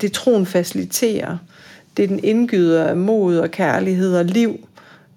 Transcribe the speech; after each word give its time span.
det 0.00 0.12
troen 0.12 0.46
faciliterer. 0.46 1.36
Det 1.96 2.08
den 2.08 2.24
indgyder 2.24 2.94
mod 2.94 3.38
og 3.38 3.50
kærlighed 3.50 4.16
og 4.16 4.24
liv. 4.24 4.56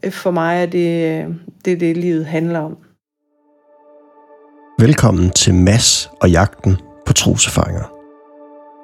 Øh, 0.04 0.12
for 0.12 0.32
mig 0.32 0.62
er 0.62 0.66
det 0.66 1.21
øh, 1.21 1.36
det, 1.66 1.79
det 1.79 1.97
livet 1.97 2.26
handler 2.26 2.60
om. 2.60 2.78
Velkommen 4.79 5.29
til 5.29 5.54
Mass 5.54 6.10
og 6.21 6.31
jagten 6.31 6.78
på 7.05 7.13
troserfaringer. 7.13 7.94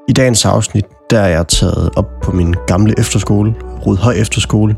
I 0.10 0.14
dagens 0.14 0.46
afsnit, 0.46 0.86
der 1.10 1.20
er 1.20 1.28
jeg 1.28 1.48
taget 1.48 1.90
op 1.96 2.20
på 2.24 2.32
min 2.32 2.56
gamle 2.68 2.94
efterskole, 3.00 3.56
Rudhøj 3.86 4.14
Efterskole, 4.14 4.76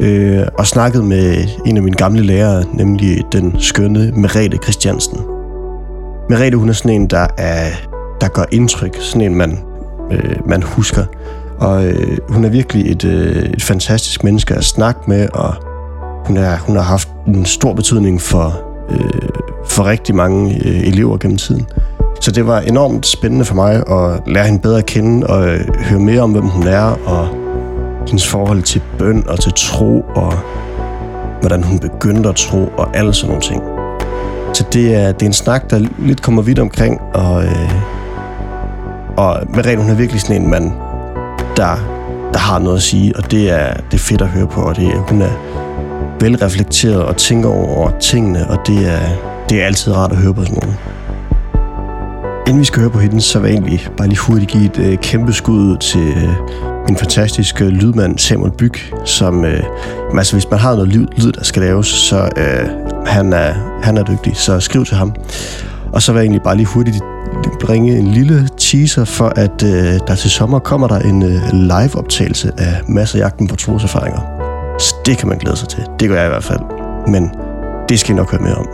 øh, 0.00 0.46
og 0.58 0.66
snakket 0.66 1.04
med 1.04 1.44
en 1.66 1.76
af 1.76 1.82
mine 1.82 1.96
gamle 1.96 2.22
lærere, 2.22 2.64
nemlig 2.74 3.24
den 3.32 3.60
skønne 3.60 4.12
Merete 4.12 4.58
Christiansen. 4.62 5.18
Merete, 6.30 6.56
hun 6.56 6.68
er 6.68 6.72
sådan 6.72 7.00
en, 7.00 7.06
der, 7.06 7.26
er, 7.38 7.70
der 8.20 8.28
gør 8.28 8.44
indtryk, 8.52 8.96
sådan 9.00 9.20
en, 9.20 9.34
man, 9.34 9.69
øh, 10.12 10.48
man 10.48 10.62
husker. 10.62 11.04
Og 11.58 11.86
øh, 11.86 12.18
hun 12.28 12.44
er 12.44 12.48
virkelig 12.48 12.90
et, 12.90 13.04
øh, 13.04 13.42
et 13.42 13.62
fantastisk 13.62 14.24
menneske 14.24 14.54
at 14.54 14.64
snakke 14.64 15.00
med, 15.06 15.28
og 15.32 15.54
hun, 16.26 16.36
er, 16.36 16.56
hun 16.58 16.76
har 16.76 16.82
haft 16.82 17.08
en 17.26 17.44
stor 17.44 17.74
betydning 17.74 18.20
for, 18.20 18.62
øh, 18.90 19.28
for 19.66 19.86
rigtig 19.86 20.14
mange 20.14 20.54
øh, 20.54 20.86
elever 20.86 21.16
gennem 21.16 21.38
tiden. 21.38 21.66
Så 22.20 22.30
det 22.30 22.46
var 22.46 22.60
enormt 22.60 23.06
spændende 23.06 23.44
for 23.44 23.54
mig 23.54 23.74
at 23.74 24.20
lære 24.26 24.44
hende 24.44 24.60
bedre 24.60 24.78
at 24.78 24.86
kende 24.86 25.26
og 25.26 25.48
øh, 25.48 25.60
høre 25.84 26.00
mere 26.00 26.20
om, 26.20 26.32
hvem 26.32 26.46
hun 26.46 26.66
er, 26.66 26.98
og 27.06 27.28
hendes 28.06 28.28
forhold 28.28 28.62
til 28.62 28.82
bøn 28.98 29.24
og 29.28 29.40
til 29.40 29.52
tro, 29.56 30.04
og 30.14 30.32
hvordan 31.40 31.62
hun 31.62 31.78
begyndte 31.78 32.28
at 32.28 32.36
tro, 32.36 32.68
og 32.76 32.96
alle 32.96 33.14
sådan 33.14 33.28
nogle 33.28 33.42
ting. 33.42 33.62
Så 34.52 34.64
det 34.72 34.94
er, 34.94 35.12
det 35.12 35.22
er 35.22 35.26
en 35.26 35.32
snak, 35.32 35.70
der 35.70 35.86
lidt 35.98 36.22
kommer 36.22 36.42
vidt 36.42 36.58
omkring, 36.58 37.00
og, 37.14 37.44
øh, 37.44 37.99
og 39.20 39.40
Merete, 39.54 39.76
hun 39.76 39.90
er 39.90 39.94
virkelig 39.94 40.20
sådan 40.20 40.42
en 40.42 40.50
mand, 40.50 40.72
der, 41.56 41.76
der 42.32 42.38
har 42.38 42.58
noget 42.58 42.76
at 42.76 42.82
sige, 42.82 43.16
og 43.16 43.30
det 43.30 43.50
er, 43.50 43.74
det 43.74 43.94
er 43.94 43.98
fedt 43.98 44.22
at 44.22 44.28
høre 44.28 44.46
på, 44.46 44.60
og 44.60 44.76
det, 44.76 44.92
hun 45.08 45.22
er 45.22 45.32
velreflekteret 46.20 47.02
og 47.02 47.16
tænker 47.16 47.48
over 47.48 47.90
tingene, 47.98 48.50
og 48.50 48.58
det 48.66 48.92
er, 48.92 49.00
det 49.48 49.62
er 49.62 49.66
altid 49.66 49.96
rart 49.96 50.12
at 50.12 50.18
høre 50.18 50.34
på 50.34 50.44
sådan 50.44 50.58
nogen. 50.62 50.76
Inden 52.46 52.60
vi 52.60 52.64
skal 52.64 52.80
høre 52.80 52.90
på 52.90 52.98
hende, 52.98 53.20
så 53.20 53.38
vil 53.38 53.48
jeg 53.48 53.54
egentlig 53.54 53.88
bare 53.96 54.08
lige 54.08 54.18
hurtigt 54.18 54.50
give 54.50 54.64
et 54.64 54.78
øh, 54.78 54.98
kæmpe 54.98 55.32
skud 55.32 55.76
til 55.76 56.08
øh, 56.08 56.34
en 56.88 56.96
fantastisk 56.96 57.62
øh, 57.62 57.68
lydmand 57.68 58.18
Samuel 58.18 58.52
Byg, 58.52 58.74
som, 59.04 59.44
øh, 59.44 59.62
altså 60.18 60.36
hvis 60.36 60.50
man 60.50 60.60
har 60.60 60.74
noget 60.74 60.88
lyd, 60.88 61.06
lyd 61.16 61.32
der 61.32 61.44
skal 61.44 61.62
laves, 61.62 61.86
så 61.86 62.28
øh, 62.36 62.68
han, 63.06 63.32
er, 63.32 63.54
han 63.82 63.96
er 63.96 64.04
dygtig, 64.04 64.36
så 64.36 64.60
skriv 64.60 64.84
til 64.84 64.96
ham. 64.96 65.14
Og 65.92 66.02
så 66.02 66.12
vil 66.12 66.18
jeg 66.18 66.24
egentlig 66.24 66.42
bare 66.42 66.56
lige 66.56 66.66
hurtigt 66.66 67.02
bringe 67.60 67.98
en 67.98 68.06
lille 68.06 68.48
teaser 68.58 69.04
for, 69.04 69.28
at 69.36 69.62
øh, 69.62 70.00
der 70.06 70.14
til 70.14 70.30
sommer 70.30 70.58
kommer 70.58 70.88
der 70.88 70.98
en 70.98 71.22
øh, 71.22 71.52
live-optagelse 71.52 72.52
af 72.58 72.80
masser 72.88 73.18
af 73.18 73.22
jagten 73.22 73.46
på 73.46 73.56
troserfaringer. 73.56 74.20
Så 74.78 74.94
det 75.06 75.18
kan 75.18 75.28
man 75.28 75.38
glæde 75.38 75.56
sig 75.56 75.68
til. 75.68 75.82
Det 76.00 76.08
gør 76.08 76.16
jeg 76.16 76.26
i 76.26 76.28
hvert 76.28 76.44
fald. 76.44 76.60
Men 77.06 77.30
det 77.88 78.00
skal 78.00 78.12
I 78.12 78.16
nok 78.16 78.30
høre 78.30 78.42
mere 78.42 78.54
om. 78.54 78.66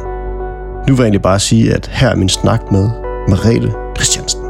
Nu 0.89 0.95
vil 0.95 0.97
jeg 0.97 1.05
egentlig 1.05 1.23
bare 1.23 1.41
sige, 1.41 1.75
at 1.75 1.87
her 1.87 2.09
er 2.09 2.17
min 2.17 2.29
snak 2.29 2.61
med 2.73 2.91
Merete 3.29 3.73
Christiansen. 3.97 4.41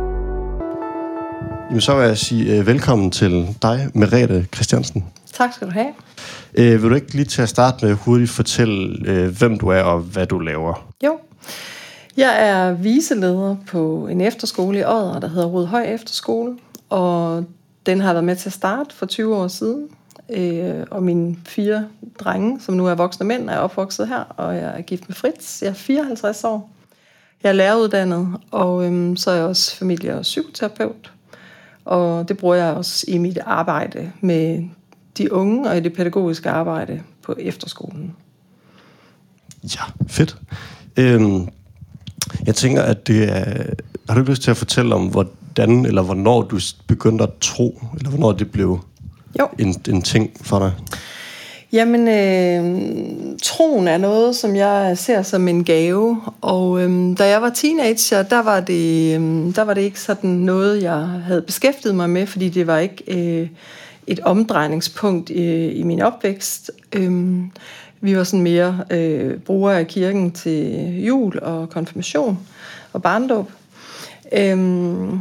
Jamen, 1.68 1.80
så 1.80 1.96
vil 1.96 2.06
jeg 2.06 2.18
sige 2.18 2.60
uh, 2.60 2.66
velkommen 2.66 3.10
til 3.10 3.46
dig, 3.62 3.88
Merete 3.94 4.46
Christiansen. 4.54 5.04
Tak 5.32 5.52
skal 5.54 5.66
du 5.66 5.72
have. 5.72 5.92
Uh, 6.58 6.82
vil 6.82 6.90
du 6.90 6.94
ikke 6.94 7.14
lige 7.14 7.24
til 7.24 7.42
at 7.42 7.48
starte 7.48 7.86
med 7.86 7.94
hurtigt 7.94 8.30
fortælle, 8.30 8.96
uh, 9.08 9.38
hvem 9.38 9.58
du 9.58 9.68
er 9.68 9.82
og 9.82 10.00
hvad 10.00 10.26
du 10.26 10.38
laver? 10.38 10.92
Jo. 11.04 11.18
Jeg 12.16 12.48
er 12.48 12.72
viseleder 12.72 13.56
på 13.66 14.06
en 14.06 14.20
efterskole 14.20 14.78
i 14.78 14.84
Odder, 14.84 15.20
der 15.20 15.28
hedder 15.28 15.46
Rødhøj 15.46 15.82
Efterskole, 15.82 16.58
og 16.88 17.44
den 17.86 18.00
har 18.00 18.12
været 18.12 18.24
med 18.24 18.36
til 18.36 18.48
at 18.48 18.52
starte 18.52 18.94
for 18.94 19.06
20 19.06 19.36
år 19.36 19.48
siden. 19.48 19.88
Uh, 20.28 20.82
og 20.90 21.02
mine 21.02 21.36
fire 21.44 21.88
drenge, 22.18 22.60
som 22.60 22.74
nu 22.74 22.86
er 22.86 22.94
voksne 22.94 23.26
mænd, 23.26 23.50
er 23.50 23.58
opvokset 23.58 24.08
her, 24.08 24.18
og 24.18 24.54
jeg 24.54 24.78
er 24.78 24.82
gift 24.82 25.08
med 25.08 25.14
Fritz. 25.14 25.62
Jeg 25.62 25.68
er 25.68 25.74
54 25.74 26.44
år. 26.44 26.70
Jeg 27.42 27.48
er 27.48 27.52
læreruddannet, 27.52 28.28
og 28.50 28.84
øhm, 28.84 29.16
så 29.16 29.30
er 29.30 29.34
jeg 29.34 29.44
også 29.44 29.76
familie- 29.76 30.14
og 30.14 30.22
psykoterapeut. 30.22 31.12
Og 31.84 32.28
det 32.28 32.36
bruger 32.36 32.54
jeg 32.54 32.74
også 32.74 33.04
i 33.08 33.18
mit 33.18 33.38
arbejde 33.44 34.12
med 34.20 34.68
de 35.18 35.32
unge 35.32 35.70
og 35.70 35.76
i 35.76 35.80
det 35.80 35.92
pædagogiske 35.92 36.50
arbejde 36.50 37.02
på 37.22 37.34
efterskolen. 37.38 38.16
Ja, 39.64 39.82
fedt. 40.08 40.36
Øhm, 40.96 41.48
jeg 42.46 42.54
tænker, 42.54 42.82
at 42.82 43.06
det 43.06 43.36
er... 43.36 43.62
Har 44.08 44.14
du 44.14 44.30
lyst 44.30 44.42
til 44.42 44.50
at 44.50 44.56
fortælle 44.56 44.94
om, 44.94 45.06
hvordan 45.06 45.86
eller 45.86 46.02
hvornår 46.02 46.42
du 46.42 46.58
begyndte 46.86 47.24
at 47.24 47.30
tro, 47.40 47.82
eller 47.98 48.10
hvornår 48.10 48.32
det 48.32 48.50
blev 48.50 48.80
jo. 49.38 49.48
En, 49.58 49.74
en 49.88 50.02
ting 50.02 50.30
for 50.42 50.58
dig? 50.58 50.72
Jamen, 51.72 52.08
øh, 52.08 53.38
troen 53.42 53.88
er 53.88 53.98
noget, 53.98 54.36
som 54.36 54.56
jeg 54.56 54.98
ser 54.98 55.22
som 55.22 55.48
en 55.48 55.64
gave, 55.64 56.22
og 56.40 56.82
øh, 56.82 57.18
da 57.18 57.28
jeg 57.28 57.42
var 57.42 57.50
teenager, 57.50 58.22
der 58.22 58.42
var, 58.42 58.60
det, 58.60 59.14
øh, 59.14 59.54
der 59.56 59.62
var 59.62 59.74
det 59.74 59.80
ikke 59.80 60.00
sådan 60.00 60.30
noget, 60.30 60.82
jeg 60.82 60.98
havde 60.98 61.42
beskæftiget 61.42 61.94
mig 61.94 62.10
med, 62.10 62.26
fordi 62.26 62.48
det 62.48 62.66
var 62.66 62.78
ikke 62.78 63.04
øh, 63.08 63.48
et 64.06 64.20
omdrejningspunkt 64.20 65.30
i, 65.30 65.70
i 65.70 65.82
min 65.82 66.02
opvækst. 66.02 66.70
Øh, 66.92 67.40
vi 68.00 68.16
var 68.16 68.24
sådan 68.24 68.42
mere 68.42 68.84
øh, 68.90 69.38
brugere 69.38 69.78
af 69.78 69.86
kirken 69.86 70.30
til 70.30 71.04
jul 71.04 71.38
og 71.42 71.70
konfirmation 71.70 72.38
og 72.92 73.02
barndåb. 73.02 73.50
Øhm, 74.32 75.20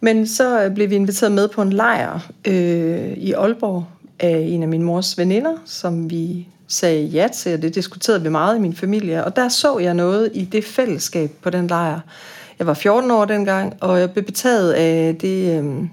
men 0.00 0.26
så 0.26 0.64
øh, 0.64 0.74
blev 0.74 0.90
vi 0.90 0.94
inviteret 0.94 1.32
med 1.32 1.48
på 1.48 1.62
en 1.62 1.72
lejr 1.72 2.30
øh, 2.44 3.12
i 3.12 3.32
Aalborg, 3.32 3.84
af 4.20 4.46
en 4.48 4.62
af 4.62 4.68
min 4.68 4.82
mors 4.82 5.18
veninder, 5.18 5.54
som 5.64 6.10
vi 6.10 6.48
sagde 6.68 7.04
ja 7.04 7.28
til, 7.34 7.54
og 7.54 7.62
det 7.62 7.74
diskuterede 7.74 8.22
vi 8.22 8.28
meget 8.28 8.56
i 8.56 8.60
min 8.60 8.74
familie. 8.74 9.24
Og 9.24 9.36
der 9.36 9.48
så 9.48 9.78
jeg 9.78 9.94
noget 9.94 10.30
i 10.34 10.44
det 10.44 10.64
fællesskab 10.64 11.30
på 11.42 11.50
den 11.50 11.66
lejr. 11.66 12.00
Jeg 12.58 12.66
var 12.66 12.74
14 12.74 13.10
år 13.10 13.24
dengang, 13.24 13.76
og 13.80 14.00
jeg 14.00 14.10
blev 14.10 14.24
betaget 14.24 14.72
af 14.72 15.16
det, 15.20 15.62
øh, 15.62 15.84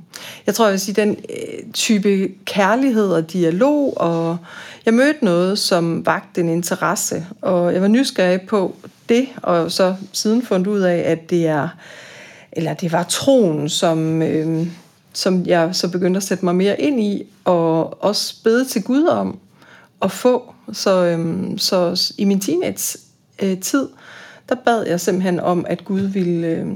jeg 0.45 0.55
tror 0.55 0.65
jeg 0.65 0.71
vil 0.71 0.79
sige, 0.79 0.95
den 0.95 1.09
øh, 1.09 1.71
type 1.73 2.29
kærlighed 2.45 3.07
og 3.11 3.33
dialog, 3.33 3.93
og 3.97 4.37
jeg 4.85 4.93
mødte 4.93 5.25
noget, 5.25 5.59
som 5.59 6.05
vagte 6.05 6.41
en 6.41 6.49
interesse, 6.49 7.25
og 7.41 7.73
jeg 7.73 7.81
var 7.81 7.87
nysgerrig 7.87 8.41
på 8.41 8.75
det, 9.09 9.27
og 9.43 9.71
så 9.71 9.95
siden 10.13 10.41
fundet 10.41 10.67
ud 10.67 10.79
af, 10.79 10.97
at 10.97 11.29
det 11.29 11.47
er, 11.47 11.69
eller 12.51 12.73
det 12.73 12.91
var 12.91 13.03
troen, 13.03 13.69
som... 13.69 14.21
Øh, 14.21 14.67
som 15.13 15.45
jeg 15.45 15.75
så 15.75 15.91
begyndte 15.91 16.17
at 16.17 16.23
sætte 16.23 16.45
mig 16.45 16.55
mere 16.55 16.81
ind 16.81 17.01
i, 17.01 17.23
og 17.45 18.03
også 18.03 18.43
bede 18.43 18.65
til 18.65 18.83
Gud 18.83 19.05
om 19.05 19.39
at 20.01 20.11
få. 20.11 20.53
Så, 20.73 21.05
øh, 21.05 21.45
så 21.57 22.11
i 22.17 22.25
min 22.25 22.39
teenage-tid, 22.39 23.87
der 24.49 24.55
bad 24.65 24.85
jeg 24.87 24.99
simpelthen 24.99 25.39
om, 25.39 25.65
at 25.67 25.85
Gud 25.85 25.99
ville 25.99 26.47
øh, 26.47 26.67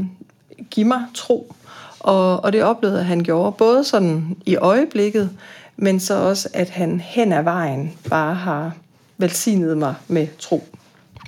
give 0.69 0.87
mig 0.87 1.05
tro. 1.13 1.53
Og, 1.99 2.43
og 2.43 2.53
det 2.53 2.63
oplevede 2.63 2.99
at 2.99 3.05
han 3.05 3.23
gjorde, 3.23 3.51
både 3.51 3.83
sådan 3.83 4.37
i 4.45 4.55
øjeblikket, 4.55 5.29
men 5.77 5.99
så 5.99 6.15
også, 6.15 6.49
at 6.53 6.69
han 6.69 6.99
hen 6.99 7.33
ad 7.33 7.43
vejen 7.43 7.91
bare 8.09 8.35
har 8.35 8.71
velsignet 9.17 9.77
mig 9.77 9.95
med 10.07 10.27
tro. 10.39 10.67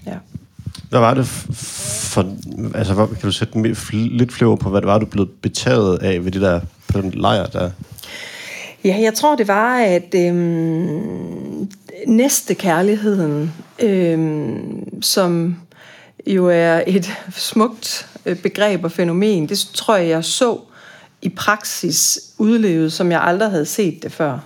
Ja. 0.06 0.16
Hvad 0.90 1.00
var 1.00 1.14
det 1.14 1.28
for, 1.28 2.36
altså 2.76 2.96
kan 2.96 3.22
du 3.22 3.32
sætte 3.32 3.74
lidt 3.92 4.34
flere 4.34 4.58
på, 4.58 4.70
hvad 4.70 4.82
det 4.82 4.88
var, 4.88 5.00
du 5.00 5.06
blev 5.06 5.28
betaget 5.42 5.98
af 5.98 6.26
ved 6.26 6.32
det 6.32 6.42
der 6.42 6.60
på 6.88 7.02
den 7.02 7.12
lejr 7.12 7.46
der? 7.46 7.72
Ja, 8.84 8.98
jeg 9.02 9.14
tror, 9.14 9.36
det 9.36 9.48
var, 9.48 9.78
at 9.80 10.16
øhm, 10.16 11.70
næste 12.08 12.54
kærligheden, 12.54 13.54
øhm, 13.80 15.02
som 15.02 15.58
jo 16.28 16.48
er 16.48 16.84
et 16.88 17.14
smukt 17.36 18.08
øh, 18.26 18.38
begreb 18.38 18.84
og 18.84 18.92
fænomen, 18.92 19.50
det 19.50 19.68
tror 19.74 19.96
jeg, 19.96 20.10
jeg 20.10 20.26
så 20.26 20.60
i 21.22 21.30
praksis 21.30 22.20
udlevet, 22.38 22.94
som 22.94 23.12
jeg 23.12 23.22
aldrig 23.22 23.50
havde 23.50 23.66
set 23.66 24.04
det 24.04 24.12
før 24.12 24.40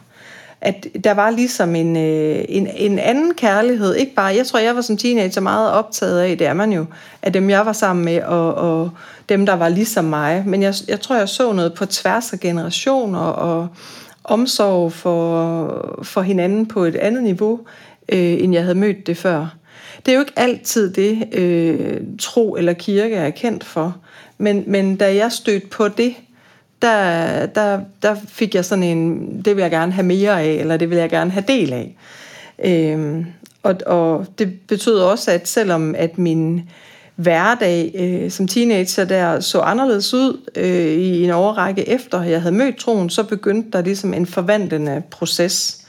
at 0.61 0.87
der 1.03 1.13
var 1.13 1.29
ligesom 1.29 1.75
en, 1.75 1.97
øh, 1.97 2.45
en, 2.49 2.67
en 2.75 2.99
anden 2.99 3.33
kærlighed. 3.33 3.95
Ikke 3.95 4.13
bare, 4.15 4.35
jeg 4.35 4.47
tror, 4.47 4.59
jeg 4.59 4.75
var 4.75 4.81
som 4.81 4.97
teenager 4.97 5.41
meget 5.41 5.71
optaget 5.71 6.19
af, 6.19 6.37
det 6.37 6.47
er 6.47 6.53
man 6.53 6.71
jo, 6.71 6.85
af 7.21 7.33
dem, 7.33 7.49
jeg 7.49 7.65
var 7.65 7.73
sammen 7.73 8.05
med, 8.05 8.21
og, 8.23 8.55
og 8.55 8.91
dem, 9.29 9.45
der 9.45 9.53
var 9.53 9.69
ligesom 9.69 10.05
mig. 10.05 10.43
Men 10.45 10.61
jeg, 10.61 10.73
jeg 10.87 10.99
tror, 10.99 11.15
jeg 11.15 11.29
så 11.29 11.53
noget 11.53 11.73
på 11.73 11.85
tværs 11.85 12.33
af 12.33 12.39
generationer, 12.39 13.19
og 13.19 13.67
omsorg 14.23 14.93
for, 14.93 15.99
for 16.03 16.21
hinanden 16.21 16.65
på 16.65 16.83
et 16.83 16.95
andet 16.95 17.23
niveau, 17.23 17.59
øh, 18.09 18.43
end 18.43 18.53
jeg 18.53 18.61
havde 18.61 18.79
mødt 18.79 19.07
det 19.07 19.17
før. 19.17 19.55
Det 20.05 20.11
er 20.11 20.15
jo 20.15 20.19
ikke 20.19 20.39
altid 20.39 20.93
det, 20.93 21.33
øh, 21.33 22.01
tro 22.19 22.55
eller 22.55 22.73
kirke 22.73 23.15
er 23.15 23.29
kendt 23.29 23.63
for. 23.63 23.97
Men, 24.37 24.63
men 24.67 24.95
da 24.95 25.15
jeg 25.15 25.31
stødte 25.31 25.67
på 25.67 25.87
det, 25.87 26.15
der, 26.81 27.45
der, 27.45 27.79
der 28.01 28.15
fik 28.27 28.55
jeg 28.55 28.65
sådan 28.65 28.83
en, 28.83 29.41
det 29.45 29.55
vil 29.55 29.61
jeg 29.61 29.71
gerne 29.71 29.91
have 29.91 30.05
mere 30.05 30.41
af, 30.41 30.51
eller 30.51 30.77
det 30.77 30.89
vil 30.89 30.97
jeg 30.97 31.09
gerne 31.09 31.31
have 31.31 31.43
del 31.47 31.73
af. 31.73 31.95
Øhm, 32.65 33.25
og, 33.63 33.75
og 33.85 34.25
det 34.37 34.53
betød 34.67 34.99
også, 34.99 35.31
at 35.31 35.47
selvom 35.47 35.95
at 35.97 36.17
min 36.17 36.69
hverdag 37.15 37.91
øh, 37.95 38.31
som 38.31 38.47
teenager 38.47 39.05
der 39.05 39.39
så 39.39 39.59
anderledes 39.59 40.13
ud 40.13 40.49
øh, 40.55 40.91
i 40.91 41.23
en 41.23 41.29
overrække 41.29 41.89
efter 41.89 42.23
jeg 42.23 42.41
havde 42.41 42.55
mødt 42.55 42.77
troen, 42.77 43.09
så 43.09 43.23
begyndte 43.23 43.71
der 43.71 43.81
ligesom 43.81 44.13
en 44.13 44.25
forvandlende 44.25 45.03
proces. 45.11 45.81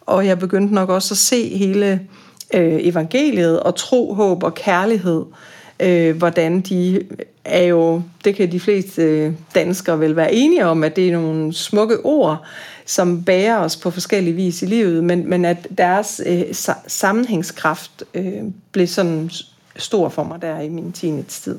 Og 0.00 0.26
jeg 0.26 0.38
begyndte 0.38 0.74
nok 0.74 0.88
også 0.88 1.14
at 1.14 1.18
se 1.18 1.56
hele 1.56 2.00
øh, 2.54 2.78
evangeliet 2.80 3.60
og 3.60 3.74
tro, 3.74 4.14
håb 4.14 4.42
og 4.42 4.54
kærlighed, 4.54 5.24
øh, 5.30 5.55
øh, 5.80 6.16
hvordan 6.16 6.60
de 6.60 7.02
er 7.44 7.62
jo, 7.62 8.02
det 8.24 8.36
kan 8.36 8.52
de 8.52 8.60
fleste 8.60 9.02
øh, 9.02 9.32
danskere 9.54 10.00
vel 10.00 10.16
være 10.16 10.34
enige 10.34 10.66
om, 10.66 10.84
at 10.84 10.96
det 10.96 11.08
er 11.08 11.12
nogle 11.12 11.52
smukke 11.52 12.04
ord, 12.04 12.44
som 12.86 13.24
bærer 13.24 13.58
os 13.58 13.76
på 13.76 13.90
forskellige 13.90 14.34
vis 14.34 14.62
i 14.62 14.66
livet, 14.66 15.04
men, 15.04 15.30
men 15.30 15.44
at 15.44 15.68
deres 15.78 16.20
øh, 16.26 16.42
sammenhængskraft 16.86 18.04
øh, 18.14 18.42
blev 18.72 18.86
sådan 18.86 19.30
stor 19.76 20.08
for 20.08 20.24
mig 20.24 20.42
der 20.42 20.60
i 20.60 20.68
min 20.68 20.92
teenage-tid. 20.92 21.58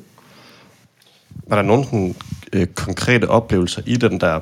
Var 1.46 1.56
der 1.56 1.62
nogle 1.62 1.84
sådan, 1.84 2.14
øh, 2.52 2.66
konkrete 2.66 3.28
oplevelser 3.28 3.82
i 3.86 3.96
den 3.96 4.20
der 4.20 4.40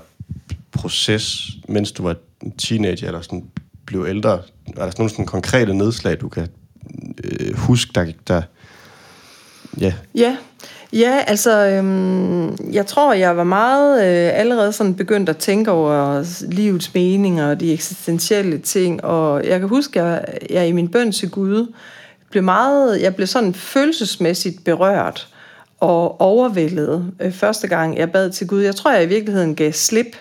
proces, 0.73 1.51
mens 1.69 1.93
du 1.93 2.03
var 2.03 2.17
teenager, 2.59 3.07
eller 3.07 3.21
sådan 3.21 3.45
blev 3.87 4.07
ældre? 4.09 4.43
Var 4.77 4.85
der 4.85 4.93
nogle 4.99 5.11
sådan 5.11 5.27
konkrete 5.27 5.75
nedslag, 5.75 6.21
du 6.21 6.29
kan 6.29 6.49
øh, 7.25 7.57
huske, 7.57 7.93
der, 7.95 8.13
der 8.29 8.43
ja. 9.81 9.93
Ja, 10.15 10.37
Ja, 10.93 11.25
altså, 11.27 11.67
øhm, 11.67 12.73
jeg 12.73 12.87
tror, 12.87 13.13
jeg 13.13 13.37
var 13.37 13.45
meget 13.45 13.99
øh, 13.99 14.41
allerede 14.41 14.73
sådan 14.73 14.95
begyndt 14.95 15.29
at 15.29 15.37
tænke 15.37 15.71
over 15.71 16.25
livets 16.53 16.95
meninger 16.95 17.51
og 17.51 17.61
de 17.61 17.73
eksistentielle 17.73 18.59
ting, 18.59 19.05
og 19.05 19.45
jeg 19.45 19.61
kan 19.61 19.69
huske, 19.69 20.01
at 20.01 20.07
jeg, 20.07 20.39
jeg 20.51 20.69
i 20.69 20.73
min 20.73 20.89
bøn 20.89 21.13
til 21.13 21.31
Gud 21.31 21.73
blev 22.31 22.43
meget, 22.43 23.03
jeg 23.03 23.15
blev 23.15 23.27
sådan 23.27 23.55
følelsesmæssigt 23.55 24.65
berørt 24.65 25.29
og 25.81 26.21
overvældet 26.21 27.13
øh, 27.21 27.33
første 27.33 27.69
gang, 27.69 27.99
jeg 27.99 28.13
bad 28.13 28.31
til 28.31 28.47
Gud. 28.47 28.61
Jeg 28.61 28.77
tror, 28.77 28.93
jeg 28.93 29.05
i 29.05 29.09
virkeligheden 29.09 29.55
gav 29.55 29.73
slip 29.73 30.17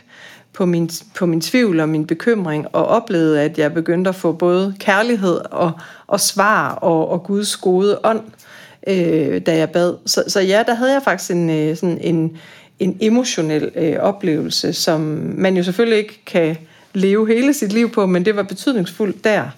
på 0.53 0.65
min, 0.65 0.89
på 1.17 1.25
min 1.25 1.41
tvivl 1.41 1.79
og 1.79 1.89
min 1.89 2.07
bekymring, 2.07 2.67
og 2.73 2.85
oplevede, 2.85 3.41
at 3.41 3.57
jeg 3.57 3.73
begyndte 3.73 4.09
at 4.09 4.15
få 4.15 4.31
både 4.31 4.75
kærlighed 4.79 5.39
og, 5.51 5.71
og 6.07 6.19
svar 6.19 6.71
og, 6.71 7.09
og 7.09 7.23
Guds 7.23 7.57
gode 7.57 7.99
ånd 8.03 8.21
øh, 8.21 8.44
øh, 8.87 9.41
da 9.41 9.57
jeg 9.57 9.69
bad. 9.69 9.93
Så, 10.05 10.23
så 10.27 10.39
ja, 10.39 10.63
der 10.67 10.73
havde 10.73 10.93
jeg 10.93 11.01
faktisk 11.03 11.31
en, 11.31 11.49
øh, 11.49 11.75
sådan 11.75 11.97
en, 12.01 12.37
en 12.79 12.97
emotionel 13.01 13.71
øh, 13.75 13.95
oplevelse, 13.99 14.73
som 14.73 14.99
man 15.37 15.57
jo 15.57 15.63
selvfølgelig 15.63 15.97
ikke 15.97 16.21
kan 16.25 16.57
leve 16.93 17.27
hele 17.27 17.53
sit 17.53 17.73
liv 17.73 17.91
på, 17.91 18.05
men 18.05 18.25
det 18.25 18.35
var 18.35 18.43
betydningsfuldt 18.43 19.23
der. 19.23 19.49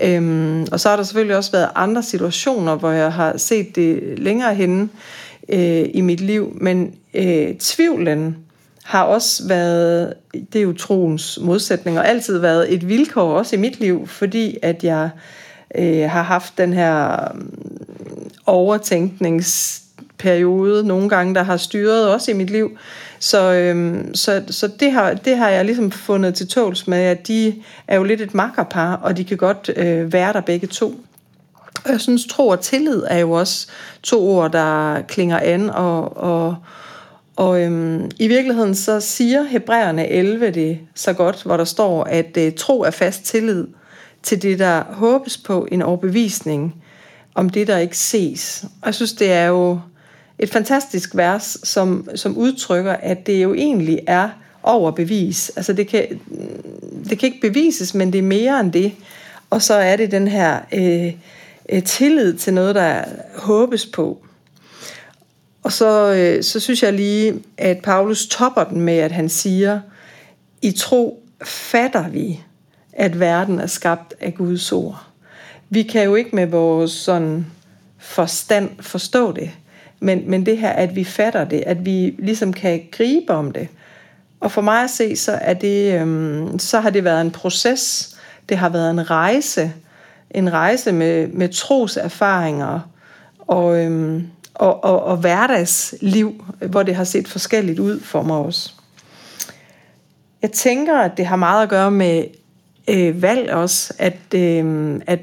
Øhm, 0.00 0.66
og 0.72 0.80
så 0.80 0.88
har 0.88 0.96
der 0.96 1.02
selvfølgelig 1.02 1.36
også 1.36 1.52
været 1.52 1.68
andre 1.74 2.02
situationer, 2.02 2.76
hvor 2.76 2.90
jeg 2.90 3.12
har 3.12 3.36
set 3.36 3.76
det 3.76 4.18
længere 4.18 4.54
henne 4.54 4.88
øh, 5.48 5.84
i 5.94 6.00
mit 6.00 6.20
liv, 6.20 6.56
men 6.60 6.94
øh, 7.14 7.54
tvivlen 7.58 8.36
har 8.84 9.02
også 9.02 9.48
været, 9.48 10.14
det 10.52 10.58
er 10.58 10.62
jo 10.62 10.72
troens 10.72 11.38
modsætning, 11.42 11.98
og 11.98 12.08
altid 12.08 12.38
været 12.38 12.74
et 12.74 12.88
vilkår 12.88 13.38
også 13.38 13.56
i 13.56 13.58
mit 13.58 13.80
liv, 13.80 14.06
fordi 14.06 14.58
at 14.62 14.84
jeg 14.84 15.10
øh, 15.78 16.10
har 16.10 16.22
haft 16.22 16.58
den 16.58 16.72
her 16.72 17.18
overtænkningsperiode, 18.46 20.86
nogle 20.86 21.08
gange, 21.08 21.34
der 21.34 21.42
har 21.42 21.56
styret 21.56 22.08
også 22.08 22.30
i 22.30 22.34
mit 22.34 22.50
liv. 22.50 22.78
Så, 23.18 23.52
øhm, 23.52 24.14
så, 24.14 24.42
så 24.50 24.70
det, 24.80 24.92
har, 24.92 25.14
det 25.14 25.36
har 25.36 25.48
jeg 25.48 25.64
ligesom 25.64 25.90
fundet 25.90 26.34
til 26.34 26.48
tåls 26.48 26.86
med, 26.86 26.98
at 26.98 27.28
de 27.28 27.54
er 27.86 27.96
jo 27.96 28.02
lidt 28.02 28.20
et 28.20 28.34
makkerpar, 28.34 28.94
og 28.94 29.16
de 29.16 29.24
kan 29.24 29.36
godt 29.36 29.70
øh, 29.76 30.12
være 30.12 30.32
der 30.32 30.40
begge 30.40 30.66
to. 30.66 31.00
Jeg 31.88 32.00
synes, 32.00 32.26
tro 32.26 32.48
og 32.48 32.60
tillid 32.60 33.02
er 33.08 33.18
jo 33.18 33.30
også 33.30 33.66
to 34.02 34.28
ord, 34.28 34.52
der 34.52 35.02
klinger 35.02 35.38
an, 35.38 35.70
og, 35.70 36.16
og, 36.16 36.56
og 37.36 37.62
øhm, 37.62 38.10
i 38.18 38.28
virkeligheden 38.28 38.74
så 38.74 39.00
siger 39.00 39.42
Hebræerne 39.42 40.08
11 40.08 40.50
det 40.50 40.78
så 40.94 41.12
godt, 41.12 41.42
hvor 41.42 41.56
der 41.56 41.64
står, 41.64 42.04
at 42.04 42.36
øh, 42.38 42.52
tro 42.52 42.80
er 42.80 42.90
fast 42.90 43.24
tillid 43.24 43.66
til 44.22 44.42
det, 44.42 44.58
der 44.58 44.82
håbes 44.90 45.38
på, 45.38 45.68
en 45.72 45.82
overbevisning 45.82 46.74
om 47.36 47.50
det, 47.50 47.66
der 47.66 47.78
ikke 47.78 47.98
ses. 47.98 48.64
Og 48.82 48.86
jeg 48.86 48.94
synes, 48.94 49.12
det 49.12 49.32
er 49.32 49.46
jo 49.46 49.80
et 50.38 50.50
fantastisk 50.50 51.16
vers, 51.16 51.58
som, 51.62 52.08
som 52.14 52.36
udtrykker, 52.36 52.92
at 52.92 53.26
det 53.26 53.42
jo 53.42 53.54
egentlig 53.54 54.00
er 54.06 54.28
over 54.62 54.90
bevis. 54.90 55.52
Altså 55.56 55.72
det 55.72 55.88
kan, 55.88 56.20
det 57.08 57.18
kan 57.18 57.26
ikke 57.26 57.40
bevises, 57.40 57.94
men 57.94 58.12
det 58.12 58.18
er 58.18 58.22
mere 58.22 58.60
end 58.60 58.72
det. 58.72 58.92
Og 59.50 59.62
så 59.62 59.74
er 59.74 59.96
det 59.96 60.10
den 60.10 60.28
her 60.28 60.60
øh, 60.72 61.12
øh, 61.68 61.82
tillid 61.82 62.34
til 62.34 62.54
noget, 62.54 62.74
der 62.74 63.04
håbes 63.34 63.86
på. 63.86 64.26
Og 65.62 65.72
så, 65.72 66.12
øh, 66.12 66.42
så 66.42 66.60
synes 66.60 66.82
jeg 66.82 66.92
lige, 66.92 67.34
at 67.58 67.78
Paulus 67.78 68.26
topper 68.26 68.64
den 68.64 68.80
med, 68.80 68.98
at 68.98 69.12
han 69.12 69.28
siger, 69.28 69.80
i 70.62 70.72
tro 70.72 71.22
fatter 71.44 72.08
vi, 72.08 72.40
at 72.92 73.20
verden 73.20 73.60
er 73.60 73.66
skabt 73.66 74.14
af 74.20 74.34
Guds 74.34 74.72
ord 74.72 75.05
vi 75.70 75.82
kan 75.82 76.04
jo 76.04 76.14
ikke 76.14 76.36
med 76.36 76.46
vores 76.46 76.90
sådan 76.90 77.46
forstand 77.98 78.70
forstå 78.80 79.32
det. 79.32 79.50
Men, 80.00 80.30
men 80.30 80.46
det 80.46 80.58
her, 80.58 80.70
at 80.70 80.96
vi 80.96 81.04
fatter 81.04 81.44
det, 81.44 81.62
at 81.66 81.86
vi 81.86 82.14
ligesom 82.18 82.52
kan 82.52 82.82
gribe 82.92 83.32
om 83.32 83.52
det. 83.52 83.68
Og 84.40 84.52
for 84.52 84.60
mig 84.60 84.84
at 84.84 84.90
se, 84.90 85.16
så, 85.16 85.32
er 85.32 85.54
det, 85.54 86.00
øhm, 86.00 86.58
så 86.58 86.80
har 86.80 86.90
det 86.90 87.04
været 87.04 87.20
en 87.20 87.30
proces. 87.30 88.16
Det 88.48 88.58
har 88.58 88.68
været 88.68 88.90
en 88.90 89.10
rejse. 89.10 89.72
En 90.30 90.52
rejse 90.52 90.92
med, 90.92 91.28
med 91.28 91.48
troserfaringer 91.48 92.80
og, 93.38 93.84
øhm, 93.84 94.26
og, 94.54 94.84
og, 94.84 95.04
og 95.04 95.16
hverdagsliv, 95.16 96.44
hvor 96.58 96.82
det 96.82 96.94
har 96.94 97.04
set 97.04 97.28
forskelligt 97.28 97.78
ud 97.78 98.00
for 98.00 98.22
mig 98.22 98.36
også. 98.36 98.72
Jeg 100.42 100.52
tænker, 100.52 100.98
at 100.98 101.16
det 101.16 101.26
har 101.26 101.36
meget 101.36 101.62
at 101.62 101.68
gøre 101.68 101.90
med 101.90 102.24
øh, 102.88 103.22
valg 103.22 103.52
også, 103.52 103.94
at, 103.98 104.34
øh, 104.34 105.00
at 105.06 105.20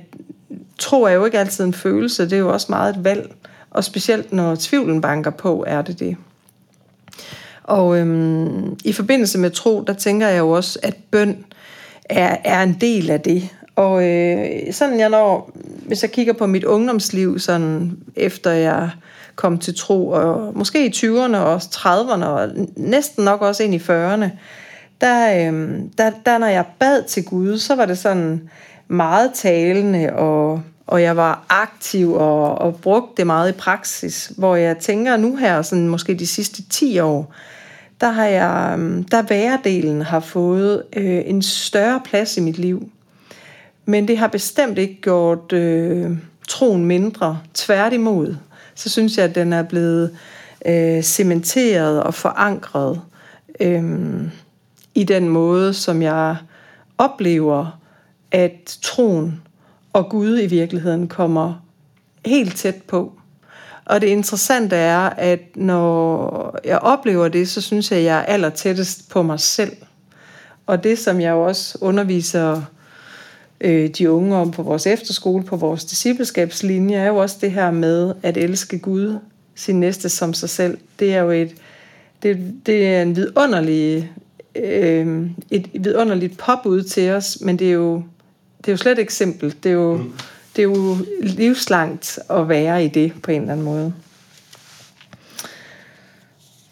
tro 0.84 1.04
er 1.04 1.12
jo 1.12 1.26
ikke 1.26 1.40
altid 1.40 1.66
en 1.66 1.74
følelse, 1.74 2.24
det 2.24 2.34
er 2.34 2.38
jo 2.38 2.54
også 2.54 2.68
meget 2.70 2.96
et 2.96 3.04
valg. 3.04 3.36
Og 3.72 3.84
specielt 3.84 4.34
når 4.34 4.56
tvivlen 4.60 5.02
banker 5.02 5.32
på, 5.32 5.64
er 5.68 5.82
det 5.82 6.00
det. 6.00 6.18
Og 7.64 7.98
øhm, 7.98 8.78
i 8.84 8.94
forbindelse 8.94 9.38
med 9.38 9.52
tro, 9.52 9.84
der 9.88 9.94
tænker 9.94 10.28
jeg 10.28 10.40
jo 10.40 10.50
også, 10.50 10.80
at 10.84 10.96
bøn 11.12 11.46
er, 12.10 12.38
er 12.44 12.64
en 12.64 12.78
del 12.82 13.10
af 13.10 13.22
det. 13.22 13.50
Og 13.76 14.08
øh, 14.08 14.74
sådan 14.74 15.00
jeg 15.00 15.10
når, 15.10 15.52
hvis 15.86 16.04
jeg 16.04 16.12
kigger 16.12 16.34
på 16.34 16.46
mit 16.46 16.64
ungdomsliv, 16.64 17.40
sådan 17.40 17.98
efter 18.16 18.52
jeg 18.52 18.90
kom 19.36 19.58
til 19.58 19.78
tro, 19.78 20.10
og 20.10 20.58
måske 20.58 20.86
i 20.86 20.90
20'erne 20.90 21.38
og 21.38 21.56
30'erne, 21.56 22.26
og 22.26 22.50
næsten 22.76 23.26
nok 23.26 23.42
også 23.42 23.64
ind 23.64 23.74
i 23.74 23.78
40'erne, 23.78 24.30
der, 25.02 25.52
øh, 25.52 25.80
der, 25.98 26.12
der 26.26 26.38
når 26.38 26.48
jeg 26.48 26.66
bad 26.80 27.04
til 27.04 27.26
Gud, 27.26 27.58
så 27.58 27.76
var 27.76 27.86
det 27.86 27.98
sådan 27.98 28.50
meget 28.88 29.32
talende 29.34 30.14
og 30.14 30.62
og 30.88 31.02
jeg 31.02 31.18
var 31.18 31.46
aktiv 31.50 32.14
og, 32.14 32.58
og 32.58 32.76
brugte 32.76 33.14
det 33.18 33.28
meget 33.28 33.50
i 33.50 33.58
praksis, 33.58 34.32
hvor 34.38 34.56
jeg 34.56 34.78
tænker 34.78 35.18
nu 35.18 35.36
her, 35.36 35.62
sådan 35.62 35.88
måske 35.88 36.14
de 36.14 36.28
sidste 36.28 36.64
10 36.70 37.00
år, 37.00 37.34
der 38.02 38.10
har 38.10 38.26
jeg, 38.26 38.80
mm, 38.80 39.04
der 39.04 39.22
væredelen 39.22 40.02
har 40.02 40.20
fået 40.20 40.84
øh, 40.96 41.22
en 41.26 41.42
større 41.42 42.02
plads 42.06 42.38
i 42.38 42.42
mit 42.42 42.58
liv. 42.58 42.90
Men 43.86 44.08
det 44.08 44.18
har 44.18 44.28
bestemt 44.28 44.78
ikke 44.78 45.02
gjort 45.02 45.54
øh, 45.54 46.12
troen 46.48 46.86
mindre. 46.86 47.40
Tværtimod, 47.54 48.36
så 48.76 48.90
synes 48.90 49.18
jeg, 49.18 49.26
at 49.26 49.36
den 49.36 49.54
er 49.54 49.64
blevet 49.64 50.18
øh, 50.66 51.04
cementeret 51.04 52.04
og 52.04 52.14
forankret 52.14 53.02
øh, 53.60 53.84
i 54.96 55.04
den 55.04 55.30
måde, 55.30 55.74
som 55.74 56.02
jeg 56.02 56.36
oplever, 56.98 57.80
at 58.32 58.78
troen 58.82 59.42
og 59.94 60.10
Gud 60.10 60.40
i 60.40 60.46
virkeligheden 60.46 61.08
kommer 61.08 61.66
helt 62.26 62.58
tæt 62.58 62.76
på. 62.88 63.14
Og 63.86 64.02
det 64.02 64.08
interessante 64.08 64.76
er, 64.76 65.00
at 65.10 65.40
når 65.56 66.60
jeg 66.66 66.80
oplever 66.80 67.28
det, 67.28 67.50
så 67.50 67.62
synes 67.62 67.92
jeg, 67.92 68.00
at 68.00 68.06
jeg 68.06 68.20
er 68.20 68.26
aller 68.26 68.50
tættest 68.50 69.10
på 69.10 69.22
mig 69.22 69.40
selv. 69.40 69.72
Og 70.66 70.84
det, 70.84 71.00
som 71.00 71.22
jeg 71.22 71.34
også 71.34 71.78
underviser 71.82 72.62
øh, 73.62 73.90
de 73.90 74.12
unge 74.12 74.36
om 74.36 74.52
på 74.52 74.64
vores 74.64 74.88
efterskole, 74.88 75.44
på 75.44 75.56
vores 75.56 75.86
discipleskabslinje, 75.86 76.96
er 76.96 77.08
jo 77.08 77.18
også 77.18 77.38
det 77.42 77.52
her 77.52 77.72
med 77.72 78.14
at 78.24 78.38
elske 78.38 78.80
Gud, 78.80 79.18
sin 79.56 79.80
næste 79.80 80.10
som 80.10 80.34
sig 80.34 80.50
selv. 80.50 80.78
Det 81.00 81.14
er 81.14 81.22
jo 81.22 81.32
et, 81.32 81.56
det, 82.24 82.54
det 82.66 82.88
er 82.88 83.02
en 83.02 83.16
vidunderlig, 83.16 84.12
øh, 84.56 85.30
et 85.52 85.70
vidunderligt 85.74 86.38
påbud 86.38 86.84
til 86.84 87.12
os, 87.12 87.38
men 87.42 87.60
det 87.60 87.68
er 87.68 87.74
jo 87.74 88.04
det 88.66 88.68
er 88.68 88.74
jo 88.74 88.78
slet 88.78 89.00
ikke 89.00 89.14
simpelt. 89.14 89.64
Det 89.64 89.70
er 89.70 89.74
jo, 89.74 89.98
mm. 89.98 90.14
det 90.56 90.62
er 90.62 90.64
jo 90.64 90.98
livslangt 91.22 92.20
at 92.30 92.50
være 92.50 92.86
i 92.86 92.88
det 92.88 93.14
på 93.24 93.32
en 93.32 93.42
eller 93.42 93.54
anden 93.54 93.66
måde. 93.66 93.94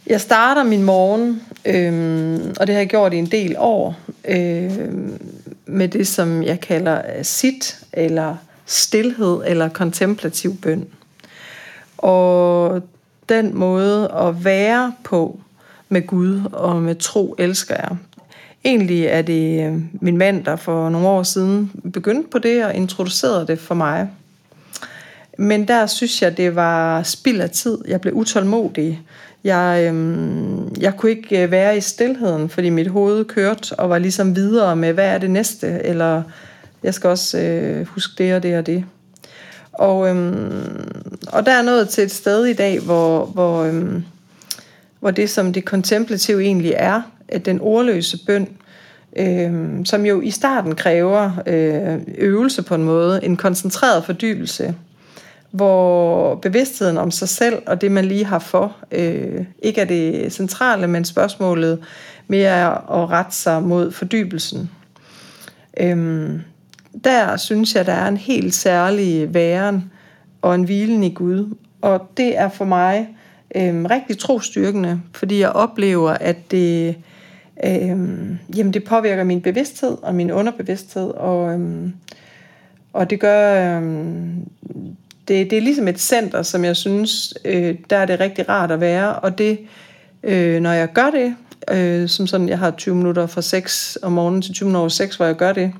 Jeg 0.07 0.21
starter 0.21 0.63
min 0.63 0.83
morgen, 0.83 1.41
øhm, 1.65 2.55
og 2.59 2.67
det 2.67 2.75
har 2.75 2.79
jeg 2.79 2.89
gjort 2.89 3.13
i 3.13 3.17
en 3.17 3.31
del 3.31 3.55
år, 3.57 3.99
øhm, 4.25 5.21
med 5.65 5.87
det, 5.87 6.07
som 6.07 6.43
jeg 6.43 6.59
kalder 6.59 7.23
sit, 7.23 7.79
eller 7.93 8.35
stillhed, 8.65 9.41
eller 9.45 9.69
kontemplativ 9.69 10.57
bøn. 10.57 10.87
Og 11.97 12.81
den 13.29 13.57
måde 13.57 14.11
at 14.11 14.45
være 14.45 14.93
på 15.03 15.39
med 15.89 16.07
Gud 16.07 16.41
og 16.53 16.81
med 16.81 16.95
tro 16.95 17.35
elsker 17.37 17.75
jeg. 17.75 17.97
Egentlig 18.65 19.05
er 19.05 19.21
det 19.21 19.67
øh, 19.67 19.79
min 20.01 20.17
mand, 20.17 20.45
der 20.45 20.55
for 20.55 20.89
nogle 20.89 21.07
år 21.07 21.23
siden 21.23 21.71
begyndte 21.93 22.29
på 22.29 22.39
det 22.39 22.65
og 22.65 22.75
introducerede 22.75 23.47
det 23.47 23.59
for 23.59 23.75
mig. 23.75 24.09
Men 25.37 25.67
der 25.67 25.85
synes 25.85 26.21
jeg, 26.21 26.37
det 26.37 26.55
var 26.55 27.03
spild 27.03 27.41
af 27.41 27.49
tid. 27.49 27.77
Jeg 27.87 28.01
blev 28.01 28.13
utålmodig. 28.13 29.01
Jeg, 29.43 29.83
øhm, 29.87 30.75
jeg 30.79 30.97
kunne 30.97 31.11
ikke 31.11 31.43
øh, 31.43 31.51
være 31.51 31.77
i 31.77 31.81
stillheden, 31.81 32.49
fordi 32.49 32.69
mit 32.69 32.87
hoved 32.87 33.25
kørte 33.25 33.79
og 33.79 33.89
var 33.89 33.97
ligesom 33.97 34.35
videre 34.35 34.75
med, 34.75 34.93
hvad 34.93 35.05
er 35.05 35.17
det 35.17 35.31
næste, 35.31 35.67
eller 35.83 36.23
jeg 36.83 36.93
skal 36.93 37.09
også 37.09 37.39
øh, 37.39 37.87
huske 37.87 38.23
det 38.23 38.35
og 38.35 38.43
det 38.43 38.57
og 38.57 38.65
det. 38.65 38.85
Og, 39.73 40.09
øhm, 40.09 40.91
og 41.27 41.45
der 41.45 41.51
er 41.51 41.61
noget 41.61 41.89
til 41.89 42.03
et 42.03 42.11
sted 42.11 42.45
i 42.45 42.53
dag, 42.53 42.79
hvor, 42.79 43.25
hvor, 43.25 43.63
øhm, 43.63 44.03
hvor 44.99 45.11
det, 45.11 45.29
som 45.29 45.53
det 45.53 45.65
kontemplative 45.65 46.43
egentlig 46.43 46.73
er, 46.75 47.01
den 47.37 47.59
ordløse 47.61 48.25
bøn, 48.25 48.47
øh, 49.17 49.85
som 49.85 50.05
jo 50.05 50.21
i 50.21 50.31
starten 50.31 50.75
kræver 50.75 51.31
øh, 51.47 51.99
øvelse 52.17 52.61
på 52.61 52.75
en 52.75 52.83
måde, 52.83 53.25
en 53.25 53.37
koncentreret 53.37 54.05
fordybelse, 54.05 54.75
hvor 55.51 56.35
bevidstheden 56.35 56.97
om 56.97 57.11
sig 57.11 57.29
selv 57.29 57.55
og 57.67 57.81
det, 57.81 57.91
man 57.91 58.05
lige 58.05 58.25
har 58.25 58.39
for, 58.39 58.75
øh, 58.91 59.45
ikke 59.59 59.81
er 59.81 59.85
det 59.85 60.33
centrale, 60.33 60.87
men 60.87 61.05
spørgsmålet 61.05 61.79
mere 62.27 62.49
er 62.49 62.91
at 63.01 63.09
rette 63.09 63.35
sig 63.35 63.63
mod 63.63 63.91
fordybelsen. 63.91 64.69
Øhm, 65.79 66.41
der 67.03 67.37
synes 67.37 67.75
jeg, 67.75 67.85
der 67.85 67.93
er 67.93 68.07
en 68.07 68.17
helt 68.17 68.53
særlig 68.53 69.33
væren 69.33 69.91
og 70.41 70.55
en 70.55 70.63
hvilen 70.63 71.03
i 71.03 71.13
Gud. 71.13 71.55
Og 71.81 72.09
det 72.17 72.37
er 72.37 72.49
for 72.49 72.65
mig 72.65 73.07
øhm, 73.55 73.85
rigtig 73.85 74.17
trostyrkende, 74.17 75.01
fordi 75.13 75.39
jeg 75.39 75.49
oplever, 75.49 76.11
at 76.11 76.51
det, 76.51 76.95
øhm, 77.65 78.39
jamen 78.55 78.73
det 78.73 78.83
påvirker 78.83 79.23
min 79.23 79.41
bevidsthed 79.41 79.97
og 80.01 80.15
min 80.15 80.31
underbevidsthed, 80.31 81.09
og, 81.09 81.53
øhm, 81.53 81.93
og 82.93 83.09
det 83.09 83.19
gør, 83.19 83.75
øhm, 83.77 84.47
det, 85.27 85.49
det 85.49 85.57
er 85.57 85.61
ligesom 85.61 85.87
et 85.87 85.99
center, 85.99 86.41
som 86.41 86.65
jeg 86.65 86.75
synes, 86.75 87.33
øh, 87.45 87.75
der 87.89 87.97
er 87.97 88.05
det 88.05 88.19
rigtig 88.19 88.49
rart 88.49 88.71
at 88.71 88.81
være, 88.81 89.15
og 89.15 89.37
det, 89.37 89.59
øh, 90.23 90.61
når 90.61 90.71
jeg 90.71 90.93
gør 90.93 91.09
det, 91.09 91.35
øh, 91.71 92.09
som 92.09 92.27
sådan, 92.27 92.49
jeg 92.49 92.59
har 92.59 92.71
20 92.71 92.95
minutter 92.95 93.27
fra 93.27 93.41
6 93.41 93.97
om 94.01 94.11
morgenen 94.11 94.41
til 94.41 94.53
20 94.53 94.65
minutter 94.65 94.79
over 94.79 94.89
6, 94.89 95.15
hvor 95.15 95.25
jeg 95.25 95.35
gør 95.35 95.53
det, 95.53 95.73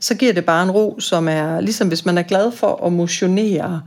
så 0.00 0.14
giver 0.14 0.32
det 0.32 0.44
bare 0.44 0.62
en 0.62 0.70
ro, 0.70 1.00
som 1.00 1.28
er, 1.28 1.60
ligesom 1.60 1.88
hvis 1.88 2.04
man 2.04 2.18
er 2.18 2.22
glad 2.22 2.52
for 2.52 2.86
at 2.86 2.92
motionere, 2.92 3.82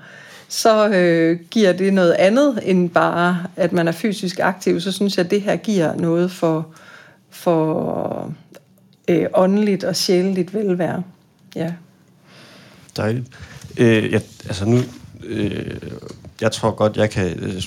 så 0.52 0.90
øh, 0.90 1.40
giver 1.52 1.74
det 1.74 1.94
noget 1.94 2.12
andet 2.12 2.60
end 2.64 2.90
bare, 2.90 3.44
at 3.56 3.74
man 3.74 3.88
er 3.88 3.92
fysisk 3.92 4.40
aktiv. 4.40 4.82
Så 4.82 4.92
synes 4.92 5.18
jeg, 5.18 5.26
at 5.26 5.32
det 5.32 5.42
her 5.42 5.56
giver 5.56 5.96
noget 5.96 6.32
for, 6.32 6.68
for 7.30 8.34
øh, 9.08 9.26
åndeligt 9.34 9.84
og 9.84 9.96
sjæleligt 9.96 10.54
velvære. 10.54 11.04
Ja. 11.56 11.74
Dejligt. 12.98 13.28
Øh, 13.78 14.12
jeg, 14.12 14.22
altså 14.46 14.66
nu, 14.66 14.78
øh, 15.24 15.78
jeg 16.42 16.52
tror 16.52 16.72
godt, 16.72 16.98
jeg 16.98 17.10
kan 17.10 17.40
øh, 17.40 17.64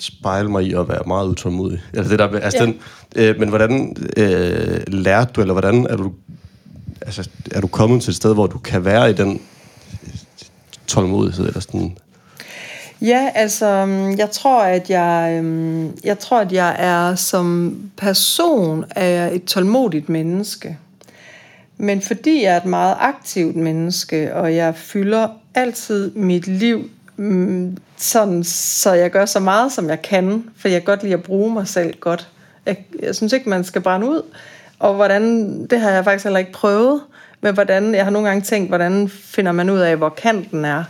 spejle 0.00 0.48
mig 0.48 0.64
i 0.64 0.74
at 0.74 0.88
være 0.88 1.02
meget 1.06 1.28
utålmodig. 1.28 1.82
Altså 1.92 2.10
det 2.10 2.18
der, 2.18 2.40
altså 2.40 2.58
ja. 2.58 2.66
den, 2.66 2.78
øh, 3.16 3.38
men 3.38 3.48
hvordan 3.48 3.96
øh, 4.16 4.80
lærte 4.88 5.32
du, 5.32 5.40
eller 5.40 5.54
hvordan 5.54 5.86
er 5.86 5.96
du, 5.96 6.12
altså, 7.00 7.28
er 7.50 7.60
du 7.60 7.66
kommet 7.66 8.02
til 8.02 8.10
et 8.10 8.16
sted, 8.16 8.34
hvor 8.34 8.46
du 8.46 8.58
kan 8.58 8.84
være 8.84 9.10
i 9.10 9.12
den 9.12 9.40
tålmodighed, 10.86 11.46
eller 11.46 11.60
sådan... 11.60 11.96
Ja, 13.00 13.30
altså, 13.34 13.66
øhm, 13.66 14.18
jeg 14.18 14.30
tror, 14.30 14.62
at 14.62 14.90
jeg, 14.90 15.36
øhm, 15.38 15.98
jeg 16.04 16.18
tror, 16.18 16.40
at 16.40 16.52
jeg 16.52 16.76
er 16.78 17.14
som 17.14 17.76
person 17.96 18.84
er 18.90 19.28
et 19.28 19.44
tålmodigt 19.44 20.08
menneske. 20.08 20.78
Men 21.76 22.00
fordi 22.00 22.42
jeg 22.42 22.52
er 22.52 22.56
et 22.56 22.66
meget 22.66 22.96
aktivt 23.00 23.56
menneske, 23.56 24.34
og 24.34 24.54
jeg 24.54 24.74
fylder 24.76 25.28
altid 25.54 26.10
mit 26.10 26.46
liv 26.46 26.90
mm, 27.16 27.76
sådan, 27.96 28.44
så 28.44 28.92
jeg 28.92 29.10
gør 29.10 29.24
så 29.24 29.40
meget, 29.40 29.72
som 29.72 29.88
jeg 29.88 30.02
kan, 30.02 30.44
for 30.56 30.68
jeg 30.68 30.80
kan 30.80 30.86
godt 30.86 31.02
lide 31.02 31.14
at 31.14 31.22
bruge 31.22 31.52
mig 31.52 31.68
selv 31.68 31.94
godt. 32.00 32.28
Jeg, 32.66 32.76
jeg 33.02 33.14
synes 33.14 33.32
ikke, 33.32 33.48
man 33.48 33.64
skal 33.64 33.80
brænde 33.80 34.10
ud. 34.10 34.22
Og 34.78 34.94
hvordan, 34.94 35.66
det 35.66 35.80
har 35.80 35.90
jeg 35.90 36.04
faktisk 36.04 36.24
heller 36.24 36.38
ikke 36.38 36.52
prøvet, 36.52 37.00
men 37.46 37.54
hvordan, 37.54 37.94
jeg 37.94 38.04
har 38.04 38.10
nogle 38.10 38.28
gange 38.28 38.42
tænkt, 38.42 38.68
hvordan 38.68 39.08
finder 39.08 39.52
man 39.52 39.70
ud 39.70 39.78
af, 39.78 39.96
hvor 39.96 40.08
kanten 40.08 40.64
er. 40.64 40.84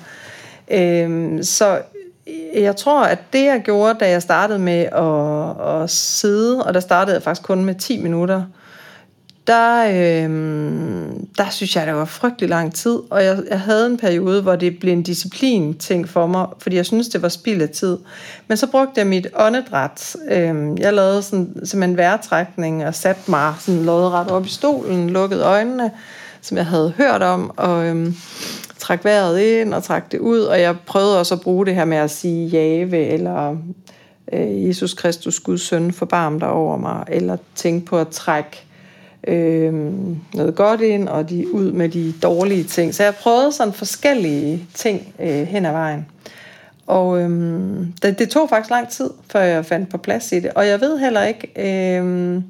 Øhm, 0.70 1.42
så 1.42 1.78
jeg 2.54 2.76
tror, 2.76 3.02
at 3.02 3.18
det 3.32 3.44
jeg 3.44 3.62
gjorde, 3.64 3.98
da 4.00 4.10
jeg 4.10 4.22
startede 4.22 4.58
med 4.58 4.80
at, 4.82 5.82
at 5.82 5.90
sidde, 5.90 6.64
og 6.64 6.74
der 6.74 6.80
startede 6.80 7.14
jeg 7.14 7.22
faktisk 7.22 7.46
kun 7.46 7.64
med 7.64 7.74
10 7.74 8.02
minutter, 8.02 8.42
der, 9.46 9.84
øhm, 10.24 11.26
der 11.38 11.50
synes 11.50 11.76
jeg, 11.76 11.86
det 11.86 11.94
var 11.94 12.04
frygtelig 12.04 12.48
lang 12.50 12.74
tid, 12.74 12.98
og 13.10 13.24
jeg, 13.24 13.38
jeg 13.50 13.60
havde 13.60 13.86
en 13.86 13.96
periode, 13.96 14.42
hvor 14.42 14.56
det 14.56 14.78
blev 14.78 14.92
en 14.92 15.02
disciplin-ting 15.02 16.08
for 16.08 16.26
mig, 16.26 16.46
fordi 16.58 16.76
jeg 16.76 16.86
synes 16.86 17.08
det 17.08 17.22
var 17.22 17.28
spild 17.28 17.62
af 17.62 17.68
tid. 17.68 17.98
Men 18.48 18.56
så 18.56 18.66
brugte 18.66 18.92
jeg 18.96 19.06
mit 19.06 19.26
åndedræt. 19.34 20.16
Øhm, 20.30 20.78
jeg 20.78 20.94
lavede 20.94 21.22
sådan, 21.22 21.46
simpelthen 21.46 21.90
en 21.90 21.96
vejrtrækning 21.96 22.86
og 22.86 22.94
satte 22.94 23.30
mig 23.30 23.54
sådan 23.60 23.84
lodret 23.84 24.30
op 24.30 24.46
i 24.46 24.48
stolen, 24.48 25.10
lukkede 25.10 25.44
øjnene, 25.44 25.90
som 26.46 26.56
jeg 26.56 26.66
havde 26.66 26.92
hørt 26.96 27.22
om, 27.22 27.52
og 27.56 27.86
øhm, 27.86 28.14
trak 28.78 29.04
vejret 29.04 29.40
ind 29.40 29.74
og 29.74 29.82
trak 29.82 30.12
det 30.12 30.18
ud, 30.18 30.40
og 30.40 30.60
jeg 30.60 30.76
prøvede 30.86 31.18
også 31.18 31.34
at 31.34 31.40
bruge 31.40 31.66
det 31.66 31.74
her 31.74 31.84
med 31.84 31.96
at 31.96 32.10
sige 32.10 32.48
jave, 32.48 33.06
eller 33.06 33.56
øh, 34.32 34.68
Jesus 34.68 34.94
Kristus, 34.94 35.40
Guds 35.40 35.62
søn, 35.62 35.92
forbarm 35.92 36.40
dig 36.40 36.48
over 36.48 36.76
mig, 36.76 37.04
eller 37.08 37.36
tænke 37.54 37.86
på 37.86 37.98
at 37.98 38.08
trække 38.08 38.64
øh, 39.26 39.74
noget 40.34 40.54
godt 40.54 40.80
ind, 40.80 41.08
og 41.08 41.30
de 41.30 41.54
ud 41.54 41.72
med 41.72 41.88
de 41.88 42.14
dårlige 42.22 42.64
ting. 42.64 42.94
Så 42.94 43.02
jeg 43.02 43.14
prøvede 43.14 43.52
sådan 43.52 43.72
forskellige 43.72 44.66
ting 44.74 45.14
øh, 45.20 45.46
hen 45.46 45.66
ad 45.66 45.72
vejen. 45.72 46.06
Og 46.86 47.20
øhm, 47.20 47.92
det, 48.02 48.18
det 48.18 48.28
tog 48.28 48.48
faktisk 48.48 48.70
lang 48.70 48.88
tid, 48.88 49.10
før 49.30 49.40
jeg 49.40 49.66
fandt 49.66 49.88
på 49.88 49.98
plads 49.98 50.32
i 50.32 50.40
det. 50.40 50.50
Og 50.50 50.66
jeg 50.66 50.80
ved 50.80 50.98
heller 50.98 51.22
ikke, 51.22 51.48
øh, 51.56 52.40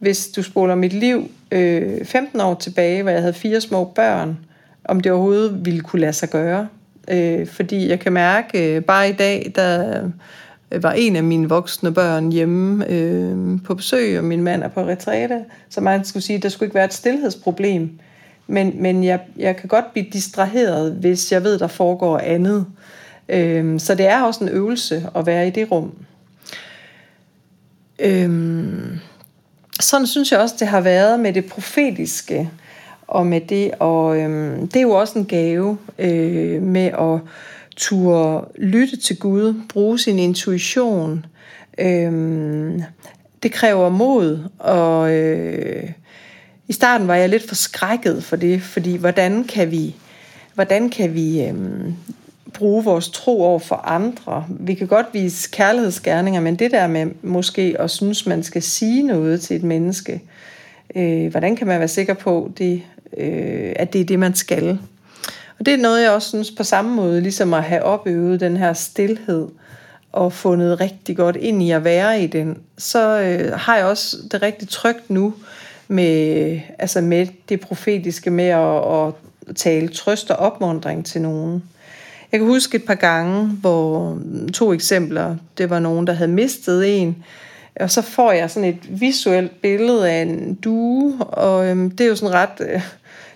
hvis 0.00 0.28
du 0.28 0.42
spoler 0.42 0.74
mit 0.74 0.92
liv 0.92 1.30
øh, 1.50 2.04
15 2.04 2.40
år 2.40 2.54
tilbage, 2.54 3.02
hvor 3.02 3.10
jeg 3.10 3.20
havde 3.20 3.34
fire 3.34 3.60
små 3.60 3.84
børn, 3.84 4.38
om 4.84 5.00
det 5.00 5.12
overhovedet 5.12 5.64
ville 5.64 5.80
kunne 5.80 6.00
lade 6.00 6.12
sig 6.12 6.30
gøre. 6.30 6.68
Øh, 7.10 7.46
fordi 7.46 7.88
jeg 7.88 8.00
kan 8.00 8.12
mærke, 8.12 8.76
øh, 8.76 8.82
bare 8.82 9.08
i 9.08 9.12
dag, 9.12 9.52
der 9.54 10.02
øh, 10.72 10.82
var 10.82 10.92
en 10.92 11.16
af 11.16 11.22
mine 11.24 11.48
voksne 11.48 11.94
børn 11.94 12.32
hjemme 12.32 12.88
øh, 12.88 13.58
på 13.64 13.74
besøg, 13.74 14.18
og 14.18 14.24
min 14.24 14.42
mand 14.42 14.62
er 14.62 14.68
på 14.68 14.84
retræte, 14.84 15.44
så 15.68 15.80
man 15.80 16.04
skulle 16.04 16.22
sige, 16.22 16.36
at 16.36 16.42
der 16.42 16.48
skulle 16.48 16.66
ikke 16.66 16.74
være 16.74 16.84
et 16.84 16.94
stillhedsproblem. 16.94 17.98
Men, 18.46 18.82
men 18.82 19.04
jeg, 19.04 19.20
jeg 19.36 19.56
kan 19.56 19.68
godt 19.68 19.92
blive 19.92 20.06
distraheret, 20.12 20.92
hvis 20.92 21.32
jeg 21.32 21.44
ved, 21.44 21.58
der 21.58 21.66
foregår 21.66 22.18
andet. 22.18 22.66
Øh, 23.28 23.80
så 23.80 23.94
det 23.94 24.06
er 24.06 24.22
også 24.22 24.44
en 24.44 24.50
øvelse 24.50 25.08
at 25.14 25.26
være 25.26 25.46
i 25.46 25.50
det 25.50 25.70
rum. 25.70 25.92
Øh, 27.98 28.30
sådan 29.80 30.06
synes 30.06 30.32
jeg 30.32 30.40
også, 30.40 30.54
det 30.58 30.68
har 30.68 30.80
været 30.80 31.20
med 31.20 31.32
det 31.32 31.44
profetiske, 31.44 32.50
og 33.10 33.26
med 33.26 33.40
det, 33.40 33.70
og 33.78 34.18
øhm, 34.18 34.68
det 34.68 34.76
er 34.76 34.82
jo 34.82 34.90
også 34.90 35.18
en 35.18 35.26
gave 35.26 35.78
øh, 35.98 36.62
med 36.62 36.86
at 36.86 37.20
turde 37.76 38.48
lytte 38.58 38.96
til 38.96 39.18
Gud, 39.18 39.54
bruge 39.68 39.98
sin 39.98 40.18
intuition. 40.18 41.26
Øhm, 41.78 42.82
det 43.42 43.52
kræver 43.52 43.88
mod, 43.88 44.38
og 44.58 45.12
øh, 45.12 45.90
i 46.68 46.72
starten 46.72 47.08
var 47.08 47.14
jeg 47.14 47.28
lidt 47.28 47.48
forskrækket 47.48 48.24
for 48.24 48.36
det, 48.36 48.62
fordi 48.62 48.96
hvordan 48.96 49.44
kan 49.44 49.70
vi, 49.70 49.96
hvordan 50.54 50.90
kan 50.90 51.14
vi 51.14 51.42
øhm, 51.42 51.94
bruge 52.54 52.84
vores 52.84 53.08
tro 53.08 53.42
over 53.42 53.58
for 53.58 53.76
andre? 53.76 54.46
Vi 54.48 54.74
kan 54.74 54.86
godt 54.86 55.06
vise 55.12 55.50
kærlighedsgerninger, 55.52 56.40
men 56.40 56.56
det 56.56 56.70
der 56.70 56.86
med 56.86 57.06
måske 57.22 57.76
at 57.78 57.90
synes, 57.90 58.26
man 58.26 58.42
skal 58.42 58.62
sige 58.62 59.02
noget 59.02 59.40
til 59.40 59.56
et 59.56 59.62
menneske, 59.62 60.22
øh, 60.96 61.30
hvordan 61.30 61.56
kan 61.56 61.66
man 61.66 61.78
være 61.78 61.88
sikker 61.88 62.14
på, 62.14 62.52
det, 62.58 62.82
øh, 63.16 63.72
at 63.76 63.92
det 63.92 64.00
er 64.00 64.04
det, 64.04 64.18
man 64.18 64.34
skal? 64.34 64.78
Og 65.58 65.66
det 65.66 65.74
er 65.74 65.78
noget, 65.78 66.02
jeg 66.02 66.10
også 66.10 66.28
synes 66.28 66.50
på 66.50 66.64
samme 66.64 66.94
måde, 66.94 67.20
ligesom 67.20 67.54
at 67.54 67.62
have 67.62 67.82
opøvet 67.82 68.40
den 68.40 68.56
her 68.56 68.72
stillhed 68.72 69.48
og 70.12 70.32
fundet 70.32 70.80
rigtig 70.80 71.16
godt 71.16 71.36
ind 71.36 71.62
i 71.62 71.70
at 71.70 71.84
være 71.84 72.22
i 72.22 72.26
den, 72.26 72.58
så 72.78 73.20
øh, 73.20 73.52
har 73.52 73.76
jeg 73.76 73.84
også 73.84 74.16
det 74.32 74.42
rigtig 74.42 74.68
trygt 74.68 75.10
nu 75.10 75.34
med, 75.88 76.60
altså 76.78 77.00
med 77.00 77.26
det 77.48 77.60
profetiske 77.60 78.30
med 78.30 78.48
at, 78.48 79.06
at 79.06 79.14
tale 79.56 79.88
trøst 79.88 80.30
og 80.30 80.36
opmundring 80.36 81.06
til 81.06 81.22
nogen. 81.22 81.62
Jeg 82.32 82.40
kan 82.40 82.46
huske 82.46 82.76
et 82.76 82.84
par 82.84 82.94
gange, 82.94 83.46
hvor 83.46 84.14
mm, 84.14 84.48
to 84.48 84.72
eksempler, 84.72 85.36
det 85.58 85.70
var 85.70 85.78
nogen, 85.78 86.06
der 86.06 86.12
havde 86.12 86.30
mistet 86.30 87.00
en, 87.00 87.24
og 87.80 87.90
så 87.90 88.02
får 88.02 88.32
jeg 88.32 88.50
sådan 88.50 88.68
et 88.68 89.00
visuelt 89.00 89.62
billede 89.62 90.10
af 90.10 90.22
en 90.22 90.54
due, 90.54 91.24
og 91.24 91.66
øhm, 91.66 91.90
det 91.90 92.04
er 92.04 92.08
jo 92.08 92.16
sådan 92.16 92.34
ret, 92.34 92.60
øh, 92.60 92.82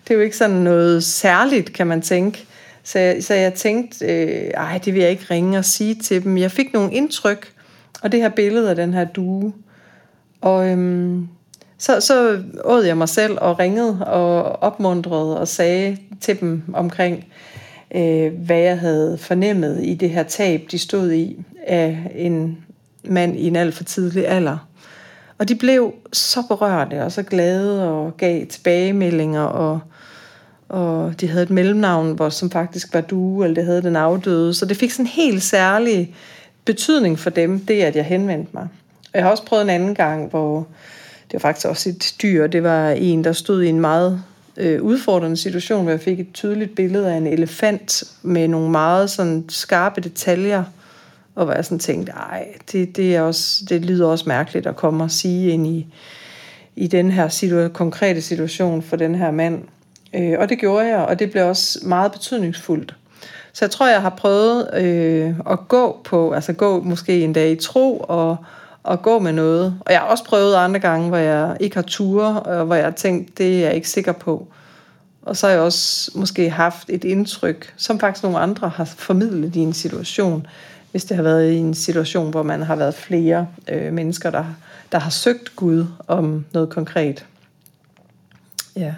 det 0.05 0.11
er 0.11 0.15
jo 0.15 0.21
ikke 0.21 0.37
sådan 0.37 0.57
noget 0.57 1.05
særligt, 1.05 1.73
kan 1.73 1.87
man 1.87 2.03
tænke. 2.03 2.47
Så 2.85 2.99
jeg, 2.99 3.25
så 3.25 3.35
jeg 3.35 3.55
tænkte, 3.55 4.07
øh, 4.07 4.51
ej, 4.51 4.81
det 4.85 4.95
vil 4.95 5.03
jeg 5.03 5.11
ikke 5.11 5.27
ringe 5.31 5.59
og 5.59 5.65
sige 5.65 5.95
til 5.95 6.25
dem. 6.25 6.39
Jeg 6.39 6.51
fik 6.51 6.73
nogle 6.73 6.93
indtryk, 6.95 7.53
og 8.03 8.13
det 8.13 8.21
her 8.21 8.29
billede 8.29 8.71
af 8.71 8.77
den 8.77 8.95
her 8.95 9.05
due. 9.05 9.53
Og 10.41 10.69
øhm, 10.69 11.29
så, 11.79 12.01
så 12.01 12.43
åd 12.65 12.85
jeg 12.85 12.97
mig 12.97 13.09
selv 13.09 13.39
og 13.41 13.59
ringede 13.59 14.07
og 14.07 14.43
opmuntrede 14.63 15.41
og 15.41 15.49
sagde 15.49 15.99
til 16.21 16.41
dem 16.41 16.63
omkring, 16.75 17.25
øh, 17.95 18.33
hvad 18.33 18.59
jeg 18.59 18.79
havde 18.79 19.19
fornemmet 19.19 19.85
i 19.85 19.95
det 19.95 20.11
her 20.11 20.23
tab, 20.23 20.67
de 20.71 20.79
stod 20.79 21.13
i 21.13 21.45
af 21.67 22.13
en 22.15 22.59
mand 23.05 23.37
i 23.37 23.47
en 23.47 23.57
alt 23.57 23.75
for 23.75 23.85
tidlig 23.85 24.29
alder. 24.29 24.69
Og 25.39 25.49
de 25.49 25.55
blev 25.55 25.95
så 26.13 26.43
berørte 26.49 27.03
og 27.05 27.13
så 27.13 27.23
glade 27.23 27.89
og 27.89 28.17
gav 28.17 28.47
tilbagemeldinger, 28.47 29.43
og, 29.43 29.81
og 30.69 31.21
de 31.21 31.29
havde 31.29 31.43
et 31.43 31.51
mellemnavn, 31.51 32.13
hvor, 32.13 32.29
som 32.29 32.51
faktisk 32.51 32.95
var 32.95 33.01
du, 33.01 33.45
eller 33.45 33.55
det 33.55 33.65
havde 33.65 33.83
den 33.83 33.97
afdøde. 33.97 34.55
Så 34.55 34.67
det 34.67 34.77
fik 34.77 34.91
sådan 34.91 35.05
en 35.05 35.11
helt 35.11 35.43
særlig 35.43 36.15
betydning 36.65 37.19
for 37.19 37.31
dem, 37.31 37.61
det 37.61 37.83
at 37.83 37.97
jeg 37.97 38.05
henvendte 38.05 38.51
mig. 38.55 38.69
Og 39.05 39.15
jeg 39.15 39.23
har 39.23 39.31
også 39.31 39.45
prøvet 39.45 39.63
en 39.63 39.71
anden 39.71 39.95
gang, 39.95 40.31
hvor 40.31 40.67
det 41.25 41.33
var 41.33 41.39
faktisk 41.39 41.67
også 41.67 41.89
et 41.89 42.15
dyr. 42.23 42.47
Det 42.47 42.63
var 42.63 42.91
en, 42.91 43.25
der 43.25 43.33
stod 43.33 43.63
i 43.63 43.69
en 43.69 43.81
meget 43.81 44.23
øh, 44.57 44.83
udfordrende 44.83 45.37
situation, 45.37 45.83
hvor 45.83 45.91
jeg 45.91 46.01
fik 46.01 46.21
et 46.21 46.33
tydeligt 46.35 46.75
billede 46.75 47.13
af 47.13 47.17
en 47.17 47.27
elefant 47.27 48.05
med 48.23 48.49
nogle 48.49 48.71
meget 48.71 49.11
sådan 49.11 49.45
skarpe 49.49 50.01
detaljer, 50.01 50.65
og 51.35 51.45
hvor 51.45 51.55
jeg 51.55 51.65
sådan 51.65 51.79
tænkte, 51.79 52.13
ej, 52.13 52.47
det, 52.73 52.97
det, 52.97 53.17
er 53.17 53.21
også, 53.21 53.65
det 53.69 53.85
lyder 53.85 54.07
også 54.07 54.25
mærkeligt 54.29 54.67
at 54.67 54.77
komme 54.77 55.05
og 55.05 55.11
sige 55.11 55.51
ind 55.51 55.67
i, 55.67 55.87
i 56.77 56.87
den 56.87 57.11
her 57.11 57.29
situ- 57.29 57.69
konkrete 57.69 58.23
situation 58.23 58.83
for 58.83 58.97
den 58.97 59.15
her 59.15 59.31
mand. 59.31 59.63
Øh, 60.15 60.39
og 60.39 60.49
det 60.49 60.59
gjorde 60.59 60.87
jeg, 60.87 60.99
og 60.99 61.19
det 61.19 61.31
blev 61.31 61.47
også 61.47 61.79
meget 61.83 62.13
betydningsfuldt. 62.13 62.95
Så 63.53 63.65
jeg 63.65 63.71
tror, 63.71 63.89
jeg 63.89 64.03
har 64.03 64.11
prøvet 64.11 64.75
øh, 64.75 65.35
at 65.51 65.69
gå 65.69 66.01
på, 66.05 66.33
altså 66.33 66.53
gå 66.53 66.83
måske 66.83 67.21
en 67.21 67.33
dag 67.33 67.51
i 67.51 67.57
tro, 67.57 68.05
og, 68.09 68.37
og 68.85 69.03
gå 69.03 69.19
med 69.19 69.33
noget. 69.33 69.79
Og 69.81 69.93
jeg 69.93 70.01
har 70.01 70.07
også 70.07 70.25
prøvet 70.25 70.55
andre 70.55 70.81
gange, 70.81 71.09
hvor 71.09 71.19
jeg 71.19 71.57
ikke 71.61 71.77
har 71.77 71.83
ture, 71.83 72.43
og 72.43 72.65
hvor 72.65 72.75
jeg 72.75 72.85
har 72.85 72.91
tænkt, 72.91 73.39
det 73.39 73.57
er 73.57 73.61
jeg 73.61 73.75
ikke 73.75 73.89
sikker 73.89 74.13
på. 74.13 74.49
Og 75.23 75.37
så 75.37 75.47
har 75.47 75.53
jeg 75.53 75.63
også 75.63 76.11
måske 76.15 76.51
haft 76.51 76.91
et 76.91 77.05
indtryk, 77.05 77.75
som 77.77 78.01
faktisk 78.01 78.23
nogle 78.23 78.39
andre 78.39 78.69
har 78.69 78.85
formidlet 78.85 79.57
i 79.57 79.59
en 79.59 79.73
situation, 79.73 80.47
hvis 80.91 81.05
det 81.05 81.17
har 81.17 81.23
været 81.23 81.53
i 81.53 81.57
en 81.57 81.75
situation, 81.75 82.31
hvor 82.31 82.43
man 82.43 82.63
har 82.63 82.77
været 82.77 82.95
flere 82.95 83.47
øh, 83.69 83.93
mennesker, 83.93 84.31
der, 84.31 84.45
der 84.93 84.99
har 84.99 85.11
søgt 85.11 85.57
Gud 85.57 85.87
om 86.09 86.45
noget 86.53 86.69
konkret. 86.69 87.27
Ja. 88.77 88.95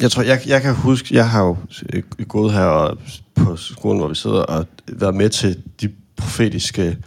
Jeg 0.00 0.10
tror, 0.10 0.22
jeg, 0.22 0.40
jeg 0.46 0.62
kan 0.62 0.74
huske, 0.74 1.14
jeg 1.14 1.30
har 1.30 1.44
jo 1.44 1.56
øh, 1.92 2.02
gået 2.28 2.52
her 2.52 2.64
og 2.64 2.98
på 3.34 3.56
skolen, 3.56 3.98
hvor 3.98 4.08
vi 4.08 4.14
sidder, 4.14 4.42
og 4.42 4.66
været 4.86 5.14
med 5.14 5.30
til 5.30 5.62
de 5.80 5.90
profetiske 6.16 6.98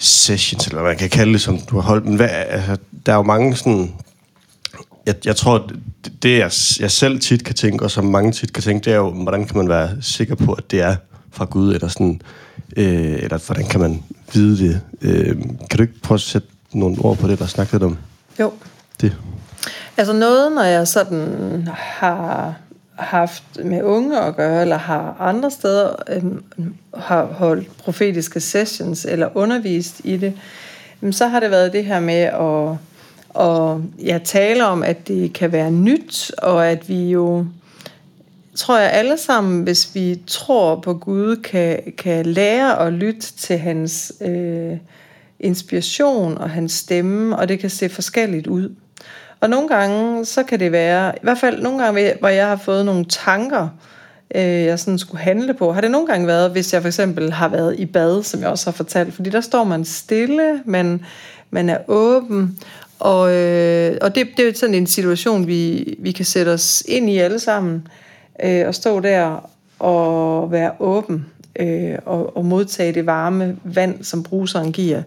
sessions, 0.00 0.66
eller 0.66 0.80
hvad 0.80 0.90
man 0.90 0.98
kan 0.98 1.10
kalde 1.10 1.32
det, 1.32 1.40
som 1.40 1.58
du 1.58 1.74
har 1.74 1.82
holdt. 1.82 2.04
Men 2.04 2.16
hvad, 2.16 2.28
altså, 2.28 2.76
der 3.06 3.12
er 3.12 3.16
jo 3.16 3.22
mange 3.22 3.56
sådan... 3.56 3.94
Jeg, 5.06 5.14
jeg 5.24 5.36
tror, 5.36 5.70
det 6.22 6.38
jeg, 6.38 6.50
jeg 6.80 6.90
selv 6.90 7.20
tit 7.20 7.44
kan 7.44 7.54
tænke, 7.54 7.84
og 7.84 7.90
som 7.90 8.04
mange 8.04 8.32
tit 8.32 8.52
kan 8.52 8.62
tænke, 8.62 8.84
det 8.84 8.92
er 8.92 8.96
jo, 8.96 9.10
hvordan 9.10 9.46
kan 9.46 9.56
man 9.56 9.68
være 9.68 9.90
sikker 10.00 10.34
på, 10.34 10.52
at 10.52 10.70
det 10.70 10.80
er 10.80 10.96
fra 11.30 11.44
Gud, 11.44 11.74
eller 11.74 11.88
sådan, 11.88 12.22
øh, 12.76 13.18
eller 13.22 13.46
hvordan 13.46 13.66
kan 13.66 13.80
man 13.80 14.02
vide 14.32 14.68
det? 14.68 14.80
Øh, 15.02 15.36
kan 15.70 15.76
du 15.76 15.82
ikke 15.82 16.00
prøve 16.02 16.16
at 16.16 16.20
sætte 16.20 16.48
nogle 16.72 16.96
ord 17.00 17.16
på 17.16 17.28
det, 17.28 17.38
der 17.38 17.46
snakkede 17.46 17.84
om? 17.84 17.98
Jo. 18.40 18.52
Det. 19.00 19.16
Altså 19.96 20.12
noget, 20.12 20.52
når 20.52 20.62
jeg 20.62 20.88
sådan 20.88 21.68
har 21.72 22.54
haft 23.00 23.64
med 23.64 23.82
unge 23.82 24.20
at 24.20 24.36
gøre, 24.36 24.62
eller 24.62 24.76
har 24.76 25.16
andre 25.20 25.50
steder 25.50 25.94
øh, 26.08 26.24
har 26.94 27.24
holdt 27.24 27.76
profetiske 27.78 28.40
sessions, 28.40 29.04
eller 29.04 29.28
undervist 29.34 30.00
i 30.04 30.16
det, 30.16 30.32
så 31.10 31.26
har 31.26 31.40
det 31.40 31.50
været 31.50 31.72
det 31.72 31.84
her 31.84 32.00
med 32.00 32.22
at 32.22 32.78
og 33.34 33.82
jeg 34.02 34.22
taler 34.22 34.64
om, 34.64 34.82
at 34.82 35.08
det 35.08 35.32
kan 35.32 35.52
være 35.52 35.70
nyt, 35.70 36.32
og 36.38 36.70
at 36.70 36.88
vi 36.88 37.10
jo, 37.10 37.46
tror 38.54 38.78
jeg 38.78 38.90
alle 38.90 39.16
sammen, 39.18 39.62
hvis 39.62 39.94
vi 39.94 40.22
tror 40.26 40.76
på 40.76 40.94
Gud, 40.94 41.36
kan, 41.36 41.92
kan 41.98 42.26
lære 42.26 42.86
at 42.86 42.92
lytte 42.92 43.20
til 43.20 43.58
hans 43.58 44.12
øh, 44.20 44.76
inspiration 45.40 46.38
og 46.38 46.50
hans 46.50 46.72
stemme, 46.72 47.36
og 47.36 47.48
det 47.48 47.58
kan 47.58 47.70
se 47.70 47.88
forskelligt 47.88 48.46
ud. 48.46 48.74
Og 49.40 49.50
nogle 49.50 49.68
gange, 49.68 50.24
så 50.24 50.42
kan 50.42 50.60
det 50.60 50.72
være, 50.72 51.12
i 51.16 51.20
hvert 51.22 51.38
fald 51.38 51.62
nogle 51.62 51.82
gange, 51.84 52.14
hvor 52.20 52.28
jeg 52.28 52.48
har 52.48 52.56
fået 52.56 52.86
nogle 52.86 53.04
tanker, 53.04 53.68
øh, 54.34 54.42
jeg 54.42 54.78
sådan 54.78 54.98
skulle 54.98 55.22
handle 55.22 55.54
på, 55.54 55.72
har 55.72 55.80
det 55.80 55.90
nogle 55.90 56.06
gange 56.06 56.26
været, 56.26 56.50
hvis 56.50 56.72
jeg 56.72 56.82
for 56.82 56.88
eksempel 56.88 57.32
har 57.32 57.48
været 57.48 57.78
i 57.78 57.86
bad, 57.86 58.22
som 58.22 58.40
jeg 58.40 58.48
også 58.48 58.66
har 58.66 58.72
fortalt, 58.72 59.14
fordi 59.14 59.30
der 59.30 59.40
står 59.40 59.64
man 59.64 59.84
stille, 59.84 60.62
man, 60.64 61.04
man 61.50 61.68
er 61.68 61.78
åben, 61.88 62.58
og, 62.98 63.34
øh, 63.34 63.96
og 64.00 64.14
det, 64.14 64.28
det 64.36 64.48
er 64.48 64.54
sådan 64.54 64.74
en 64.74 64.86
situation, 64.86 65.46
vi, 65.46 65.94
vi 65.98 66.12
kan 66.12 66.24
sætte 66.24 66.50
os 66.50 66.82
ind 66.88 67.10
i 67.10 67.18
alle 67.18 67.38
sammen, 67.38 67.88
øh, 68.44 68.66
og 68.66 68.74
stå 68.74 69.00
der 69.00 69.50
og 69.78 70.52
være 70.52 70.72
åben, 70.80 71.26
øh, 71.56 71.98
og, 72.06 72.36
og 72.36 72.44
modtage 72.44 72.92
det 72.92 73.06
varme 73.06 73.56
vand, 73.64 74.04
som 74.04 74.22
bruseren 74.22 74.72
giver. 74.72 75.02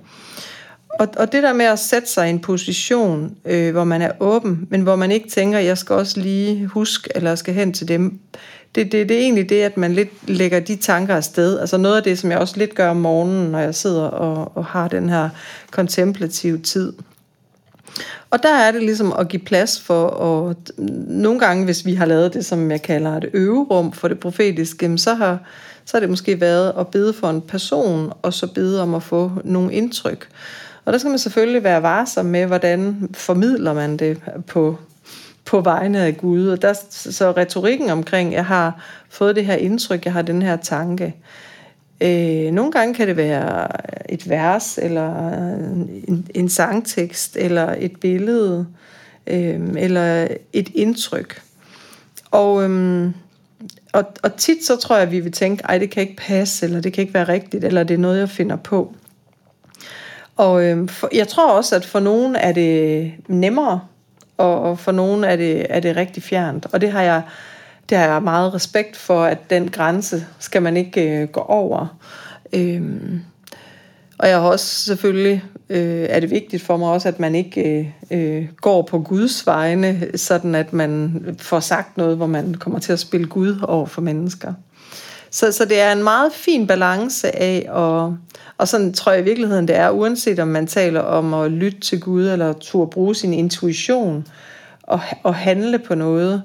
Og, 1.00 1.08
og 1.18 1.32
det 1.32 1.44
der 1.44 1.54
med 1.54 1.66
at 1.66 1.80
sætte 1.80 2.10
sig 2.10 2.28
i 2.28 2.30
en 2.30 2.40
position, 2.40 3.36
øh, 3.46 3.72
hvor 3.72 3.84
man 3.84 4.02
er 4.02 4.12
åben, 4.20 4.68
men 4.70 4.82
hvor 4.82 4.96
man 4.96 5.12
ikke 5.12 5.30
tænker, 5.30 5.60
jeg 5.60 5.78
skal 5.78 5.96
også 5.96 6.20
lige 6.20 6.66
huske, 6.68 7.10
eller 7.16 7.30
jeg 7.30 7.38
skal 7.38 7.54
hen 7.54 7.74
til 7.74 7.88
dem, 7.88 8.20
det, 8.76 8.92
det, 8.92 9.10
det 9.10 9.18
er 9.18 9.22
egentlig 9.22 9.50
det, 9.50 9.62
at 9.62 9.78
man 9.78 9.94
lidt 9.94 10.30
lægger 10.30 10.60
de 10.60 10.76
tanker 10.76 11.16
afsted. 11.16 11.60
Altså 11.60 11.78
noget 11.78 11.98
af 11.98 12.04
det, 12.04 12.20
som 12.20 12.32
jeg 12.32 12.40
også 12.40 12.58
lidt 12.58 12.76
gør 12.76 12.90
om 12.90 12.98
morgenen, 12.98 13.52
når 13.52 13.60
jeg 13.60 13.76
sidder 13.76 14.04
og, 14.04 14.58
og 14.58 14.66
har 14.66 14.88
den 14.88 15.10
her 15.10 15.30
kontemplative 15.72 16.58
tid. 16.58 16.94
Og 18.30 18.44
der 18.44 18.56
er 18.56 18.72
det 18.72 18.82
ligesom 18.82 19.14
at 19.20 19.28
give 19.28 19.42
plads 19.42 19.82
for, 19.82 20.08
at 20.10 20.72
nogle 21.08 21.40
gange, 21.40 21.66
hvis 21.66 21.86
vi 21.86 21.94
har 21.94 22.06
lavet 22.06 22.34
det, 22.34 22.46
som 22.46 22.72
jeg 22.72 22.82
kalder 22.82 23.18
et 23.18 23.30
øverum 23.34 23.92
for 23.92 24.08
det 24.08 24.20
profetiske, 24.20 24.98
så 24.98 25.14
har, 25.14 25.40
så 25.86 25.98
har 25.98 26.00
det 26.00 26.10
måske 26.10 26.42
været 26.42 26.74
at 26.80 26.88
bede 26.88 27.14
for 27.14 27.30
en 27.30 27.42
person, 27.42 28.14
og 28.22 28.34
så 28.34 28.48
bede 28.48 28.82
om 28.82 28.96
at 28.96 29.04
få 29.04 29.32
nogle 29.44 29.74
indtryk. 29.74 30.28
Og 30.86 30.94
der 30.94 31.00
skal 31.00 31.10
man 31.10 31.20
selvfølgelig 31.20 31.64
være 31.64 31.84
varsom 31.84 32.26
med, 32.26 32.46
hvordan 32.46 33.10
formidler 33.14 33.74
man 33.74 33.98
det 33.98 34.22
på, 34.48 34.78
på 35.46 35.62
vegne 35.62 36.00
af 36.00 36.18
Gud. 36.18 36.48
Og 36.48 36.62
der, 36.62 36.74
så 36.90 37.32
retorikken 37.32 37.90
omkring, 37.90 38.34
jeg 38.34 38.46
har 38.46 38.84
fået 39.10 39.36
det 39.36 39.46
her 39.46 39.56
indtryk, 39.56 40.06
jeg 40.06 40.14
har 40.14 40.22
den 40.22 40.42
her 40.42 40.56
tanke. 40.56 41.16
Øh, 42.02 42.52
nogle 42.52 42.72
gange 42.72 42.94
kan 42.94 43.08
det 43.08 43.18
være 43.18 43.68
et 44.10 44.30
vers, 44.30 44.78
eller 44.82 45.40
en, 46.08 46.28
en 46.34 46.50
sangtekst, 46.50 47.38
eller 47.38 47.76
et 47.80 48.00
billede, 48.00 48.68
øh, 49.28 49.62
eller 49.78 50.28
et 50.54 50.70
indtryk. 50.76 51.42
Og, 52.32 52.70
øh, 52.70 53.12
og, 53.94 54.04
og 54.24 54.36
tit 54.36 54.66
så 54.66 54.76
tror 54.76 54.96
jeg, 54.96 55.04
at 55.04 55.12
vi 55.12 55.20
vil 55.20 55.32
tænke, 55.32 55.64
ej 55.64 55.78
det 55.78 55.90
kan 55.90 56.02
ikke 56.02 56.16
passe, 56.16 56.66
eller 56.66 56.82
det 56.82 56.94
kan 56.94 57.02
ikke 57.02 57.14
være 57.14 57.28
rigtigt, 57.28 57.64
eller 57.64 57.84
det 57.84 57.94
er 57.94 57.98
noget, 57.98 58.20
jeg 58.20 58.30
finder 58.30 58.56
på. 58.56 58.96
Og 60.38 60.64
øh, 60.64 60.90
for, 60.90 61.10
jeg 61.14 61.28
tror 61.28 61.52
også, 61.52 61.76
at 61.76 61.86
for 61.86 62.00
nogen 62.00 62.36
er 62.36 62.52
det 62.52 63.12
nemmere, 63.28 63.82
og, 64.38 64.62
og 64.62 64.80
for 64.80 64.92
nogen 64.92 65.24
er 65.24 65.36
det, 65.36 65.66
er 65.70 65.80
det 65.80 65.96
rigtig 65.96 66.24
fjernt. 66.24 66.68
Og 66.72 66.82
det 66.82 66.92
har 66.92 67.02
jeg 67.02 67.22
det 67.90 67.98
har 67.98 68.06
jeg 68.06 68.24
meget 68.24 68.54
respekt 68.54 68.98
for, 68.98 69.24
at 69.24 69.50
den 69.50 69.72
grænse 69.72 70.26
skal 70.40 70.62
man 70.62 70.78
ikke 70.78 71.22
øh, 71.22 71.28
gå 71.28 71.40
over. 71.40 71.98
Øhm, 72.54 73.22
og 74.18 74.28
jeg 74.30 74.42
har 74.42 74.48
også 74.48 74.66
selvfølgelig, 74.66 75.44
øh, 75.70 76.06
er 76.10 76.20
det 76.20 76.30
vigtigt 76.30 76.64
for 76.64 76.78
mig 76.78 76.90
også, 76.90 77.08
at 77.08 77.20
man 77.20 77.36
ikke 77.36 77.92
øh, 78.12 78.38
øh, 78.38 78.48
går 78.62 78.82
på 78.82 79.00
Guds 79.00 79.48
vegne, 79.48 80.08
sådan 80.16 80.56
at 80.56 80.74
man 80.74 81.26
får 81.40 81.60
sagt 81.60 81.98
noget, 81.98 82.18
hvor 82.18 82.28
man 82.28 82.54
kommer 82.54 82.80
til 82.80 82.94
at 82.94 83.00
spille 83.00 83.28
Gud 83.28 83.60
over 83.64 83.86
for 83.86 84.02
mennesker. 84.02 84.54
Så, 85.34 85.52
så 85.52 85.66
det 85.66 85.80
er 85.80 85.92
en 85.92 86.04
meget 86.04 86.34
fin 86.34 86.68
balance 86.68 87.36
af, 87.36 87.66
og, 87.70 88.18
og 88.58 88.68
sådan 88.68 88.94
tror 88.94 89.12
jeg 89.12 89.22
i 89.22 89.24
virkeligheden 89.24 89.68
det 89.68 89.76
er, 89.76 89.90
uanset 89.90 90.40
om 90.40 90.48
man 90.48 90.68
taler 90.68 91.00
om 91.00 91.34
at 91.34 91.52
lytte 91.52 91.80
til 91.80 92.00
Gud, 92.00 92.28
eller 92.28 92.54
turde 92.54 92.92
bruge 92.92 93.16
sin 93.16 93.34
intuition, 93.34 94.28
og, 94.84 95.00
og 95.24 95.36
handle 95.36 95.80
på 95.80 95.96
noget. 95.96 96.44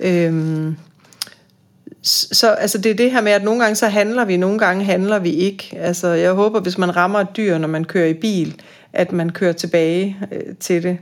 Øhm, 0.00 0.76
så 2.02 2.50
altså 2.50 2.78
det 2.78 2.90
er 2.90 2.94
det 2.94 3.12
her 3.12 3.20
med, 3.20 3.32
at 3.32 3.44
nogle 3.44 3.60
gange 3.60 3.76
så 3.76 3.88
handler 3.88 4.24
vi, 4.24 4.36
nogle 4.36 4.58
gange 4.58 4.84
handler 4.84 5.18
vi 5.18 5.30
ikke. 5.30 5.76
Altså 5.78 6.08
jeg 6.08 6.32
håber, 6.32 6.60
hvis 6.60 6.78
man 6.78 6.96
rammer 6.96 7.18
et 7.20 7.36
dyr, 7.36 7.58
når 7.58 7.68
man 7.68 7.84
kører 7.84 8.06
i 8.06 8.14
bil, 8.14 8.60
at 8.92 9.12
man 9.12 9.30
kører 9.30 9.52
tilbage 9.52 10.16
øh, 10.32 10.56
til 10.60 10.82
det. 10.82 10.98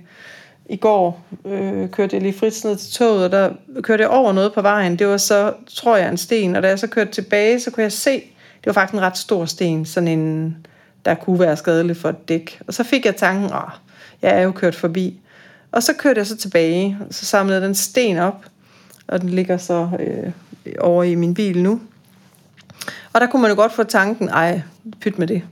I 0.68 0.76
går 0.76 1.24
øh, 1.44 1.90
kørte 1.90 2.16
jeg 2.16 2.22
lige 2.22 2.38
frit 2.38 2.64
ned 2.64 2.76
til 2.76 2.92
toget, 2.92 3.24
og 3.24 3.32
der 3.32 3.50
kørte 3.82 4.02
jeg 4.02 4.10
over 4.10 4.32
noget 4.32 4.52
på 4.52 4.62
vejen. 4.62 4.98
Det 4.98 5.06
var 5.06 5.16
så, 5.16 5.52
tror 5.74 5.96
jeg, 5.96 6.08
en 6.08 6.16
sten. 6.16 6.56
Og 6.56 6.62
da 6.62 6.68
jeg 6.68 6.78
så 6.78 6.86
kørte 6.86 7.10
tilbage, 7.10 7.60
så 7.60 7.70
kunne 7.70 7.82
jeg 7.82 7.92
se, 7.92 8.12
det 8.14 8.66
var 8.66 8.72
faktisk 8.72 8.94
en 8.94 9.00
ret 9.00 9.18
stor 9.18 9.44
sten, 9.44 9.84
sådan 9.84 10.08
en, 10.08 10.56
der 11.04 11.14
kunne 11.14 11.40
være 11.40 11.56
skadelig 11.56 11.96
for 11.96 12.08
et 12.08 12.28
dæk. 12.28 12.60
Og 12.66 12.74
så 12.74 12.84
fik 12.84 13.06
jeg 13.06 13.16
tanken, 13.16 13.44
åh, 13.44 13.70
jeg 14.22 14.38
er 14.38 14.40
jo 14.40 14.52
kørt 14.52 14.74
forbi. 14.74 15.20
Og 15.72 15.82
så 15.82 15.92
kørte 15.92 16.18
jeg 16.18 16.26
så 16.26 16.36
tilbage, 16.36 16.98
og 17.08 17.14
så 17.14 17.26
samlede 17.26 17.60
den 17.60 17.74
sten 17.74 18.18
op, 18.18 18.44
og 19.08 19.20
den 19.20 19.28
ligger 19.28 19.56
så 19.56 19.88
øh, 20.00 20.32
over 20.78 21.04
i 21.04 21.14
min 21.14 21.34
bil 21.34 21.62
nu. 21.62 21.80
Og 23.12 23.20
der 23.20 23.26
kunne 23.26 23.42
man 23.42 23.50
jo 23.50 23.56
godt 23.56 23.72
få 23.72 23.82
tanken, 23.84 24.28
ej, 24.28 24.60
pyt 25.00 25.18
med 25.18 25.26
det. 25.26 25.42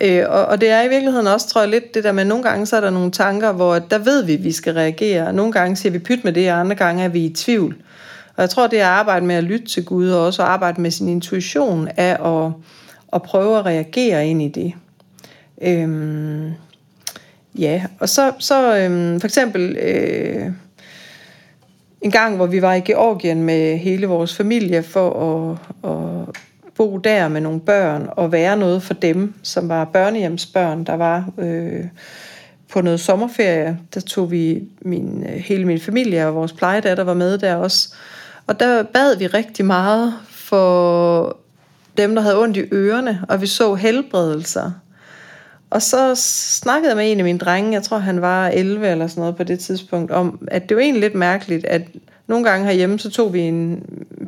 Øh, 0.00 0.24
og, 0.28 0.44
og 0.44 0.60
det 0.60 0.70
er 0.70 0.82
i 0.82 0.88
virkeligheden 0.88 1.26
også, 1.26 1.48
tror 1.48 1.60
jeg, 1.60 1.70
lidt 1.70 1.94
det 1.94 2.04
der 2.04 2.12
med, 2.12 2.24
nogle 2.24 2.44
gange 2.44 2.66
så 2.66 2.76
er 2.76 2.80
der 2.80 2.90
nogle 2.90 3.10
tanker, 3.10 3.52
hvor 3.52 3.78
der 3.78 3.98
ved 3.98 4.24
vi, 4.24 4.34
at 4.34 4.44
vi 4.44 4.52
skal 4.52 4.74
reagere. 4.74 5.32
Nogle 5.32 5.52
gange 5.52 5.76
siger 5.76 5.92
vi 5.92 5.98
pyt 5.98 6.24
med 6.24 6.32
det, 6.32 6.52
og 6.52 6.60
andre 6.60 6.76
gange 6.76 7.04
er 7.04 7.08
vi 7.08 7.24
i 7.24 7.34
tvivl. 7.34 7.76
Og 8.36 8.40
jeg 8.42 8.50
tror, 8.50 8.66
det 8.66 8.80
er 8.80 8.86
at 8.86 8.98
arbejde 8.98 9.26
med 9.26 9.34
at 9.34 9.44
lytte 9.44 9.66
til 9.66 9.84
Gud, 9.84 10.10
og 10.10 10.26
også 10.26 10.42
at 10.42 10.48
arbejde 10.48 10.80
med 10.80 10.90
sin 10.90 11.08
intuition 11.08 11.88
af 11.96 12.44
at, 12.44 12.52
at 13.12 13.22
prøve 13.22 13.58
at 13.58 13.66
reagere 13.66 14.26
ind 14.26 14.42
i 14.42 14.48
det. 14.48 14.72
Øhm, 15.62 16.52
ja, 17.58 17.84
og 18.00 18.08
så, 18.08 18.32
så 18.38 18.76
øhm, 18.78 19.20
for 19.20 19.26
eksempel 19.26 19.76
øh, 19.76 20.46
en 22.00 22.10
gang, 22.10 22.36
hvor 22.36 22.46
vi 22.46 22.62
var 22.62 22.74
i 22.74 22.80
Georgien 22.80 23.42
med 23.42 23.78
hele 23.78 24.06
vores 24.06 24.36
familie 24.36 24.82
for 24.82 25.10
at, 25.10 25.90
at 25.90 26.36
bo 26.76 26.98
der 26.98 27.28
med 27.28 27.40
nogle 27.40 27.60
børn 27.60 28.08
og 28.10 28.32
være 28.32 28.56
noget 28.56 28.82
for 28.82 28.94
dem, 28.94 29.34
som 29.42 29.68
var 29.68 29.84
børnehjemsbørn, 29.84 30.84
der 30.84 30.94
var 30.94 31.30
øh, 31.38 31.84
på 32.72 32.80
noget 32.80 33.00
sommerferie. 33.00 33.78
Der 33.94 34.00
tog 34.00 34.30
vi 34.30 34.62
min, 34.82 35.26
øh, 35.28 35.34
hele 35.36 35.64
min 35.64 35.80
familie 35.80 36.26
og 36.26 36.34
vores 36.34 36.52
plejedatter 36.52 37.04
var 37.04 37.14
med 37.14 37.38
der 37.38 37.54
også. 37.54 37.94
Og 38.46 38.60
der 38.60 38.82
bad 38.82 39.18
vi 39.18 39.26
rigtig 39.26 39.64
meget 39.64 40.14
for 40.30 41.36
dem, 41.96 42.14
der 42.14 42.22
havde 42.22 42.42
ondt 42.42 42.56
i 42.56 42.64
ørerne, 42.72 43.24
og 43.28 43.40
vi 43.40 43.46
så 43.46 43.74
helbredelser. 43.74 44.70
Og 45.70 45.82
så 45.82 46.14
snakkede 46.60 46.88
jeg 46.88 46.96
med 46.96 47.12
en 47.12 47.18
af 47.18 47.24
mine 47.24 47.38
drenge, 47.38 47.72
jeg 47.72 47.82
tror 47.82 47.98
han 47.98 48.20
var 48.20 48.48
11 48.48 48.88
eller 48.88 49.06
sådan 49.06 49.20
noget 49.20 49.36
på 49.36 49.44
det 49.44 49.58
tidspunkt, 49.58 50.10
om 50.10 50.48
at 50.48 50.68
det 50.68 50.76
var 50.76 50.82
egentlig 50.82 51.00
lidt 51.00 51.14
mærkeligt, 51.14 51.64
at 51.64 51.82
nogle 52.26 52.44
gange 52.44 52.66
herhjemme, 52.66 52.98
så 52.98 53.10
tog 53.10 53.32
vi 53.32 53.40
en 53.40 53.82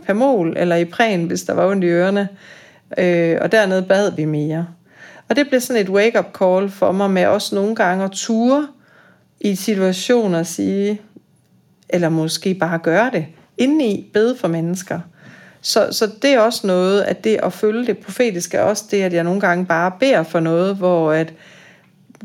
Pamol 0.07 0.55
eller 0.57 0.77
i 0.77 0.85
præn, 0.85 1.25
hvis 1.25 1.43
der 1.43 1.53
var 1.53 1.67
ondt 1.67 1.85
i 1.85 1.87
ørerne, 1.87 2.29
øh, 2.99 3.39
og 3.41 3.53
dernede 3.53 3.83
bad 3.83 4.13
vi 4.17 4.25
mere. 4.25 4.67
Og 5.29 5.37
det 5.37 5.49
blev 5.49 5.61
sådan 5.61 5.83
et 5.83 5.89
wake-up 5.89 6.39
call 6.39 6.71
for 6.71 6.93
mig 6.93 7.11
med 7.11 7.27
også 7.27 7.55
nogle 7.55 7.75
gange 7.75 8.05
at 8.05 8.11
ture 8.11 8.69
i 9.41 9.55
situationer 9.55 10.41
at 10.41 10.47
sige, 10.47 11.01
eller 11.89 12.09
måske 12.09 12.55
bare 12.55 12.79
gøre 12.79 13.11
det, 13.11 13.27
indeni 13.59 14.11
bede 14.13 14.37
for 14.37 14.49
mennesker. 14.49 15.01
Så, 15.61 15.89
så 15.91 16.11
det 16.23 16.31
er 16.31 16.41
også 16.41 16.67
noget, 16.67 17.03
at 17.03 17.25
det 17.25 17.39
at 17.43 17.53
følge 17.53 17.87
det 17.87 17.99
profetiske 17.99 18.63
også 18.63 18.85
det, 18.91 19.03
at 19.03 19.13
jeg 19.13 19.25
nogle 19.25 19.41
gange 19.41 19.67
bare 19.67 19.93
beder 20.01 20.23
for 20.23 20.41
noget, 20.41 20.77
hvor 20.77 21.13
at 21.13 21.33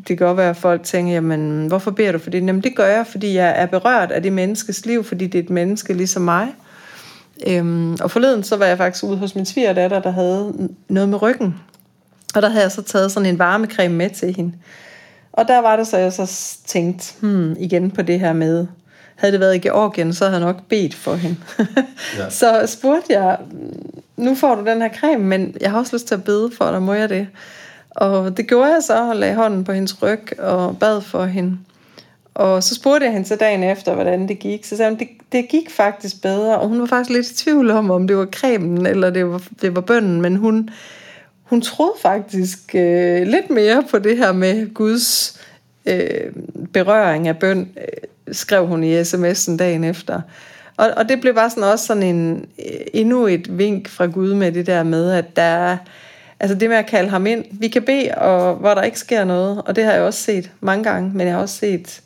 det 0.08 0.18
kan 0.18 0.28
godt 0.28 0.38
være, 0.38 0.50
at 0.50 0.58
folk 0.58 0.84
tænker, 0.84 1.14
jamen, 1.14 1.68
hvorfor 1.68 1.92
beder 1.92 2.12
du 2.12 2.18
for 2.18 2.30
det? 2.30 2.38
Jamen, 2.38 2.62
det 2.62 2.76
gør 2.76 2.88
jeg, 2.88 3.08
fordi 3.08 3.36
jeg 3.36 3.54
er 3.62 3.66
berørt 3.66 4.12
af 4.12 4.24
det 4.24 4.34
menneskes 4.34 4.86
liv, 4.86 5.04
fordi 5.04 5.28
det 5.28 5.40
er 5.40 5.44
et 5.44 5.50
menneske 5.50 5.94
ligesom 5.94 6.22
mig. 6.22 6.48
Øhm, 7.48 7.94
og 7.94 8.12
forleden, 8.12 8.44
så 8.44 8.58
var 8.58 8.66
jeg 8.66 8.78
faktisk 8.78 9.04
ude 9.04 9.18
hos 9.18 9.36
min 9.36 9.46
svigerdatter, 9.46 10.00
der 10.02 10.12
havde 10.12 10.70
noget 10.90 11.10
med 11.10 11.22
ryggen. 11.22 11.56
Og 12.36 12.42
der 12.42 12.50
havde 12.50 12.64
jeg 12.64 12.72
så 12.72 12.82
taget 12.82 13.12
sådan 13.12 13.30
en 13.30 13.40
varmecreme 13.40 13.96
med 13.96 14.10
til 14.10 14.36
hende. 14.36 14.54
Og 15.34 15.48
der 15.48 15.62
var 15.62 15.76
det 15.76 15.88
så, 15.88 15.98
jeg 15.98 16.14
så 16.14 16.58
tænkte, 16.66 17.14
hmm, 17.20 17.56
igen 17.60 17.92
på 17.92 18.02
det 18.02 18.20
her 18.20 18.34
med, 18.34 18.68
havde 19.16 19.32
det 19.32 19.40
været 19.40 19.56
i 19.56 19.60
Georgien, 19.60 20.14
så 20.14 20.26
havde 20.26 20.38
jeg 20.38 20.46
nok 20.46 20.64
bedt 20.70 20.96
for 20.96 21.16
hende. 21.16 21.36
ja. 22.20 22.30
Så 22.30 22.64
spurgte 22.66 23.14
jeg, 23.14 23.38
nu 24.18 24.36
får 24.36 24.56
du 24.56 24.66
den 24.66 24.82
her 24.82 24.90
creme, 24.90 25.24
men 25.24 25.56
jeg 25.62 25.72
har 25.72 25.80
også 25.80 25.96
lyst 25.96 26.08
til 26.08 26.16
at 26.16 26.24
bede 26.24 26.52
for 26.58 26.72
dig, 26.72 26.82
må 26.82 26.94
jeg 26.94 27.10
det? 27.10 27.28
Og 27.96 28.38
det 28.38 28.48
gjorde 28.48 28.74
jeg 28.74 28.84
så, 28.84 29.10
og 29.10 29.16
lagde 29.16 29.36
hånden 29.36 29.64
på 29.64 29.72
hendes 29.72 30.04
ryg 30.04 30.40
og 30.40 30.78
bad 30.80 31.02
for 31.02 31.26
hende. 31.26 31.58
Og 32.34 32.64
så 32.64 32.76
spurgte 32.76 33.06
jeg 33.06 33.14
hende 33.14 33.28
så 33.28 33.36
dagen 33.36 33.64
efter, 33.64 33.94
hvordan 33.94 34.28
det 34.28 34.40
gik. 34.40 34.66
Så 34.66 34.78
sagde 34.78 34.92
hun, 34.92 35.00
det, 35.00 35.08
det 35.32 35.50
gik 35.50 35.70
faktisk 35.70 36.22
bedre. 36.22 36.60
Og 36.60 36.68
hun 36.68 36.80
var 36.80 36.86
faktisk 36.86 37.10
lidt 37.10 37.32
i 37.32 37.36
tvivl 37.44 37.72
om, 37.72 37.92
om 37.92 38.08
det 38.08 38.18
var 38.18 38.26
cremen, 38.26 38.86
eller 38.86 39.10
det 39.10 39.26
var, 39.26 39.42
det 39.62 39.76
var 39.76 39.82
bønden. 39.82 40.22
Men 40.22 40.36
hun, 40.36 40.70
hun 41.44 41.62
troede 41.62 41.94
faktisk 42.02 42.76
øh, 42.76 43.28
lidt 43.28 43.50
mere 43.50 43.84
på 43.92 44.00
det 44.00 44.18
her 44.18 44.32
med 44.32 44.74
Guds 44.74 45.40
øh, 45.86 46.32
berøring 46.74 47.28
af 47.28 47.38
bøn, 47.38 47.70
øh, 47.78 48.34
skrev 48.34 48.68
hun 48.68 48.84
i 48.84 49.02
sms'en 49.02 49.58
dagen 49.58 49.84
efter. 49.84 50.22
Og, 50.78 50.92
og 50.98 51.10
det 51.10 51.22
blev 51.22 51.36
bare 51.36 51.50
sådan 51.50 51.64
også 51.64 51.86
sådan 51.86 52.04
en, 52.04 52.46
øh, 52.60 52.82
endnu 52.94 53.28
et 53.28 53.58
vink 53.58 53.90
fra 53.90 54.06
Gud 54.06 54.34
med 54.34 54.52
det 54.52 54.68
der 54.68 54.84
med, 54.84 55.12
at 55.12 55.36
der 55.36 55.42
er, 55.42 55.78
altså 56.42 56.56
det 56.56 56.70
med 56.70 56.78
at 56.78 56.86
kalde 56.86 57.10
ham 57.10 57.26
ind, 57.26 57.46
vi 57.52 57.68
kan 57.68 57.84
bede, 57.84 58.12
og 58.18 58.56
hvor 58.56 58.74
der 58.74 58.82
ikke 58.82 59.00
sker 59.00 59.24
noget, 59.24 59.62
og 59.62 59.76
det 59.76 59.84
har 59.84 59.92
jeg 59.92 60.02
også 60.02 60.22
set 60.22 60.52
mange 60.62 60.84
gange, 60.84 61.12
men 61.14 61.28
jeg 61.28 61.36
har 61.36 61.42
også 61.42 61.56
set, 61.56 62.02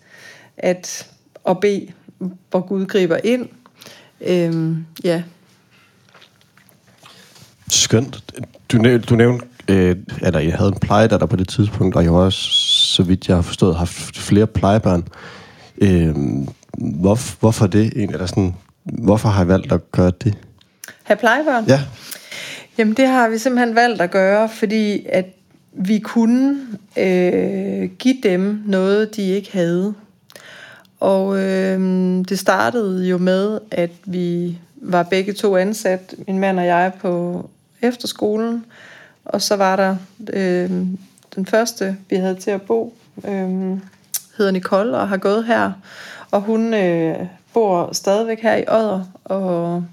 at 0.57 1.07
at 1.49 1.59
bede, 1.59 1.87
hvor 2.49 2.67
Gud 2.67 2.85
griber 2.85 3.17
ind, 3.23 3.49
øhm, 4.21 4.85
ja. 5.03 5.23
Skønt. 7.69 8.23
Du, 8.71 8.77
næv, 8.77 8.99
du 8.99 9.15
nævnte, 9.15 9.45
øh, 9.67 9.95
at 10.21 10.45
jeg 10.45 10.53
havde 10.53 10.69
en 10.69 10.79
plejedatter 10.79 11.27
på 11.27 11.35
det 11.35 11.47
tidspunkt, 11.47 11.95
og 11.95 12.03
jeg 12.03 12.11
har 12.11 12.19
også, 12.19 12.39
så 12.95 13.03
vidt 13.03 13.27
jeg 13.27 13.37
har 13.37 13.41
forstået, 13.41 13.75
haft 13.75 14.17
flere 14.17 14.47
plejebørn. 14.47 15.07
Øh, 15.77 16.15
hvor, 16.77 17.39
hvorfor 17.39 17.67
det 17.67 17.81
egentlig? 17.81 18.13
Eller 18.13 18.25
sådan, 18.25 18.55
hvorfor 18.83 19.29
har 19.29 19.39
jeg 19.39 19.47
valgt 19.47 19.71
at 19.71 19.91
gøre 19.91 20.11
det? 20.23 20.37
Have 21.03 21.17
plejebørn? 21.17 21.65
Ja. 21.67 21.81
Jamen 22.77 22.93
det 22.93 23.07
har 23.07 23.29
vi 23.29 23.37
simpelthen 23.37 23.75
valgt 23.75 24.01
at 24.01 24.11
gøre, 24.11 24.49
fordi 24.49 25.05
at 25.09 25.25
vi 25.71 25.99
kunne 25.99 26.59
øh, 26.97 27.89
give 27.99 28.17
dem 28.23 28.63
noget, 28.65 29.15
de 29.15 29.21
ikke 29.21 29.51
havde. 29.53 29.93
Og 30.99 31.37
øh, 31.37 31.79
det 32.29 32.39
startede 32.39 33.07
jo 33.07 33.17
med, 33.17 33.59
at 33.71 33.91
vi 34.05 34.57
var 34.75 35.03
begge 35.03 35.33
to 35.33 35.57
ansat, 35.57 36.15
min 36.27 36.39
mand 36.39 36.59
og 36.59 36.65
jeg, 36.65 36.91
på 36.99 37.49
efterskolen. 37.81 38.65
Og 39.25 39.41
så 39.41 39.55
var 39.55 39.75
der 39.75 39.95
øh, 40.33 40.69
den 41.35 41.45
første, 41.45 41.97
vi 42.09 42.15
havde 42.15 42.35
til 42.35 42.51
at 42.51 42.61
bo, 42.61 42.93
øh, 43.27 43.77
hedder 44.37 44.51
Nicole 44.51 44.97
og 44.97 45.09
har 45.09 45.17
gået 45.17 45.45
her. 45.45 45.71
Og 46.31 46.41
hun 46.41 46.73
øh, 46.73 47.15
bor 47.53 47.89
stadigvæk 47.93 48.41
her 48.41 48.55
i 48.55 48.63
Odder 48.67 49.03
og 49.23 49.85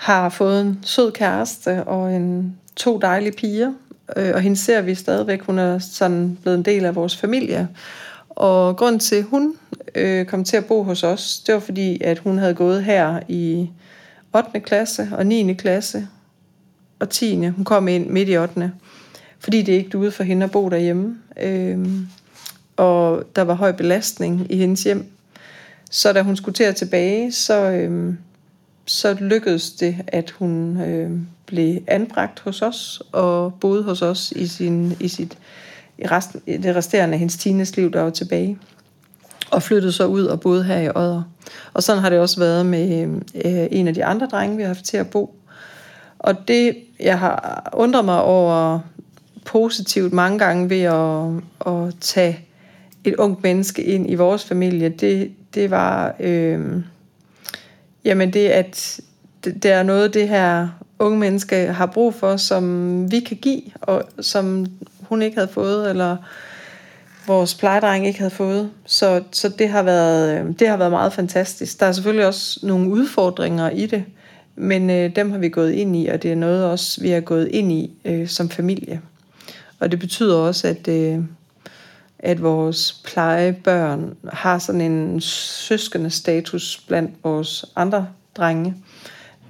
har 0.00 0.28
fået 0.28 0.60
en 0.60 0.78
sød 0.82 1.12
kæreste 1.12 1.84
og 1.84 2.14
en 2.14 2.56
to 2.76 2.98
dejlige 2.98 3.32
piger. 3.32 3.72
Øh, 4.16 4.30
og 4.34 4.40
hende 4.40 4.56
ser 4.56 4.82
vi 4.82 4.94
stadigvæk. 4.94 5.42
Hun 5.42 5.58
er 5.58 5.78
sådan 5.78 6.38
blevet 6.42 6.58
en 6.58 6.64
del 6.64 6.84
af 6.84 6.94
vores 6.94 7.16
familie. 7.16 7.68
Og 8.28 8.76
grund 8.76 9.00
til, 9.00 9.16
at 9.16 9.24
hun 9.24 9.54
øh, 9.94 10.26
kom 10.26 10.44
til 10.44 10.56
at 10.56 10.64
bo 10.64 10.82
hos 10.82 11.02
os, 11.02 11.38
det 11.46 11.54
var 11.54 11.60
fordi, 11.60 12.02
at 12.02 12.18
hun 12.18 12.38
havde 12.38 12.54
gået 12.54 12.84
her 12.84 13.20
i 13.28 13.70
8. 14.34 14.60
klasse 14.60 15.08
og 15.12 15.26
9. 15.26 15.54
klasse 15.54 16.08
og 16.98 17.08
10. 17.08 17.46
Hun 17.46 17.64
kom 17.64 17.88
ind 17.88 18.10
midt 18.10 18.28
i 18.28 18.36
8. 18.36 18.72
Fordi 19.38 19.62
det 19.62 19.72
ikke 19.72 19.90
duede 19.90 20.12
for 20.12 20.22
hende 20.22 20.44
at 20.44 20.50
bo 20.50 20.68
derhjemme. 20.68 21.16
Øh, 21.40 21.86
og 22.76 23.24
der 23.36 23.42
var 23.42 23.54
høj 23.54 23.72
belastning 23.72 24.46
i 24.52 24.56
hendes 24.56 24.84
hjem. 24.84 25.06
Så 25.90 26.12
da 26.12 26.22
hun 26.22 26.36
skulle 26.36 26.54
til 26.54 26.64
at 26.64 26.76
tilbage, 26.76 27.32
så, 27.32 27.70
øh, 27.70 28.14
så 28.90 29.14
lykkedes 29.14 29.70
det, 29.70 29.96
at 30.06 30.30
hun 30.30 30.80
øh, 30.80 31.10
blev 31.46 31.78
anbragt 31.86 32.40
hos 32.40 32.62
os 32.62 33.02
og 33.12 33.54
boede 33.54 33.82
hos 33.82 34.02
os 34.02 34.32
i, 34.32 34.46
sin, 34.46 34.96
i 35.00 35.08
sit 35.08 35.38
i 35.98 36.06
resten, 36.06 36.62
det 36.62 36.76
resterende 36.76 37.12
af 37.12 37.18
hendes 37.18 37.36
tines 37.36 37.76
liv, 37.76 37.92
der 37.92 38.02
var 38.02 38.10
tilbage. 38.10 38.58
Og 39.50 39.62
flyttede 39.62 39.92
så 39.92 40.06
ud 40.06 40.24
og 40.24 40.40
boede 40.40 40.64
her 40.64 40.78
i 40.78 40.88
Odder. 40.94 41.22
Og 41.74 41.82
sådan 41.82 42.02
har 42.02 42.10
det 42.10 42.18
også 42.18 42.40
været 42.40 42.66
med 42.66 43.02
øh, 43.44 43.66
en 43.70 43.88
af 43.88 43.94
de 43.94 44.04
andre 44.04 44.26
drenge, 44.26 44.56
vi 44.56 44.62
har 44.62 44.68
haft 44.68 44.84
til 44.84 44.96
at 44.96 45.10
bo. 45.10 45.34
Og 46.18 46.48
det, 46.48 46.76
jeg 47.00 47.18
har 47.18 47.70
undret 47.72 48.04
mig 48.04 48.22
over 48.22 48.80
positivt 49.44 50.12
mange 50.12 50.38
gange 50.38 50.70
ved 50.70 50.82
at, 50.82 51.26
at 51.66 51.94
tage 52.00 52.40
et 53.04 53.14
ungt 53.14 53.42
menneske 53.42 53.82
ind 53.82 54.10
i 54.10 54.14
vores 54.14 54.44
familie, 54.44 54.88
det, 54.88 55.32
det 55.54 55.70
var, 55.70 56.14
øh, 56.20 56.82
jamen 58.10 58.32
det, 58.32 58.48
at 58.48 59.00
det, 59.44 59.62
det 59.62 59.70
er 59.70 59.82
noget, 59.82 60.14
det 60.14 60.28
her 60.28 60.68
unge 60.98 61.18
menneske 61.18 61.56
har 61.56 61.86
brug 61.86 62.14
for, 62.14 62.36
som 62.36 63.12
vi 63.12 63.20
kan 63.20 63.36
give, 63.36 63.62
og 63.80 64.02
som 64.20 64.66
hun 65.00 65.22
ikke 65.22 65.36
havde 65.36 65.52
fået, 65.52 65.90
eller 65.90 66.16
vores 67.26 67.54
plejedreng 67.54 68.06
ikke 68.06 68.18
havde 68.18 68.30
fået. 68.30 68.70
Så, 68.86 69.22
så 69.32 69.48
det, 69.48 69.68
har 69.68 69.82
været, 69.82 70.40
øh, 70.40 70.58
det 70.58 70.68
har 70.68 70.76
været 70.76 70.90
meget 70.90 71.12
fantastisk. 71.12 71.80
Der 71.80 71.86
er 71.86 71.92
selvfølgelig 71.92 72.26
også 72.26 72.60
nogle 72.62 72.90
udfordringer 72.90 73.70
i 73.70 73.86
det, 73.86 74.04
men 74.56 74.90
øh, 74.90 75.16
dem 75.16 75.30
har 75.30 75.38
vi 75.38 75.48
gået 75.48 75.72
ind 75.72 75.96
i, 75.96 76.06
og 76.06 76.22
det 76.22 76.32
er 76.32 76.36
noget 76.36 76.64
også, 76.64 77.00
vi 77.00 77.10
har 77.10 77.20
gået 77.20 77.48
ind 77.48 77.72
i 77.72 77.90
øh, 78.04 78.28
som 78.28 78.48
familie. 78.48 79.00
Og 79.80 79.90
det 79.90 79.98
betyder 79.98 80.36
også, 80.36 80.68
at, 80.68 80.88
øh, 80.88 81.18
at 82.22 82.42
vores 82.42 83.02
plejebørn 83.04 84.16
har 84.32 84.58
sådan 84.58 84.80
en 84.80 85.20
søskende 85.20 86.10
status 86.10 86.84
blandt 86.88 87.10
vores 87.24 87.64
andre 87.76 88.08
drenge, 88.36 88.74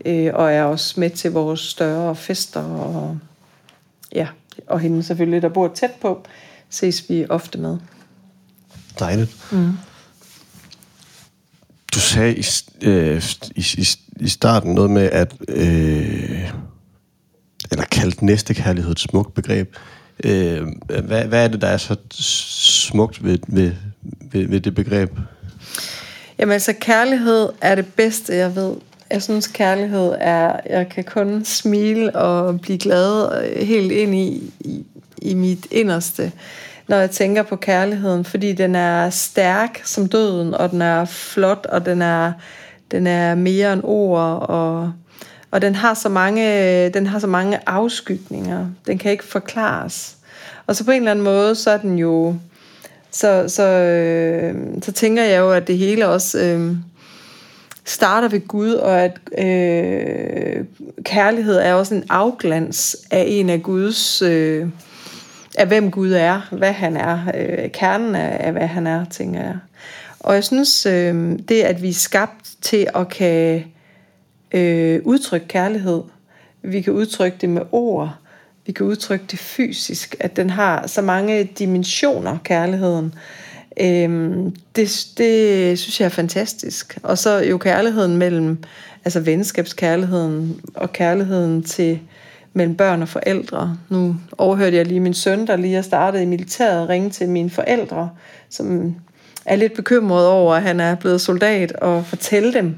øh, 0.04 0.30
og 0.35 0.52
er 0.52 0.62
også 0.62 1.00
med 1.00 1.11
til 1.11 1.33
vores 1.33 1.61
større 1.61 2.16
fester 2.16 2.62
og 2.62 3.18
ja, 4.12 4.28
og 4.66 4.80
hende 4.80 5.02
selvfølgelig, 5.02 5.42
der 5.42 5.48
bor 5.48 5.68
tæt 5.74 5.92
på, 6.00 6.24
ses 6.70 7.11
vi 7.11 7.26
ofte 7.28 7.59
med. 7.59 7.78
Dejligt. 8.98 9.52
Mm. 9.52 9.72
Du 11.94 12.00
sagde 12.00 12.37
i, 12.37 12.44
øh, 12.83 13.22
i, 13.56 13.64
i, 13.78 13.88
i 14.20 14.28
starten 14.28 14.74
noget 14.74 14.90
med, 14.90 15.11
at... 15.12 15.35
Øh, 15.48 16.52
eller 17.70 17.85
kaldt 17.85 18.22
næstekærlighed 18.22 18.92
et 18.92 19.00
smukt 19.00 19.35
begreb. 19.35 19.76
Øh, 20.24 20.66
hvad, 21.04 21.24
hvad 21.24 21.44
er 21.44 21.48
det, 21.48 21.61
der 21.61 21.68
er 21.68 21.76
så 21.76 21.96
smukt 22.11 23.24
ved, 23.24 23.38
ved, 23.48 23.72
ved, 24.33 24.48
ved 24.48 24.61
det 24.61 24.74
begreb? 24.74 25.11
Jamen 26.38 26.52
altså, 26.52 26.72
kærlighed 26.80 27.48
er 27.61 27.74
det 27.74 27.87
bedste, 27.87 28.37
jeg 28.37 28.56
ved. 28.56 28.74
Jeg 29.11 29.22
synes, 29.22 29.46
kærlighed 29.46 30.14
er, 30.18 30.61
jeg 30.70 30.88
kan 30.88 31.04
kun 31.04 31.44
smile 31.44 32.16
og 32.16 32.61
blive 32.61 32.78
glad 32.78 33.42
øh, 33.44 33.66
helt 33.66 33.92
ind 33.92 34.14
i, 34.14 34.52
i, 34.61 34.85
i 35.22 35.35
mit 35.35 35.66
inderste, 35.70 36.33
når 36.88 36.96
jeg 36.96 37.11
tænker 37.11 37.42
på 37.42 37.56
kærligheden, 37.56 38.24
fordi 38.24 38.52
den 38.52 38.74
er 38.74 39.11
stærk 39.11 39.80
som 39.85 40.09
døden, 40.09 40.54
og 40.54 40.70
den 40.70 40.83
er 40.83 41.04
flot, 41.04 41.66
og 41.66 41.87
den 41.87 42.02
er, 42.02 42.33
den 42.90 43.06
er 43.06 43.35
mere 43.35 43.72
end 43.72 43.80
ord, 43.85 44.48
og, 44.48 44.92
og 45.51 45.63
den 45.63 45.75
har 45.75 45.95
så 45.95 46.09
mange, 46.09 46.89
den 46.89 47.07
har 47.07 47.19
så 47.19 47.27
mange 47.27 47.59
afskygninger. 47.67 48.67
Den 48.87 48.99
kan 48.99 49.13
ikke 49.13 49.25
forklares. 49.25 50.17
Og 50.67 50.77
så 50.77 50.85
på 50.85 50.91
en 50.91 50.97
eller 50.97 51.11
anden 51.11 51.25
måde, 51.25 51.55
så 51.55 51.71
er 51.71 51.77
den 51.77 51.99
jo, 51.99 52.37
så, 53.11 53.45
så, 53.49 53.63
øh, 53.63 54.55
så 54.83 54.93
tænker 54.93 55.25
jeg 55.25 55.39
jo, 55.39 55.53
at 55.53 55.67
det 55.67 55.79
hele 55.79 56.09
også 56.09 56.39
øh, 56.39 56.77
starter 57.85 58.29
ved 58.29 58.49
Gud, 58.49 58.73
og 58.73 59.01
at 59.01 59.19
øh, 59.39 60.65
kærlighed 61.03 61.57
er 61.57 61.75
også 61.75 61.95
en 61.95 62.05
afglans 62.09 62.97
af 63.11 63.25
en 63.29 63.51
af 63.51 63.63
Guds, 63.63 64.23
øh, 64.23 64.67
af 65.59 65.67
hvem 65.67 65.91
Gud 65.91 66.13
er, 66.13 66.49
hvad 66.51 66.73
han 66.73 66.97
er, 66.97 67.19
øh, 67.35 67.71
kernen 67.71 68.15
af, 68.15 68.37
af 68.47 68.53
hvad 68.53 68.67
han 68.67 68.87
er, 68.87 69.05
tænker 69.05 69.41
jeg. 69.41 69.57
Og 70.21 70.35
jeg 70.35 70.45
synes, 70.45 70.87
øh, 70.87 71.39
det 71.49 71.63
at 71.63 71.83
vi 71.83 71.89
er 71.89 71.95
skabt 71.95 72.51
til 72.63 72.87
at 72.95 73.09
kan 73.09 73.65
øh, 74.53 75.01
udtrykke 75.05 75.49
kærlighed, 75.49 76.03
vi 76.63 76.81
kan 76.81 76.93
udtrykke 76.93 77.39
det 77.41 77.49
med 77.49 77.63
ord, 77.73 78.15
vi 78.67 78.73
kan 78.73 78.87
udtrykke 78.87 79.25
det 79.31 79.39
fysisk, 79.39 80.17
at 80.21 80.37
den 80.37 80.51
har 80.51 80.87
så 80.87 81.03
mange 81.03 81.45
dimensioner, 81.45 82.39
kærligheden. 82.45 83.15
Øhm, 83.81 84.57
det, 84.77 85.07
det 85.19 85.79
synes 85.79 86.01
jeg 86.01 86.07
er 86.07 86.11
fantastisk. 86.11 86.99
Og 87.03 87.19
så 87.19 87.39
jo 87.39 87.59
kærligheden 87.59 88.17
mellem, 88.17 88.59
altså 89.05 89.21
venskabskærligheden 89.21 90.61
og 90.75 90.93
kærligheden 90.93 91.63
til 91.63 92.01
mellem 92.53 92.77
børn 92.77 93.03
og 93.03 93.09
forældre. 93.09 93.77
Nu 93.89 94.17
overhørte 94.39 94.77
jeg 94.77 94.87
lige 94.87 95.01
min 95.01 95.15
søn, 95.15 95.47
der 95.47 95.57
lige 95.57 95.77
er 95.77 95.83
startet 95.83 96.23
i 96.23 96.27
militæret, 96.27 96.89
ringe 96.89 97.11
til 97.11 97.29
mine 97.29 97.51
forældre, 97.51 98.11
som 98.51 98.95
er 99.45 99.57
lidt 99.57 99.75
bekymret 99.75 100.27
over, 100.27 100.55
at 100.55 100.63
han 100.63 100.81
er 100.81 100.95
blevet 100.95 101.21
soldat, 101.21 101.73
og 101.73 102.07
fortælle 102.07 102.53
dem, 102.53 102.77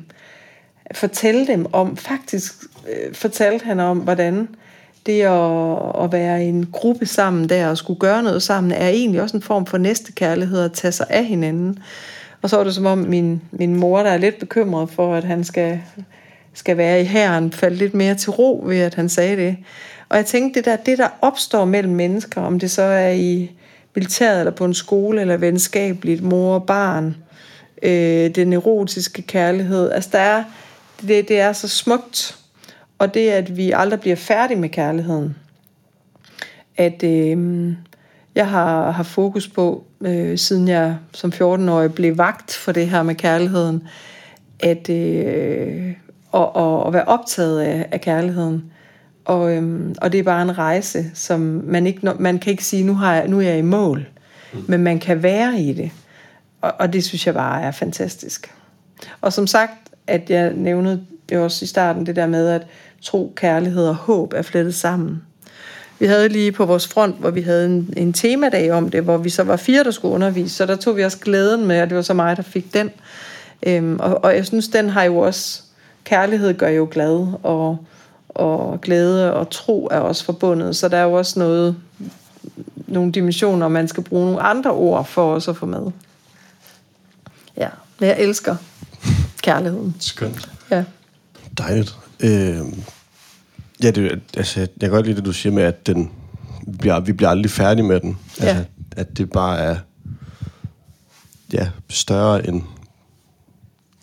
fortælle 0.96 1.46
dem 1.46 1.66
om, 1.72 1.96
faktisk 1.96 2.54
øh, 2.88 3.14
fortalte 3.14 3.64
han 3.64 3.80
om, 3.80 3.98
hvordan 3.98 4.48
det 5.06 5.22
at, 5.22 6.04
at 6.04 6.12
være 6.12 6.44
i 6.44 6.48
en 6.48 6.68
gruppe 6.72 7.06
sammen 7.06 7.48
der 7.48 7.68
og 7.68 7.78
skulle 7.78 8.00
gøre 8.00 8.22
noget 8.22 8.42
sammen, 8.42 8.72
er 8.72 8.88
egentlig 8.88 9.22
også 9.22 9.36
en 9.36 9.42
form 9.42 9.66
for 9.66 9.78
næstekærlighed 9.78 10.60
at 10.60 10.72
tage 10.72 10.92
sig 10.92 11.06
af 11.10 11.24
hinanden. 11.24 11.78
Og 12.42 12.50
så 12.50 12.56
var 12.56 12.64
det 12.64 12.74
som 12.74 12.86
om 12.86 12.98
min, 12.98 13.42
min 13.50 13.76
mor, 13.76 14.02
der 14.02 14.10
er 14.10 14.18
lidt 14.18 14.38
bekymret 14.38 14.90
for, 14.90 15.14
at 15.14 15.24
han 15.24 15.44
skal, 15.44 15.80
skal 16.54 16.76
være 16.76 17.00
i 17.00 17.04
herren, 17.04 17.52
faldt 17.52 17.78
lidt 17.78 17.94
mere 17.94 18.14
til 18.14 18.30
ro 18.30 18.62
ved, 18.66 18.80
at 18.80 18.94
han 18.94 19.08
sagde 19.08 19.36
det. 19.36 19.56
Og 20.08 20.16
jeg 20.16 20.26
tænkte, 20.26 20.60
det 20.60 20.64
der, 20.64 20.76
det 20.76 20.98
der 20.98 21.08
opstår 21.20 21.64
mellem 21.64 21.94
mennesker, 21.94 22.40
om 22.40 22.58
det 22.58 22.70
så 22.70 22.82
er 22.82 23.10
i 23.10 23.50
militæret 23.94 24.38
eller 24.38 24.52
på 24.52 24.64
en 24.64 24.74
skole 24.74 25.20
eller 25.20 25.36
venskabeligt, 25.36 26.22
mor 26.22 26.54
og 26.54 26.66
barn, 26.66 27.16
øh, 27.82 28.34
den 28.34 28.52
erotiske 28.52 29.22
kærlighed, 29.22 29.90
altså 29.90 30.10
der 30.12 30.18
er, 30.18 30.44
det, 31.08 31.28
det 31.28 31.40
er 31.40 31.52
så 31.52 31.68
smukt, 31.68 32.38
og 32.98 33.14
det, 33.14 33.30
at 33.30 33.56
vi 33.56 33.70
aldrig 33.70 34.00
bliver 34.00 34.16
færdige 34.16 34.58
med 34.58 34.68
kærligheden. 34.68 35.36
At 36.76 37.02
øh, 37.02 37.72
jeg 38.34 38.48
har, 38.48 38.90
har 38.90 39.02
fokus 39.02 39.48
på, 39.48 39.84
øh, 40.00 40.38
siden 40.38 40.68
jeg 40.68 40.96
som 41.12 41.32
14-årig 41.32 41.94
blev 41.94 42.18
vagt 42.18 42.54
for 42.54 42.72
det 42.72 42.88
her 42.88 43.02
med 43.02 43.14
kærligheden, 43.14 43.88
at 44.60 44.88
øh, 44.90 45.92
og, 46.32 46.56
og, 46.56 46.82
og 46.82 46.92
være 46.92 47.04
optaget 47.04 47.60
af, 47.60 47.88
af 47.92 48.00
kærligheden. 48.00 48.72
Og, 49.24 49.56
øhm, 49.56 49.94
og 50.00 50.12
det 50.12 50.20
er 50.20 50.24
bare 50.24 50.42
en 50.42 50.58
rejse, 50.58 51.10
som 51.14 51.40
man 51.64 51.86
ikke 51.86 52.12
man 52.18 52.38
kan 52.38 52.50
ikke 52.50 52.64
sige 52.64 52.84
nu 52.84 52.94
har 52.94 53.14
jeg, 53.14 53.28
nu 53.28 53.38
er 53.38 53.42
jeg 53.42 53.58
i 53.58 53.62
mål, 53.62 54.06
mm. 54.52 54.64
men 54.68 54.82
man 54.82 54.98
kan 54.98 55.22
være 55.22 55.60
i 55.60 55.72
det. 55.72 55.90
Og, 56.60 56.72
og 56.78 56.92
det 56.92 57.04
synes 57.04 57.26
jeg 57.26 57.34
bare 57.34 57.62
er 57.62 57.70
fantastisk. 57.70 58.54
Og 59.20 59.32
som 59.32 59.46
sagt, 59.46 59.72
at 60.12 60.30
jeg 60.30 60.52
nævnede 60.54 61.02
det 61.28 61.38
også 61.38 61.64
i 61.64 61.68
starten 61.68 62.06
det 62.06 62.16
der 62.16 62.26
med 62.26 62.48
at 62.48 62.66
tro, 63.02 63.32
kærlighed 63.36 63.88
og 63.88 63.94
håb 63.94 64.32
er 64.36 64.42
flettet 64.42 64.74
sammen. 64.74 65.22
Vi 65.98 66.06
havde 66.06 66.28
lige 66.28 66.52
på 66.52 66.64
vores 66.64 66.88
front, 66.88 67.18
hvor 67.18 67.30
vi 67.30 67.40
havde 67.40 67.66
en, 67.66 67.94
en 67.96 68.12
temadag 68.12 68.72
om 68.72 68.90
det, 68.90 69.02
hvor 69.02 69.16
vi 69.16 69.30
så 69.30 69.42
var 69.42 69.56
fire, 69.56 69.84
der 69.84 69.90
skulle 69.90 70.14
undervise, 70.14 70.54
så 70.54 70.66
der 70.66 70.76
tog 70.76 70.96
vi 70.96 71.04
også 71.04 71.18
glæden 71.18 71.66
med, 71.66 71.82
og 71.82 71.88
det 71.88 71.96
var 71.96 72.02
så 72.02 72.14
mig, 72.14 72.36
der 72.36 72.42
fik 72.42 72.74
den. 72.74 72.90
Øhm, 73.62 74.00
og, 74.00 74.24
og 74.24 74.36
jeg 74.36 74.46
synes, 74.46 74.68
den 74.68 74.88
har 74.88 75.02
jo 75.02 75.18
også, 75.18 75.62
kærlighed 76.04 76.54
gør 76.54 76.68
jo 76.68 76.88
glad, 76.90 77.26
og, 77.42 77.78
og 78.28 78.80
glæde 78.80 79.34
og 79.34 79.50
tro 79.50 79.88
er 79.90 79.98
også 79.98 80.24
forbundet, 80.24 80.76
så 80.76 80.88
der 80.88 80.96
er 80.96 81.04
jo 81.04 81.12
også 81.12 81.38
noget, 81.38 81.76
nogle 82.86 83.12
dimensioner, 83.12 83.68
man 83.68 83.88
skal 83.88 84.02
bruge 84.02 84.24
nogle 84.24 84.40
andre 84.40 84.70
ord 84.70 85.04
for 85.04 85.34
også 85.34 85.50
at 85.50 85.56
få 85.56 85.66
med. 85.66 85.90
Ja, 87.56 87.68
men 87.98 88.08
jeg 88.08 88.20
elsker 88.20 88.56
kærligheden. 89.42 89.94
Skønt. 90.00 90.48
Ja. 90.70 90.84
Dejligt. 91.58 91.96
Øh, 92.20 92.60
ja, 93.82 93.90
det, 93.90 94.20
altså, 94.36 94.60
jeg 94.60 94.68
kan 94.80 94.90
godt 94.90 95.06
lide 95.06 95.16
det, 95.16 95.24
du 95.24 95.32
siger 95.32 95.52
med, 95.52 95.62
at 95.62 95.86
den, 95.86 96.10
vi, 96.66 96.76
bliver, 96.76 97.00
vi 97.00 97.12
bliver 97.12 97.30
aldrig 97.30 97.50
færdige 97.50 97.86
med 97.86 98.00
den. 98.00 98.18
Altså, 98.40 98.56
ja. 98.56 98.64
At 98.96 99.18
det 99.18 99.30
bare 99.30 99.58
er 99.58 99.76
ja, 101.52 101.68
større 101.90 102.48
end... 102.48 102.62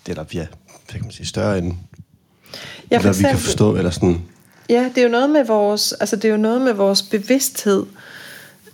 Eller 0.08 0.25
ja, 0.34 0.47
hvad 0.65 0.93
kan 0.93 1.02
man 1.02 1.12
sige, 1.12 1.28
større 1.28 1.58
end... 1.58 1.73
Ja, 2.91 2.97
for 2.97 3.10
eksempel, 3.10 3.30
vi 3.30 3.30
kan 3.30 3.39
forstå, 3.39 3.75
eller 3.75 3.91
sådan... 3.91 4.21
Ja, 4.69 4.89
det 4.95 4.97
er 4.97 5.04
jo 5.04 5.10
noget 5.10 5.30
med 5.30 5.45
vores, 5.45 5.93
altså 5.93 6.15
det 6.15 6.25
er 6.25 6.30
jo 6.30 6.38
noget 6.38 6.62
med 6.62 6.73
vores 6.73 7.02
bevidsthed, 7.02 7.86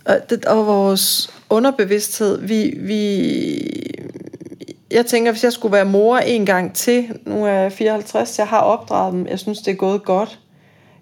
og, 0.04 0.18
det, 0.30 0.44
og 0.44 0.66
vores 0.66 1.30
underbevidsthed. 1.50 2.40
Vi, 2.40 2.78
vi, 2.80 2.96
jeg 4.90 5.06
tænker, 5.06 5.32
hvis 5.32 5.44
jeg 5.44 5.52
skulle 5.52 5.72
være 5.72 5.84
mor 5.84 6.18
en 6.18 6.46
gang 6.46 6.74
til, 6.74 7.18
nu 7.26 7.44
er 7.44 7.50
jeg 7.50 7.72
54, 7.72 8.38
jeg 8.38 8.46
har 8.46 8.60
opdraget 8.60 9.12
dem, 9.12 9.26
jeg 9.26 9.38
synes, 9.38 9.58
det 9.58 9.70
er 9.70 9.76
gået 9.76 10.02
godt. 10.04 10.38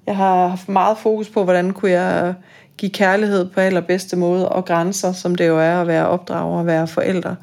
Jeg 0.06 0.16
har 0.16 0.48
haft 0.48 0.68
meget 0.68 0.98
fokus 0.98 1.28
på, 1.28 1.44
hvordan 1.44 1.72
kunne 1.72 1.90
jeg 1.90 2.34
give 2.76 2.90
kærlighed 2.90 3.50
på 3.50 3.60
allerbedste 3.60 4.16
måde, 4.16 4.48
og 4.48 4.64
grænser, 4.64 5.12
som 5.12 5.34
det 5.34 5.48
jo 5.48 5.58
er 5.58 5.80
at 5.80 5.86
være 5.86 6.08
opdrager 6.08 6.58
og 6.58 6.66
være 6.66 6.86
forældre. 6.86 7.36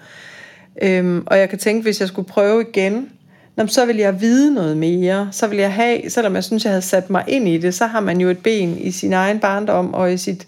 Øhm, 0.81 1.23
og 1.25 1.37
jeg 1.37 1.49
kan 1.49 1.59
tænke, 1.59 1.81
hvis 1.81 1.99
jeg 1.99 2.07
skulle 2.07 2.27
prøve 2.27 2.65
igen, 2.69 3.09
så 3.67 3.85
vil 3.85 3.97
jeg 3.97 4.21
vide 4.21 4.53
noget 4.53 4.77
mere. 4.77 5.27
Så 5.31 5.47
vil 5.47 5.57
jeg 5.57 5.73
have, 5.73 6.09
selvom 6.09 6.35
jeg 6.35 6.43
synes, 6.43 6.63
jeg 6.63 6.71
havde 6.71 6.81
sat 6.81 7.09
mig 7.09 7.23
ind 7.27 7.47
i 7.47 7.57
det, 7.57 7.73
så 7.73 7.85
har 7.85 7.99
man 7.99 8.21
jo 8.21 8.29
et 8.29 8.43
ben 8.43 8.77
i 8.77 8.91
sin 8.91 9.13
egen 9.13 9.39
barndom 9.39 9.93
og 9.93 10.13
i, 10.13 10.17
sit, 10.17 10.47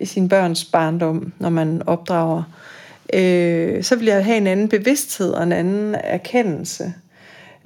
i 0.00 0.04
sin 0.04 0.28
børns 0.28 0.64
barndom, 0.64 1.32
når 1.38 1.48
man 1.48 1.82
opdrager 1.86 2.38
øh, 2.38 2.73
øh, 3.14 3.82
så 3.82 3.96
vil 3.96 4.06
jeg 4.06 4.24
have 4.24 4.36
en 4.36 4.46
anden 4.46 4.68
bevidsthed 4.68 5.30
og 5.30 5.42
en 5.42 5.52
anden 5.52 5.96
erkendelse. 6.04 6.94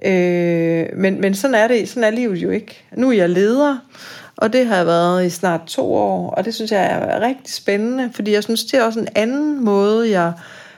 Øh, 0.05 0.87
men, 0.97 1.21
men 1.21 1.35
sådan 1.35 1.55
er 1.55 1.69
det, 1.69 1.89
sådan 1.89 2.05
er 2.05 2.11
livet 2.11 2.37
jo 2.37 2.51
ikke. 2.51 2.85
Nu 2.97 3.09
er 3.09 3.13
jeg 3.13 3.31
leder, 3.31 3.77
og 4.37 4.53
det 4.53 4.67
har 4.67 4.77
jeg 4.77 4.87
været 4.87 5.27
i 5.27 5.31
snart 5.31 5.61
to 5.67 5.95
år, 5.95 6.31
og 6.31 6.45
det 6.45 6.55
synes 6.55 6.73
jeg 6.73 6.85
er 6.85 7.21
rigtig 7.21 7.55
spændende, 7.55 8.11
fordi 8.15 8.33
jeg 8.33 8.43
synes, 8.43 8.65
det 8.65 8.75
er 8.75 8.85
også 8.85 9.01
en 9.01 9.09
anden 9.15 9.65
måde, 9.65 10.11
jeg 10.11 10.33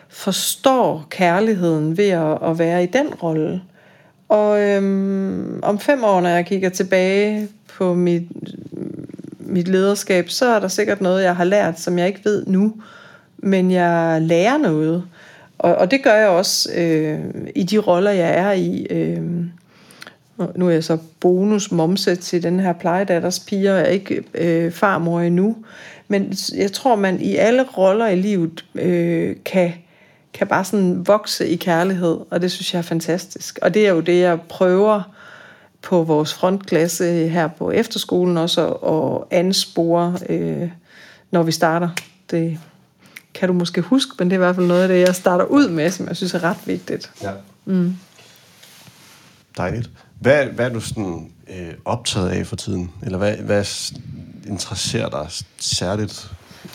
forstår 0.09 1.07
kærligheden 1.11 1.97
ved 1.97 2.09
at, 2.09 2.39
at 2.51 2.59
være 2.59 2.83
i 2.83 2.87
den 2.87 3.15
rolle. 3.15 3.63
Og 4.29 4.61
øhm, 4.61 5.61
om 5.63 5.79
fem 5.79 6.05
år, 6.05 6.21
når 6.21 6.29
jeg 6.29 6.47
kigger 6.47 6.69
tilbage 6.69 7.49
på 7.69 7.95
mit, 7.95 8.23
mit 9.39 9.69
lederskab, 9.69 10.29
så 10.29 10.47
er 10.47 10.61
der 10.61 10.69
sikkert 10.69 11.01
noget, 11.01 11.23
jeg 11.23 11.37
har 11.37 11.45
lært, 11.45 11.81
som 11.81 11.99
jeg 11.99 12.07
ikke 12.07 12.25
ved 12.25 12.47
nu 12.47 12.75
men 13.43 13.71
jeg 13.71 14.23
lærer 14.23 14.59
noget. 14.59 15.05
Og, 15.59 15.75
og 15.75 15.91
det 15.91 16.03
gør 16.03 16.15
jeg 16.15 16.29
også 16.29 16.71
øh, 16.77 17.21
i 17.55 17.63
de 17.63 17.79
roller, 17.79 18.11
jeg 18.11 18.35
er 18.35 18.53
i. 18.53 18.87
Øh, 18.91 19.23
nu 20.57 20.69
er 20.69 20.71
jeg 20.71 20.85
så 20.85 20.99
bonus 21.21 21.73
momse 21.73 22.17
til 22.17 22.43
den 22.43 22.61
her 22.61 22.73
plejedatters 22.73 23.41
piger, 23.41 23.75
jeg 23.75 23.83
er 23.83 23.87
ikke 23.87 24.23
øh, 24.35 24.73
farmor 24.73 25.21
endnu. 25.21 25.57
Men 26.09 26.35
jeg 26.57 26.73
tror, 26.73 26.97
man 26.97 27.21
i 27.21 27.37
alle 27.37 27.63
roller 27.63 28.07
i 28.07 28.17
livet 28.17 28.65
øh, 28.75 29.37
kan, 29.45 29.73
kan 30.35 30.47
bare 30.47 30.65
sådan 30.65 31.07
vokse 31.07 31.49
i 31.49 31.57
kærlighed, 31.57 32.19
og 32.31 32.43
det 32.43 32.53
synes 32.53 32.75
jeg 32.75 32.79
er 32.79 32.83
fantastisk. 32.83 33.59
Og 33.63 33.75
det 33.75 33.87
er 33.87 33.91
jo 33.91 34.01
det, 34.01 34.21
jeg 34.21 34.39
prøver 34.49 35.03
på 35.83 36.03
vores 36.03 36.35
frontklasse 36.35 37.29
her 37.29 37.49
på 37.49 37.71
efterskolen 37.71 38.37
også 38.37 38.67
at 38.73 39.39
anspore, 39.39 40.19
øh, 40.29 40.71
når 41.31 41.43
vi 41.43 41.53
starter. 41.53 41.89
Det, 42.31 42.59
kan 43.35 43.49
du 43.49 43.55
måske 43.55 43.81
huske, 43.81 44.13
men 44.19 44.31
det 44.31 44.33
er 44.33 44.39
i 44.39 44.45
hvert 44.45 44.55
fald 44.55 44.67
noget 44.67 44.83
af 44.83 44.89
det, 44.89 45.01
jeg 45.01 45.15
starter 45.15 45.45
ud 45.45 45.69
med, 45.69 45.91
som 45.91 46.09
jeg 46.09 46.17
synes 46.17 46.35
er 46.35 46.45
ret 46.45 46.67
vigtigt. 46.67 47.11
Ja. 47.23 47.31
Mm. 47.65 47.97
Dejligt. 49.57 49.91
Hvad, 50.21 50.45
hvad 50.45 50.67
er 50.67 50.73
du 50.73 50.81
sådan 50.81 51.31
øh, 51.49 51.75
optaget 51.85 52.29
af 52.29 52.47
for 52.47 52.57
tiden? 52.57 52.91
Eller 53.03 53.19
hvad, 53.19 53.37
hvad 53.37 53.65
interesserer 54.47 55.09
dig 55.09 55.27
særligt? 55.59 56.31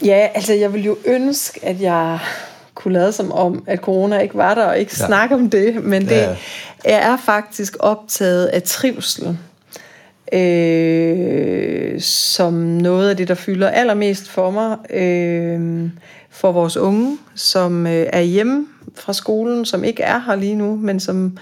Ja, 0.06 0.28
altså 0.34 0.54
jeg 0.54 0.74
vil 0.74 0.84
jo 0.84 0.98
ønske, 1.06 1.66
at 1.66 1.82
jeg 1.82 2.20
kunne 2.74 2.94
lade 2.94 3.12
som 3.12 3.32
om, 3.32 3.64
at 3.68 3.80
corona 3.80 4.20
ikke 4.20 4.36
var 4.36 4.56
der, 4.56 4.66
og 4.66 4.80
ikke 4.80 4.96
ja. 5.00 5.06
snakke 5.06 5.36
om 5.36 5.50
det, 5.50 5.84
men 5.84 6.02
det 6.02 6.12
ja. 6.12 6.36
jeg 6.86 7.12
er 7.12 7.18
faktisk 7.18 7.76
optaget 7.80 8.46
af 8.46 8.64
trivsel. 8.64 9.38
Øh, 10.34 12.02
som 12.02 12.54
noget 12.54 13.10
af 13.10 13.18
det, 13.18 13.28
der 13.28 13.36
fylder 13.36 13.70
allermest 13.70 14.30
for 14.30 14.52
mig, 14.52 14.78
øh, 14.90 15.90
for 16.36 16.52
vores 16.52 16.78
unge, 16.78 17.18
som 17.36 17.88
øh, 17.88 18.06
er 18.14 18.22
hjemme 18.22 18.66
fra 18.96 19.14
skolen, 19.14 19.66
som 19.66 19.84
ikke 19.84 20.04
er 20.04 20.20
her 20.20 20.36
lige 20.36 20.56
nu, 20.56 20.76
men 20.76 21.00
som 21.00 21.38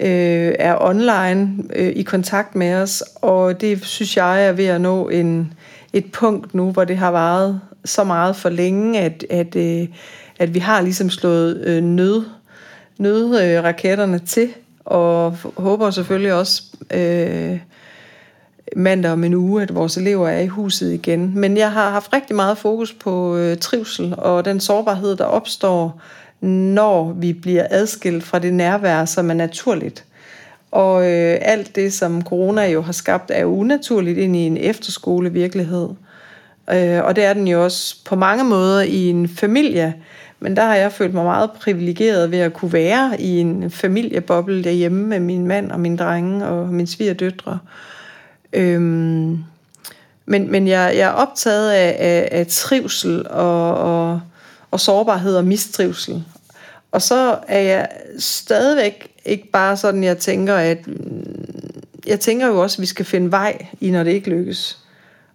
øh, 0.00 0.54
er 0.58 0.76
online 0.80 1.50
øh, 1.74 1.92
i 1.96 2.02
kontakt 2.02 2.54
med 2.54 2.74
os, 2.74 3.02
og 3.16 3.60
det 3.60 3.84
synes 3.84 4.16
jeg 4.16 4.46
er 4.46 4.52
ved 4.52 4.66
at 4.66 4.80
nå 4.80 5.08
en, 5.08 5.52
et 5.92 6.12
punkt 6.12 6.54
nu, 6.54 6.70
hvor 6.70 6.84
det 6.84 6.96
har 6.96 7.10
varet 7.10 7.60
så 7.84 8.04
meget 8.04 8.36
for 8.36 8.48
længe, 8.48 9.00
at, 9.00 9.24
at, 9.30 9.56
øh, 9.56 9.88
at 10.38 10.54
vi 10.54 10.58
har 10.58 10.80
ligesom 10.80 11.10
slået 11.10 11.60
øh, 11.66 11.82
nød, 11.82 12.24
nødraketterne 12.98 14.14
øh, 14.14 14.26
til, 14.26 14.48
og 14.84 15.36
håber 15.56 15.90
selvfølgelig 15.90 16.32
også 16.32 16.62
øh, 16.94 17.58
mandag 18.76 19.12
om 19.12 19.24
en 19.24 19.34
uge, 19.34 19.62
at 19.62 19.74
vores 19.74 19.96
elever 19.96 20.28
er 20.28 20.40
i 20.40 20.46
huset 20.46 20.92
igen. 20.92 21.32
Men 21.34 21.56
jeg 21.56 21.72
har 21.72 21.90
haft 21.90 22.12
rigtig 22.12 22.36
meget 22.36 22.58
fokus 22.58 22.92
på 22.92 23.36
øh, 23.36 23.56
trivsel 23.56 24.14
og 24.18 24.44
den 24.44 24.60
sårbarhed, 24.60 25.16
der 25.16 25.24
opstår, 25.24 26.00
når 26.40 27.12
vi 27.12 27.32
bliver 27.32 27.66
adskilt 27.70 28.24
fra 28.24 28.38
det 28.38 28.54
nærvær, 28.54 29.04
som 29.04 29.30
er 29.30 29.34
naturligt. 29.34 30.04
Og 30.70 31.02
øh, 31.02 31.38
alt 31.40 31.76
det, 31.76 31.92
som 31.92 32.22
corona 32.22 32.70
jo 32.70 32.82
har 32.82 32.92
skabt, 32.92 33.30
er 33.30 33.40
jo 33.40 33.56
unaturligt 33.56 34.18
ind 34.18 34.36
i 34.36 34.46
en 34.46 34.56
efterskolevirkelighed. 34.56 35.88
Øh, 36.72 37.04
og 37.04 37.16
det 37.16 37.24
er 37.24 37.32
den 37.32 37.48
jo 37.48 37.64
også 37.64 37.96
på 38.04 38.16
mange 38.16 38.44
måder 38.44 38.82
i 38.82 39.08
en 39.08 39.28
familie. 39.28 39.94
Men 40.40 40.56
der 40.56 40.64
har 40.64 40.74
jeg 40.74 40.92
følt 40.92 41.14
mig 41.14 41.24
meget 41.24 41.50
privilegeret 41.50 42.30
ved 42.30 42.38
at 42.38 42.52
kunne 42.52 42.72
være 42.72 43.20
i 43.20 43.38
en 43.38 43.70
familieboble 43.70 44.64
derhjemme 44.64 45.06
med 45.06 45.20
min 45.20 45.46
mand 45.46 45.70
og 45.70 45.80
min 45.80 45.96
drenge 45.96 46.46
og 46.46 46.68
min 46.68 46.86
svigerdøtre. 46.86 47.58
Øhm, 48.52 49.38
men 50.26 50.50
men 50.50 50.68
jeg, 50.68 50.92
jeg 50.96 51.08
er 51.08 51.12
optaget 51.12 51.70
af, 51.70 51.96
af, 51.98 52.28
af 52.32 52.46
trivsel 52.46 53.28
og, 53.28 53.74
og, 53.74 54.20
og 54.70 54.80
sårbarhed 54.80 55.36
og 55.36 55.44
mistrivsel. 55.44 56.24
Og 56.92 57.02
så 57.02 57.38
er 57.48 57.60
jeg 57.60 57.88
stadigvæk 58.18 59.08
ikke 59.24 59.50
bare 59.50 59.76
sådan, 59.76 60.04
jeg 60.04 60.18
tænker, 60.18 60.54
at 60.54 60.86
mm, 60.86 61.82
jeg 62.06 62.20
tænker 62.20 62.46
jo 62.46 62.62
også, 62.62 62.76
at 62.76 62.80
vi 62.80 62.86
skal 62.86 63.04
finde 63.04 63.30
vej 63.30 63.66
i, 63.80 63.90
når 63.90 64.04
det 64.04 64.10
ikke 64.10 64.30
lykkes. 64.30 64.78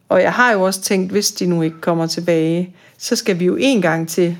Og 0.09 0.21
jeg 0.21 0.33
har 0.33 0.51
jo 0.51 0.61
også 0.61 0.81
tænkt, 0.81 1.11
hvis 1.11 1.31
de 1.31 1.45
nu 1.45 1.61
ikke 1.61 1.81
kommer 1.81 2.07
tilbage, 2.07 2.75
så 2.97 3.15
skal 3.15 3.39
vi 3.39 3.45
jo 3.45 3.55
en 3.59 3.81
gang 3.81 4.09
til 4.09 4.37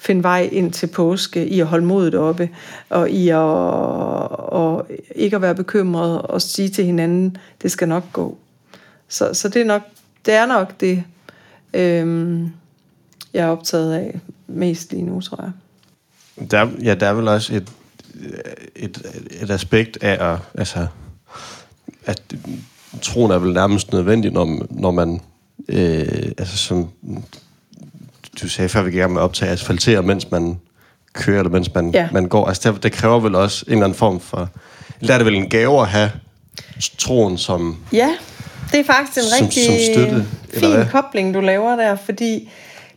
finde 0.00 0.22
vej 0.22 0.48
ind 0.52 0.72
til 0.72 0.86
påske, 0.86 1.46
i 1.46 1.60
at 1.60 1.66
holde 1.66 1.86
modet 1.86 2.14
oppe, 2.14 2.48
og 2.88 3.10
i 3.10 3.28
at 3.28 3.36
og 3.36 4.86
ikke 5.14 5.36
at 5.36 5.42
være 5.42 5.54
bekymret, 5.54 6.22
og 6.22 6.42
sige 6.42 6.68
til 6.68 6.84
hinanden, 6.84 7.36
det 7.62 7.70
skal 7.70 7.88
nok 7.88 8.04
gå. 8.12 8.38
Så, 9.08 9.34
så 9.34 9.48
det, 9.48 9.62
er 9.62 9.66
nok, 9.66 9.82
det 10.26 10.34
er 10.34 10.46
nok 10.46 10.80
det, 10.80 11.04
øhm, 11.74 12.52
jeg 13.34 13.44
er 13.44 13.48
optaget 13.48 13.94
af 13.94 14.20
mest 14.46 14.92
lige 14.92 15.02
nu, 15.02 15.20
tror 15.20 15.42
jeg. 15.42 15.52
Der, 16.50 16.68
ja, 16.82 16.94
der 16.94 17.06
er 17.06 17.12
vel 17.12 17.28
også 17.28 17.54
et, 17.54 17.72
et, 18.76 19.02
et 19.42 19.50
aspekt 19.50 19.98
af 20.00 20.32
at, 20.32 20.38
altså, 20.54 20.86
at 22.06 22.22
troen 23.02 23.30
er 23.30 23.38
vel 23.38 23.52
nærmest 23.52 23.92
nødvendig, 23.92 24.32
når, 24.32 24.66
når 24.70 24.90
man, 24.90 25.20
øh, 25.68 26.32
altså 26.38 26.56
som 26.56 26.88
du 28.42 28.48
sagde 28.48 28.68
før, 28.68 28.82
vi 28.82 28.90
gerne 28.90 29.14
med 29.14 29.22
optage 29.22 29.50
asfaltere, 29.50 30.02
mens 30.02 30.30
man 30.30 30.60
kører, 31.12 31.38
eller 31.38 31.50
mens 31.50 31.74
man, 31.74 31.90
ja. 31.90 32.08
man 32.12 32.28
går. 32.28 32.46
Altså 32.46 32.72
det, 32.72 32.82
det 32.82 32.92
kræver 32.92 33.20
vel 33.20 33.34
også 33.34 33.64
en 33.66 33.72
eller 33.72 33.84
anden 33.84 33.98
form 33.98 34.20
for... 34.20 34.48
Eller 35.00 35.14
er 35.14 35.18
det 35.18 35.26
vel 35.26 35.34
en 35.34 35.48
gave 35.48 35.80
at 35.80 35.88
have 35.88 36.10
troen 36.98 37.38
som... 37.38 37.76
Ja, 37.92 38.10
det 38.72 38.80
er 38.80 38.84
faktisk 38.84 39.18
en 39.18 39.38
som, 39.38 39.46
rigtig 39.46 39.64
som 39.64 39.74
støtte, 39.94 40.26
fin 40.54 40.90
kobling, 40.90 41.34
du 41.34 41.40
laver 41.40 41.76
der, 41.76 41.96
fordi 41.96 42.50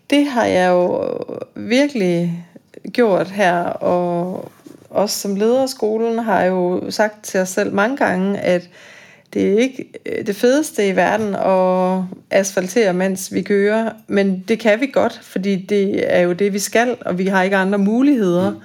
det 0.10 0.28
har 0.28 0.46
jeg 0.46 0.70
jo 0.70 1.18
virkelig 1.56 2.46
gjort 2.94 3.28
her, 3.30 3.64
og 3.64 4.52
også 4.90 5.20
som 5.20 5.36
leder 5.36 5.62
af 5.62 5.70
skolen 5.70 6.20
har 6.20 6.42
jeg 6.42 6.50
jo 6.50 6.82
sagt 6.90 7.24
til 7.24 7.40
os 7.40 7.50
selv 7.50 7.74
mange 7.74 7.98
gange, 7.98 8.40
at 8.40 8.70
det 9.34 9.54
er 9.54 9.58
ikke 9.58 9.90
øh, 10.06 10.28
det 10.28 10.36
fedeste 10.36 10.88
i 10.88 10.96
verden 10.96 11.36
at 11.36 12.04
asfaltere, 12.40 12.94
mens 12.94 13.34
vi 13.34 13.42
kører, 13.42 13.92
men 14.08 14.44
det 14.48 14.60
kan 14.60 14.82
vi 14.82 14.88
godt, 14.94 15.20
fordi 15.24 15.56
det 15.56 16.16
er 16.16 16.22
jo 16.22 16.34
det, 16.34 16.54
vi 16.54 16.60
skal, 16.60 16.96
og 17.06 17.18
vi 17.18 17.28
har 17.28 17.44
ikke 17.44 17.56
andre 17.56 17.78
muligheder. 17.78 18.52
Mm. 18.52 18.58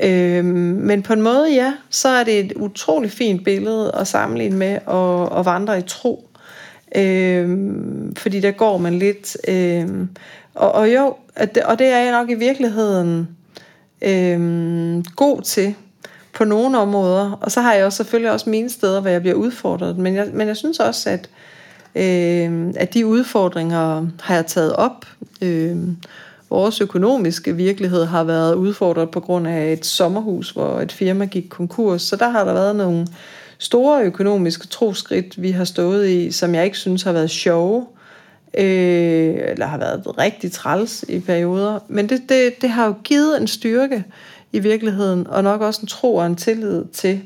Øhm, 0.00 0.46
men 0.86 1.02
på 1.02 1.12
en 1.12 1.22
måde, 1.22 1.54
ja, 1.54 1.72
så 1.90 2.08
er 2.08 2.24
det 2.24 2.40
et 2.40 2.52
utroligt 2.52 3.14
fint 3.14 3.44
billede 3.44 3.92
at 4.00 4.06
sammenligne 4.06 4.56
med 4.56 4.78
at, 4.88 5.38
at 5.38 5.44
vandre 5.44 5.78
i 5.78 5.82
tro. 5.86 6.28
Øhm, 6.96 8.16
fordi 8.16 8.40
der 8.40 8.50
går 8.50 8.78
man 8.78 8.94
lidt. 8.94 9.36
Øhm, 9.48 10.08
og, 10.54 10.72
og 10.72 10.94
jo, 10.94 11.16
at 11.36 11.54
det, 11.54 11.62
og 11.62 11.78
det 11.78 11.86
er 11.86 11.98
jeg 11.98 12.12
nok 12.12 12.30
i 12.30 12.34
virkeligheden 12.34 13.28
øhm, 14.02 15.04
god 15.16 15.42
til 15.42 15.74
på 16.34 16.44
nogle 16.44 16.78
områder. 16.78 17.38
Og 17.40 17.52
så 17.52 17.60
har 17.60 17.74
jeg 17.74 17.84
også 17.84 17.96
selvfølgelig 17.96 18.32
også 18.32 18.50
mine 18.50 18.70
steder, 18.70 19.00
hvor 19.00 19.10
jeg 19.10 19.20
bliver 19.20 19.36
udfordret. 19.36 19.98
Men 19.98 20.14
jeg, 20.14 20.28
men 20.32 20.48
jeg 20.48 20.56
synes 20.56 20.80
også, 20.80 21.10
at, 21.10 21.28
øh, 21.94 22.72
at 22.76 22.94
de 22.94 23.06
udfordringer 23.06 24.06
har 24.20 24.34
jeg 24.34 24.46
taget 24.46 24.72
op. 24.72 25.06
Øh, 25.42 25.76
vores 26.50 26.80
økonomiske 26.80 27.56
virkelighed 27.56 28.04
har 28.04 28.24
været 28.24 28.54
udfordret 28.54 29.10
på 29.10 29.20
grund 29.20 29.48
af 29.48 29.72
et 29.72 29.86
sommerhus, 29.86 30.50
hvor 30.50 30.80
et 30.80 30.92
firma 30.92 31.24
gik 31.24 31.46
konkurs. 31.48 32.02
Så 32.02 32.16
der 32.16 32.28
har 32.28 32.44
der 32.44 32.52
været 32.52 32.76
nogle 32.76 33.06
store 33.58 34.02
økonomiske 34.02 34.66
troskridt, 34.66 35.42
vi 35.42 35.50
har 35.50 35.64
stået 35.64 36.08
i, 36.08 36.30
som 36.30 36.54
jeg 36.54 36.64
ikke 36.64 36.78
synes 36.78 37.02
har 37.02 37.12
været 37.12 37.30
sjove, 37.30 37.86
øh, 38.58 39.34
eller 39.48 39.66
har 39.66 39.78
været 39.78 40.18
rigtig 40.18 40.52
træls 40.52 41.04
i 41.08 41.20
perioder. 41.20 41.78
Men 41.88 42.08
det, 42.08 42.22
det, 42.28 42.62
det 42.62 42.70
har 42.70 42.86
jo 42.86 42.94
givet 43.04 43.40
en 43.40 43.46
styrke 43.46 44.04
i 44.54 44.58
virkeligheden, 44.58 45.26
og 45.26 45.42
nok 45.42 45.60
også 45.60 45.80
en 45.80 45.88
tro 45.88 46.14
og 46.14 46.26
en 46.26 46.36
tillid 46.36 46.84
til. 46.92 47.22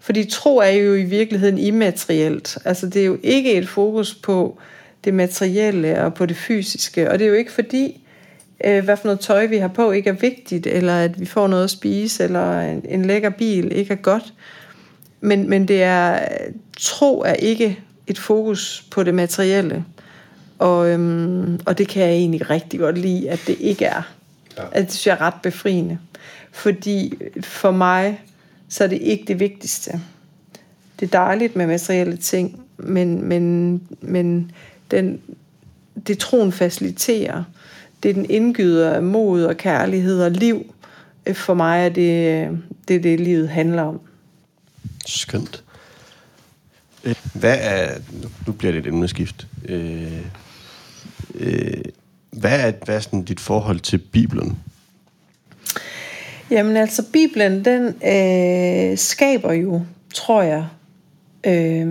Fordi 0.00 0.24
tro 0.24 0.56
er 0.56 0.68
jo 0.68 0.94
i 0.94 1.02
virkeligheden 1.02 1.58
immaterielt. 1.58 2.58
Altså 2.64 2.86
det 2.86 3.02
er 3.02 3.06
jo 3.06 3.18
ikke 3.22 3.54
et 3.54 3.68
fokus 3.68 4.14
på 4.14 4.58
det 5.04 5.14
materielle 5.14 6.04
og 6.04 6.14
på 6.14 6.26
det 6.26 6.36
fysiske. 6.36 7.10
Og 7.10 7.18
det 7.18 7.24
er 7.24 7.28
jo 7.28 7.34
ikke 7.34 7.52
fordi, 7.52 8.04
øh, 8.64 8.84
hvad 8.84 8.96
for 8.96 9.04
noget 9.04 9.20
tøj 9.20 9.46
vi 9.46 9.56
har 9.56 9.68
på 9.68 9.90
ikke 9.90 10.10
er 10.10 10.14
vigtigt, 10.14 10.66
eller 10.66 10.94
at 10.94 11.20
vi 11.20 11.26
får 11.26 11.46
noget 11.46 11.64
at 11.64 11.70
spise, 11.70 12.24
eller 12.24 12.60
en, 12.60 12.84
en 12.88 13.04
lækker 13.04 13.30
bil 13.30 13.72
ikke 13.72 13.92
er 13.92 13.96
godt. 13.96 14.32
Men, 15.20 15.50
men 15.50 15.68
det 15.68 15.82
er, 15.82 16.18
tro 16.78 17.20
er 17.20 17.32
ikke 17.32 17.78
et 18.06 18.18
fokus 18.18 18.84
på 18.90 19.02
det 19.02 19.14
materielle. 19.14 19.84
Og, 20.58 20.88
øhm, 20.88 21.60
og 21.66 21.78
det 21.78 21.88
kan 21.88 22.02
jeg 22.02 22.12
egentlig 22.12 22.50
rigtig 22.50 22.80
godt 22.80 22.98
lide, 22.98 23.30
at 23.30 23.40
det 23.46 23.56
ikke 23.60 23.84
er. 23.84 24.17
Ja. 24.58 24.80
Det 24.80 24.92
synes 24.92 25.06
jeg 25.06 25.12
er 25.12 25.20
ret 25.20 25.42
befriende. 25.42 25.98
Fordi 26.52 27.14
for 27.40 27.70
mig, 27.70 28.22
så 28.68 28.84
er 28.84 28.88
det 28.88 28.98
ikke 29.02 29.24
det 29.28 29.40
vigtigste. 29.40 30.00
Det 31.00 31.06
er 31.06 31.10
dejligt 31.10 31.56
med 31.56 31.66
materielle 31.66 32.16
ting, 32.16 32.62
men, 32.76 33.24
men, 33.24 33.80
men 34.00 34.52
den, 34.90 35.20
det 36.06 36.18
troen 36.18 36.52
faciliterer, 36.52 37.44
det 38.02 38.14
den 38.14 38.30
indgyder 38.30 38.90
af 38.90 39.02
mod 39.02 39.44
og 39.44 39.56
kærlighed 39.56 40.22
og 40.22 40.30
liv. 40.30 40.74
For 41.32 41.54
mig 41.54 41.84
er 41.84 41.88
det 41.88 42.58
det, 42.88 43.02
det 43.02 43.20
livet 43.20 43.48
handler 43.48 43.82
om. 43.82 44.00
Skønt. 45.06 45.64
Hvad 47.34 47.58
er, 47.60 47.98
nu 48.46 48.52
bliver 48.52 48.72
det 48.72 48.78
et 48.78 48.86
emneskift. 48.86 49.46
Øh, 49.68 50.22
øh, 51.34 51.82
hvad 52.30 52.60
er, 52.60 52.72
hvad 52.84 52.96
er 52.96 53.00
sådan 53.00 53.22
dit 53.22 53.40
forhold 53.40 53.80
til 53.80 53.98
Bibelen? 53.98 54.58
Jamen 56.50 56.76
altså, 56.76 57.02
Bibelen, 57.12 57.64
den 57.64 57.86
øh, 57.86 58.98
skaber 58.98 59.52
jo, 59.52 59.82
tror 60.14 60.42
jeg, 60.42 60.66
øh, 61.46 61.86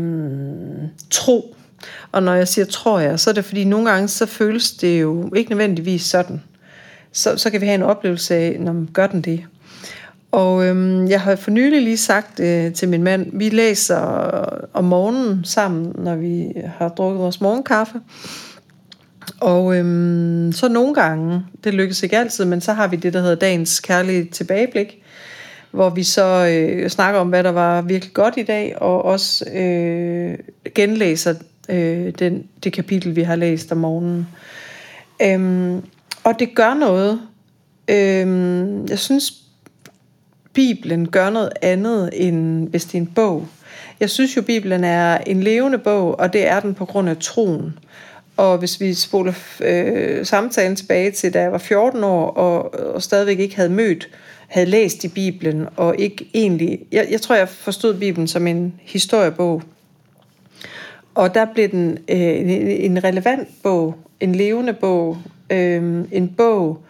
tro. 1.09 1.55
Og 2.11 2.23
når 2.23 2.33
jeg 2.33 2.47
siger 2.47 2.65
tror 2.65 2.99
jeg, 2.99 3.19
så 3.19 3.29
er 3.29 3.33
det 3.33 3.45
fordi 3.45 3.63
nogle 3.63 3.89
gange, 3.89 4.07
så 4.07 4.25
føles 4.25 4.71
det 4.71 5.01
jo 5.01 5.33
ikke 5.35 5.49
nødvendigvis 5.49 6.01
sådan. 6.01 6.41
Så, 7.11 7.37
så 7.37 7.49
kan 7.49 7.61
vi 7.61 7.65
have 7.65 7.75
en 7.75 7.83
oplevelse 7.83 8.35
af, 8.35 8.57
når 8.59 8.73
man 8.73 8.89
gør 8.93 9.07
den 9.07 9.21
det. 9.21 9.43
Og 10.31 10.65
øhm, 10.65 11.07
jeg 11.07 11.21
har 11.21 11.35
for 11.35 11.51
nylig 11.51 11.81
lige 11.81 11.97
sagt 11.97 12.39
øh, 12.39 12.73
til 12.73 12.89
min 12.89 13.03
mand, 13.03 13.29
vi 13.33 13.49
læser 13.49 13.99
om 14.73 14.83
morgenen 14.83 15.45
sammen, 15.45 15.95
når 15.95 16.15
vi 16.15 16.47
har 16.77 16.89
drukket 16.89 17.19
vores 17.19 17.41
morgenkaffe. 17.41 18.01
Og 19.39 19.75
øhm, 19.77 20.51
så 20.51 20.67
nogle 20.67 20.93
gange, 20.93 21.45
det 21.63 21.73
lykkes 21.73 22.03
ikke 22.03 22.17
altid, 22.17 22.45
men 22.45 22.61
så 22.61 22.73
har 22.73 22.87
vi 22.87 22.95
det, 22.95 23.13
der 23.13 23.21
hedder 23.21 23.35
dagens 23.35 23.79
kærlige 23.79 24.25
tilbageblik, 24.25 25.03
hvor 25.71 25.89
vi 25.89 26.03
så 26.03 26.47
øh, 26.51 26.89
snakker 26.89 27.19
om, 27.19 27.29
hvad 27.29 27.43
der 27.43 27.51
var 27.51 27.81
virkelig 27.81 28.13
godt 28.13 28.33
i 28.37 28.43
dag, 28.43 28.81
og 28.81 29.05
også 29.05 29.45
øh, 29.53 30.37
genlæser 30.75 31.33
øh, 31.69 32.13
den, 32.19 32.47
det 32.63 32.73
kapitel, 32.73 33.15
vi 33.15 33.21
har 33.21 33.35
læst 33.35 33.71
om 33.71 33.77
morgenen. 33.77 34.27
Øhm, 35.21 35.83
og 36.23 36.39
det 36.39 36.55
gør 36.55 36.73
noget. 36.73 37.21
Øhm, 37.87 38.87
jeg 38.87 38.99
synes, 38.99 39.33
Bibelen 40.53 41.07
gør 41.07 41.29
noget 41.29 41.49
andet, 41.61 42.09
end 42.13 42.69
hvis 42.69 42.85
det 42.85 42.93
er 42.93 43.01
en 43.01 43.11
bog. 43.15 43.47
Jeg 43.99 44.09
synes 44.09 44.37
jo, 44.37 44.41
Bibelen 44.41 44.83
er 44.83 45.17
en 45.17 45.43
levende 45.43 45.77
bog, 45.77 46.19
og 46.19 46.33
det 46.33 46.47
er 46.47 46.59
den 46.59 46.73
på 46.73 46.85
grund 46.85 47.09
af 47.09 47.17
troen. 47.17 47.79
Og 48.37 48.57
hvis 48.57 48.81
vi 48.81 48.93
spoler 48.93 49.33
øh, 49.61 50.25
samtalen 50.25 50.75
tilbage 50.75 51.11
til, 51.11 51.33
da 51.33 51.41
jeg 51.41 51.51
var 51.51 51.57
14 51.57 52.03
år, 52.03 52.29
og, 52.29 52.73
og 52.95 53.03
stadigvæk 53.03 53.39
ikke 53.39 53.55
havde 53.55 53.69
mødt, 53.69 54.09
havde 54.47 54.69
læst 54.69 55.03
i 55.03 55.07
Bibelen, 55.07 55.67
og 55.75 55.95
ikke 55.99 56.29
egentlig... 56.33 56.79
Jeg, 56.91 57.07
jeg 57.11 57.21
tror, 57.21 57.35
jeg 57.35 57.49
forstod 57.49 57.93
Bibelen 57.93 58.27
som 58.27 58.47
en 58.47 58.73
historiebog. 58.81 59.61
Og 61.15 61.33
der 61.33 61.45
blev 61.53 61.69
den 61.69 61.97
øh, 62.07 62.17
en, 62.19 62.49
en 62.49 63.03
relevant 63.03 63.47
bog, 63.63 63.95
en 64.19 64.35
levende 64.35 64.73
bog, 64.73 65.17
øh, 65.49 66.03
en 66.11 66.33
bog, 66.37 66.81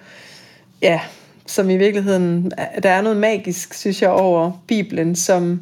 ja, 0.81 1.01
som 1.45 1.69
i 1.69 1.77
virkeligheden, 1.77 2.51
der 2.83 2.89
er 2.89 3.01
noget 3.01 3.17
magisk, 3.17 3.73
synes 3.73 4.01
jeg, 4.01 4.09
over 4.09 4.63
Bibelen, 4.67 5.15
som, 5.15 5.61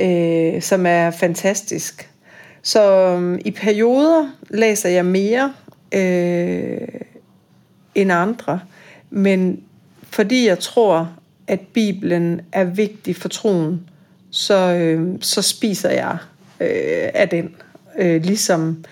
øh, 0.00 0.62
som 0.62 0.86
er 0.86 1.10
fantastisk. 1.10 2.10
Så 2.66 3.14
um, 3.16 3.38
i 3.44 3.50
perioder 3.50 4.28
læser 4.50 4.88
jeg 4.88 5.04
mere 5.04 5.52
øh, 5.92 6.88
end 7.94 8.12
andre, 8.12 8.60
men 9.10 9.62
fordi 10.02 10.46
jeg 10.46 10.58
tror, 10.58 11.12
at 11.46 11.60
Bibelen 11.60 12.40
er 12.52 12.64
vigtig 12.64 13.16
for 13.16 13.28
troen, 13.28 13.80
så, 14.30 14.74
øh, 14.74 15.18
så 15.20 15.42
spiser 15.42 15.90
jeg 15.90 16.16
øh, 16.60 17.10
af 17.14 17.28
den. 17.28 17.54
Øh, 17.98 18.22
ligesom 18.22 18.84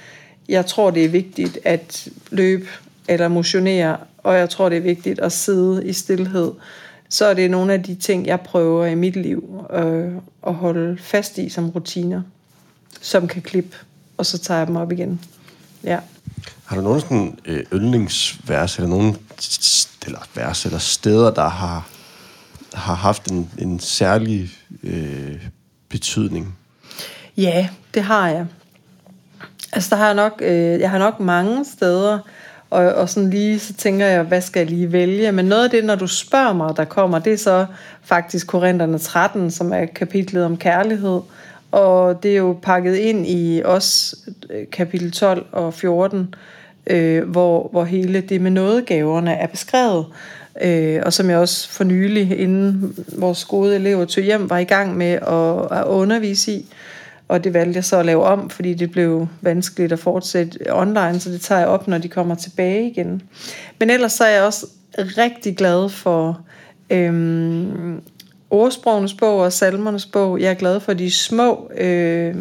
jeg 0.49 0.67
tror, 0.67 0.91
det 0.91 1.05
er 1.05 1.09
vigtigt 1.09 1.59
at 1.65 2.09
løbe 2.31 2.67
eller 3.09 3.29
motionere, 3.29 3.97
og 4.19 4.37
jeg 4.37 4.51
tror, 4.51 4.69
det 4.69 4.79
er 4.79 4.83
vigtigt 4.83 5.21
at 5.21 5.33
sidde 5.33 5.87
i 5.87 5.93
stillhed. 5.93 6.53
Så 7.09 7.25
er 7.25 7.35
det 7.35 7.51
nogle 7.51 7.73
af 7.73 7.83
de 7.83 7.95
ting, 7.95 8.27
jeg 8.27 8.41
prøver 8.41 8.87
i 8.87 8.95
mit 8.95 9.17
liv 9.17 9.65
øh, 9.73 10.13
at 10.47 10.55
holde 10.55 10.99
fast 10.99 11.39
i 11.39 11.49
som 11.49 11.71
rutiner, 11.71 12.23
som 13.01 13.29
kan 13.29 13.43
klippe, 13.43 13.77
og 14.17 14.27
så 14.27 14.39
tager 14.39 14.59
jeg 14.59 14.67
dem 14.67 14.77
op 14.77 14.93
igen. 14.93 15.21
Ja. 15.85 15.99
Har 16.65 16.77
du 16.77 16.83
nogen 16.83 17.01
sådan 17.01 17.39
øh, 17.45 17.65
yndlingsvers, 17.73 18.77
eller 18.77 18.89
nogen 18.89 19.17
eller 20.07 20.19
vers, 20.35 20.65
eller 20.67 20.79
steder, 20.79 21.31
der 21.31 21.49
har, 21.49 21.89
har 22.75 22.95
haft 22.95 23.31
en, 23.31 23.51
en 23.59 23.81
særlig 23.81 24.51
øh, 24.83 25.49
betydning? 25.89 26.57
Ja, 27.37 27.69
det 27.95 28.03
har 28.03 28.29
jeg. 28.29 28.47
Altså, 29.73 29.91
der 29.91 29.97
har 29.97 30.07
jeg 30.07 30.15
nok, 30.15 30.43
øh, 30.45 30.81
jeg 30.81 30.91
har 30.91 30.99
nok 30.99 31.21
mange 31.21 31.65
steder, 31.65 32.19
og, 32.71 32.85
og 32.95 33.09
sådan 33.09 33.31
lige, 33.31 33.59
så 33.59 33.73
tænker 33.73 34.07
jeg, 34.07 34.23
hvad 34.23 34.41
skal 34.41 34.61
jeg 34.61 34.71
lige 34.71 34.93
vælge? 34.93 35.33
Men 35.33 35.45
noget 35.45 35.65
af 35.65 35.71
det, 35.71 35.85
når 35.85 35.95
du 35.95 36.07
spørger 36.07 36.53
mig, 36.53 36.77
der 36.77 36.85
kommer, 36.85 37.19
det 37.19 37.33
er 37.33 37.39
så 37.39 37.67
faktisk 38.03 38.47
Korintherne 38.47 38.99
13, 38.99 39.51
som 39.51 39.73
er 39.73 39.85
kapitlet 39.85 40.45
om 40.45 40.57
kærlighed. 40.57 41.21
Og 41.73 42.23
det 42.23 42.33
er 42.33 42.37
jo 42.37 42.59
pakket 42.63 42.97
ind 42.97 43.27
i 43.27 43.63
os 43.65 44.15
øh, 44.51 44.67
kapitel 44.73 45.13
12 45.13 45.47
og 45.53 45.75
14, 45.75 46.35
øh, 46.87 47.29
hvor, 47.29 47.69
hvor 47.73 47.85
hele 47.85 48.21
det 48.21 48.41
med 48.41 48.51
nådegaverne 48.51 49.35
er 49.35 49.47
beskrevet. 49.47 50.07
Øh, 50.63 51.01
og 51.07 51.13
som 51.13 51.31
jeg 51.31 51.39
også 51.39 51.71
for 51.71 51.85
nylig, 51.85 52.39
inden 52.39 52.95
vores 53.19 53.45
gode 53.45 53.77
elever 53.77 54.05
tog 54.05 54.25
hjem, 54.25 54.51
var 54.51 54.59
i 54.59 54.65
gang 54.65 54.97
med 54.97 55.13
at, 55.13 55.79
at 55.79 55.85
undervise 55.85 56.53
i. 56.53 56.67
Og 57.29 57.45
det 57.45 57.55
valgte 57.55 57.77
jeg 57.77 57.85
så 57.85 57.97
at 57.97 58.07
lave 58.07 58.23
om, 58.23 58.51
fordi 58.51 58.75
det 58.75 58.91
blev 58.91 59.27
vanskeligt 59.41 59.93
at 59.93 59.99
fortsætte 59.99 60.59
online, 60.71 61.21
så 61.21 61.31
det 61.31 61.41
tager 61.41 61.59
jeg 61.59 61.69
op, 61.69 61.89
når 61.89 61.99
de 61.99 62.09
kommer 62.09 62.35
tilbage 62.35 62.91
igen. 62.91 63.23
Men 63.79 63.91
ellers 63.91 64.13
så 64.13 64.25
er 64.25 64.31
jeg 64.31 64.43
også 64.43 64.67
rigtig 64.99 65.57
glad 65.57 65.89
for 65.89 66.41
øhm, 66.91 68.03
ordsprogenes 68.53 69.15
bog 69.15 69.41
og 69.41 69.53
salmernes 69.53 70.07
bog. 70.07 70.41
Jeg 70.41 70.51
er 70.51 70.55
glad 70.55 70.81
for 70.81 70.93
de 70.93 71.11
små, 71.11 71.71
øh, 71.77 72.37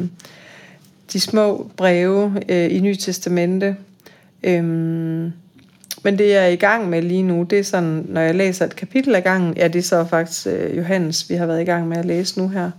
de 1.13 1.19
små 1.19 1.71
breve 1.77 2.41
øh, 2.49 2.75
i 2.75 2.79
Nye 2.79 2.95
Testamente. 2.95 3.75
Øhm, 4.43 5.31
men 6.03 6.17
det 6.17 6.29
jeg 6.29 6.43
er 6.43 6.47
i 6.47 6.55
gang 6.55 6.89
med 6.89 7.01
lige 7.01 7.23
nu, 7.23 7.43
det 7.43 7.59
er 7.59 7.63
sådan, 7.63 8.05
når 8.09 8.21
jeg 8.21 8.35
læser 8.35 8.65
et 8.65 8.75
kapitel 8.75 9.15
ad 9.15 9.21
gangen, 9.21 9.57
ja, 9.57 9.67
det 9.67 9.79
er 9.79 9.83
så 9.83 10.05
faktisk 10.05 10.47
øh, 10.47 10.77
Johannes, 10.77 11.29
vi 11.29 11.35
har 11.35 11.45
været 11.45 11.61
i 11.61 11.65
gang 11.65 11.87
med 11.87 11.97
at 11.97 12.05
læse 12.05 12.39
nu 12.39 12.47
her. 12.47 12.71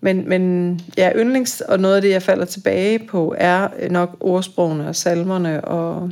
Men, 0.00 0.28
men 0.28 0.80
ja, 0.98 1.12
yndlings, 1.16 1.60
og 1.60 1.80
noget 1.80 1.96
af 1.96 2.02
det, 2.02 2.10
jeg 2.10 2.22
falder 2.22 2.44
tilbage 2.44 2.98
på, 2.98 3.34
er 3.38 3.88
nok 3.90 4.16
ordsprogene 4.20 4.88
og 4.88 4.96
salmerne 4.96 5.64
og, 5.64 6.10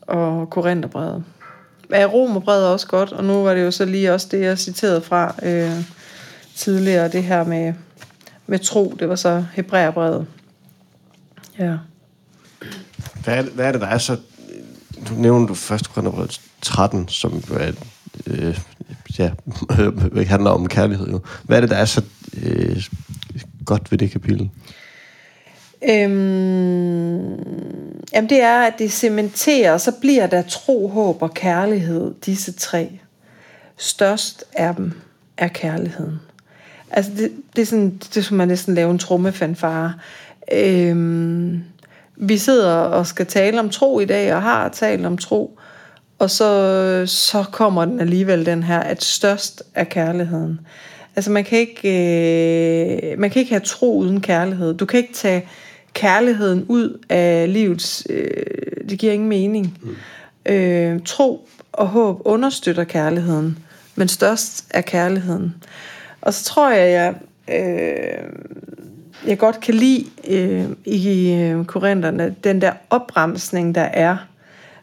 og 0.00 0.50
korinterbrevet 0.50 1.24
er 1.92 2.06
romerbrevet 2.06 2.66
også 2.66 2.86
godt, 2.86 3.12
og 3.12 3.24
nu 3.24 3.42
var 3.42 3.54
det 3.54 3.62
jo 3.62 3.70
så 3.70 3.84
lige 3.84 4.14
også 4.14 4.28
det, 4.30 4.40
jeg 4.40 4.58
citerede 4.58 5.02
fra 5.02 5.34
øh, 5.42 5.84
tidligere, 6.54 7.08
det 7.08 7.22
her 7.22 7.44
med, 7.44 7.72
med 8.46 8.58
tro, 8.58 8.96
det 8.98 9.08
var 9.08 9.16
så 9.16 9.44
hebræerbrevet. 9.52 10.26
Ja. 11.58 11.76
Hvad 13.24 13.34
er, 13.34 13.42
det, 13.42 13.52
hvad 13.52 13.66
er 13.66 13.72
det, 13.72 13.80
der 13.80 13.86
er 13.86 13.98
så... 13.98 14.16
Nu 15.10 15.16
nævner 15.16 15.46
du 15.46 15.54
først 15.54 15.92
Korintherbrevet 15.92 16.40
13, 16.62 17.08
som 17.08 17.42
er, 17.52 17.72
øh, 18.26 18.60
ja, 19.18 19.30
handler 20.26 20.50
om 20.50 20.68
kærlighed. 20.68 21.08
Jo. 21.08 21.20
Hvad 21.44 21.56
er 21.56 21.60
det, 21.60 21.70
der 21.70 21.76
er 21.76 21.84
så 21.84 22.02
øh, 22.42 22.84
godt 23.64 23.90
ved 23.90 23.98
det 23.98 24.10
kapitel? 24.10 24.50
Øhm, 25.88 27.30
jamen 28.14 28.28
det 28.28 28.42
er, 28.42 28.60
at 28.60 28.74
det 28.78 28.92
cementerer, 28.92 29.78
så 29.78 29.92
bliver 30.00 30.26
der 30.26 30.42
tro, 30.42 30.88
håb 30.88 31.22
og 31.22 31.34
kærlighed, 31.34 32.14
disse 32.26 32.52
tre. 32.52 32.90
Størst 33.76 34.44
af 34.52 34.74
dem 34.74 34.92
er 35.36 35.48
kærligheden. 35.48 36.20
Altså 36.90 37.12
det, 37.16 37.32
det 37.56 37.62
er 37.62 37.66
sådan, 37.66 38.00
det 38.14 38.24
som 38.24 38.36
man 38.36 38.48
næsten 38.48 38.74
lave 38.74 38.90
en 38.90 38.98
trummefanfare. 38.98 39.94
Øhm, 40.52 41.64
vi 42.16 42.38
sidder 42.38 42.74
og 42.74 43.06
skal 43.06 43.26
tale 43.26 43.60
om 43.60 43.70
tro 43.70 44.00
i 44.00 44.04
dag, 44.04 44.34
og 44.34 44.42
har 44.42 44.68
talt 44.68 45.06
om 45.06 45.18
tro, 45.18 45.58
og 46.18 46.30
så, 46.30 47.02
så 47.06 47.44
kommer 47.52 47.84
den 47.84 48.00
alligevel 48.00 48.46
den 48.46 48.62
her, 48.62 48.80
at 48.80 49.04
størst 49.04 49.62
er 49.74 49.84
kærligheden. 49.84 50.60
Altså 51.16 51.30
man 51.30 51.44
kan 51.44 51.58
ikke, 51.58 51.88
øh, 53.12 53.18
man 53.18 53.30
kan 53.30 53.40
ikke 53.40 53.52
have 53.52 53.60
tro 53.60 53.98
uden 53.98 54.20
kærlighed. 54.20 54.74
Du 54.74 54.86
kan 54.86 54.98
ikke 54.98 55.12
tage 55.12 55.48
kærligheden 55.92 56.64
ud 56.68 56.98
af 57.08 57.52
livets, 57.52 58.06
øh, 58.10 58.88
det 58.88 58.98
giver 58.98 59.12
ingen 59.12 59.28
mening. 59.28 59.78
Mm. 59.82 60.52
Øh, 60.52 61.00
tro 61.04 61.48
og 61.72 61.86
håb 61.86 62.20
understøtter 62.24 62.84
kærligheden, 62.84 63.58
men 63.94 64.08
størst 64.08 64.66
er 64.70 64.80
kærligheden. 64.80 65.54
Og 66.20 66.34
så 66.34 66.44
tror 66.44 66.70
jeg, 66.70 66.92
jeg, 66.92 67.14
øh, 67.58 68.24
jeg 69.26 69.38
godt 69.38 69.60
kan 69.60 69.74
lide 69.74 70.06
øh, 70.28 70.64
i 70.84 71.32
øh, 71.32 71.64
korinterne, 71.64 72.34
den 72.44 72.60
der 72.60 72.72
opremsning, 72.90 73.74
der 73.74 73.80
er 73.80 74.16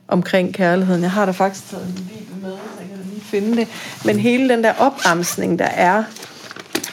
omkring 0.08 0.54
kærligheden. 0.54 1.02
Jeg 1.02 1.12
har 1.12 1.26
da 1.26 1.32
faktisk 1.32 1.70
taget 1.70 1.88
en 1.88 1.94
bibel 1.94 2.42
med, 2.42 2.52
så 2.52 2.80
jeg 2.80 2.90
kan 2.90 2.98
lige 3.10 3.22
finde 3.22 3.58
det. 3.58 3.68
Men 4.06 4.20
hele 4.20 4.50
den 4.50 4.64
der 4.64 4.74
opremsning, 4.80 5.60
der 5.60 5.66
er, 5.66 6.04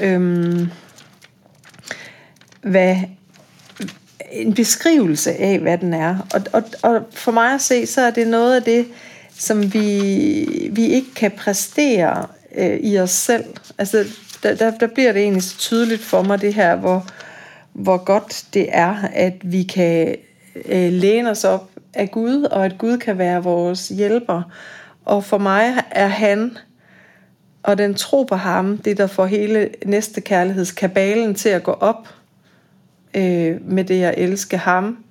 øh, 0.00 0.68
hvad, 2.62 2.96
en 4.32 4.54
beskrivelse 4.54 5.32
af, 5.32 5.58
hvad 5.58 5.78
den 5.78 5.94
er. 5.94 6.16
Og, 6.34 6.42
og, 6.52 6.62
og 6.82 7.02
for 7.12 7.32
mig 7.32 7.54
at 7.54 7.60
se, 7.60 7.86
så 7.86 8.00
er 8.00 8.10
det 8.10 8.28
noget 8.28 8.56
af 8.56 8.62
det, 8.62 8.86
som 9.38 9.74
vi, 9.74 10.68
vi 10.72 10.86
ikke 10.86 11.14
kan 11.14 11.30
præstere 11.30 12.26
øh, 12.54 12.76
i 12.76 12.98
os 12.98 13.10
selv. 13.10 13.44
Altså, 13.78 14.04
der, 14.42 14.54
der, 14.54 14.70
der 14.70 14.86
bliver 14.86 15.12
det 15.12 15.22
egentlig 15.22 15.42
så 15.42 15.58
tydeligt 15.58 16.02
for 16.02 16.22
mig, 16.22 16.40
det 16.40 16.54
her, 16.54 16.76
hvor, 16.76 17.06
hvor 17.72 17.96
godt 17.96 18.44
det 18.54 18.66
er, 18.68 18.96
at 19.12 19.34
vi 19.42 19.62
kan 19.62 20.16
øh, 20.64 20.92
læne 20.92 21.30
os 21.30 21.44
op 21.44 21.70
af 21.94 22.10
Gud, 22.10 22.42
og 22.42 22.64
at 22.64 22.78
Gud 22.78 22.98
kan 22.98 23.18
være 23.18 23.42
vores 23.42 23.88
hjælper. 23.88 24.42
Og 25.04 25.24
for 25.24 25.38
mig 25.38 25.72
er 25.90 26.06
han 26.06 26.56
og 27.64 27.78
den 27.78 27.94
tro 27.94 28.22
på 28.22 28.36
ham, 28.36 28.78
det 28.78 28.98
der 28.98 29.06
får 29.06 29.26
hele 29.26 29.68
næste 29.86 30.20
kærlighedskabalen 30.20 31.34
til 31.34 31.48
at 31.48 31.62
gå 31.62 31.72
op 31.72 32.08
øh, 33.14 33.70
med 33.70 33.84
det 33.84 34.02
at 34.02 34.14
elske 34.16 34.56
ham, 34.56 35.04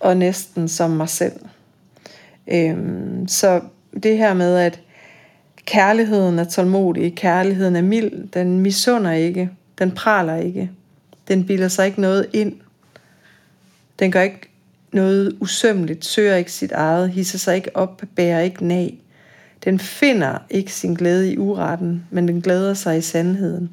og 0.00 0.16
næsten 0.16 0.68
som 0.68 0.90
mig 0.90 1.08
selv. 1.08 1.40
Øh, 2.46 2.76
så 3.26 3.60
det 4.02 4.18
her 4.18 4.34
med, 4.34 4.56
at 4.56 4.80
kærligheden 5.64 6.38
er 6.38 6.44
tålmodig, 6.44 7.14
kærligheden 7.14 7.76
er 7.76 7.82
mild, 7.82 8.28
den 8.28 8.60
misunder 8.60 9.12
ikke, 9.12 9.50
den 9.78 9.90
praler 9.90 10.36
ikke, 10.36 10.70
den 11.28 11.46
bilder 11.46 11.68
sig 11.68 11.86
ikke 11.86 12.00
noget 12.00 12.26
ind, 12.32 12.54
den 13.98 14.12
gør 14.12 14.22
ikke 14.22 14.48
noget 14.92 15.36
usømmeligt, 15.40 16.04
søger 16.04 16.36
ikke 16.36 16.52
sit 16.52 16.72
eget, 16.72 17.10
hisser 17.10 17.38
sig 17.38 17.56
ikke 17.56 17.76
op, 17.76 18.02
bærer 18.16 18.40
ikke 18.40 18.66
nag. 18.66 18.98
Den 19.64 19.78
finder 19.78 20.38
ikke 20.50 20.72
sin 20.72 20.94
glæde 20.94 21.32
i 21.32 21.38
uretten, 21.38 22.06
men 22.10 22.28
den 22.28 22.40
glæder 22.40 22.74
sig 22.74 22.98
i 22.98 23.00
sandheden. 23.00 23.70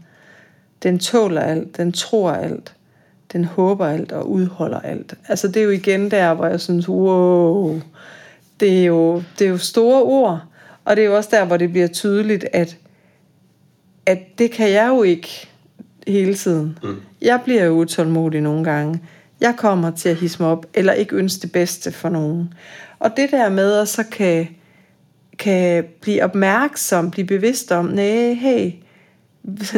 Den 0.84 1.00
tåler 1.00 1.42
alt, 1.42 1.78
den 1.78 1.92
tror 1.92 2.32
alt, 2.32 2.75
den 3.36 3.46
håber 3.46 3.88
alt 3.88 4.12
og 4.12 4.32
udholder 4.32 4.80
alt. 4.80 5.14
Altså 5.28 5.48
det 5.48 5.58
er 5.58 5.64
jo 5.64 5.70
igen 5.70 6.12
der, 6.12 6.34
hvor 6.34 6.46
jeg 6.46 6.60
synes, 6.60 6.90
wow, 6.90 7.82
det 8.60 8.82
er 8.82 8.86
jo, 8.86 9.24
det 9.40 9.46
er 9.46 9.50
jo 9.50 9.58
store 9.58 10.04
ord, 10.04 10.42
og 10.86 10.96
det 10.96 11.02
er 11.02 11.06
jo 11.06 11.16
også 11.16 11.30
der, 11.32 11.46
hvor 11.46 11.58
det 11.58 11.72
bliver 11.72 11.88
tydeligt, 11.88 12.46
at, 12.54 12.78
at 14.06 14.20
det 14.38 14.52
kan 14.52 14.70
jeg 14.70 14.88
jo 14.88 15.04
ikke 15.04 15.48
hele 16.08 16.36
tiden. 16.36 16.78
Mm. 16.84 16.96
Jeg 17.22 17.42
bliver 17.44 17.64
jo 17.64 17.72
utålmodig 17.72 18.42
nogle 18.42 18.64
gange. 18.64 19.02
Jeg 19.42 19.54
kommer 19.58 19.92
til 19.92 20.10
at 20.10 20.16
hisse 20.16 20.42
mig 20.42 20.52
op, 20.52 20.66
eller 20.74 20.94
ikke 20.94 21.16
ønske 21.16 21.42
det 21.42 21.52
bedste 21.52 21.92
for 21.92 22.10
nogen. 22.10 22.54
Og 23.00 23.18
det 23.18 23.32
der 23.32 23.50
med 23.50 23.74
at 23.74 23.88
så 23.88 24.04
kan, 24.12 24.48
kan 25.38 25.84
blive 26.02 26.24
opmærksom, 26.24 27.12
blive 27.12 27.28
bevidst 27.28 27.72
om, 27.72 27.86
nej, 27.86 28.34
hey, 28.34 28.72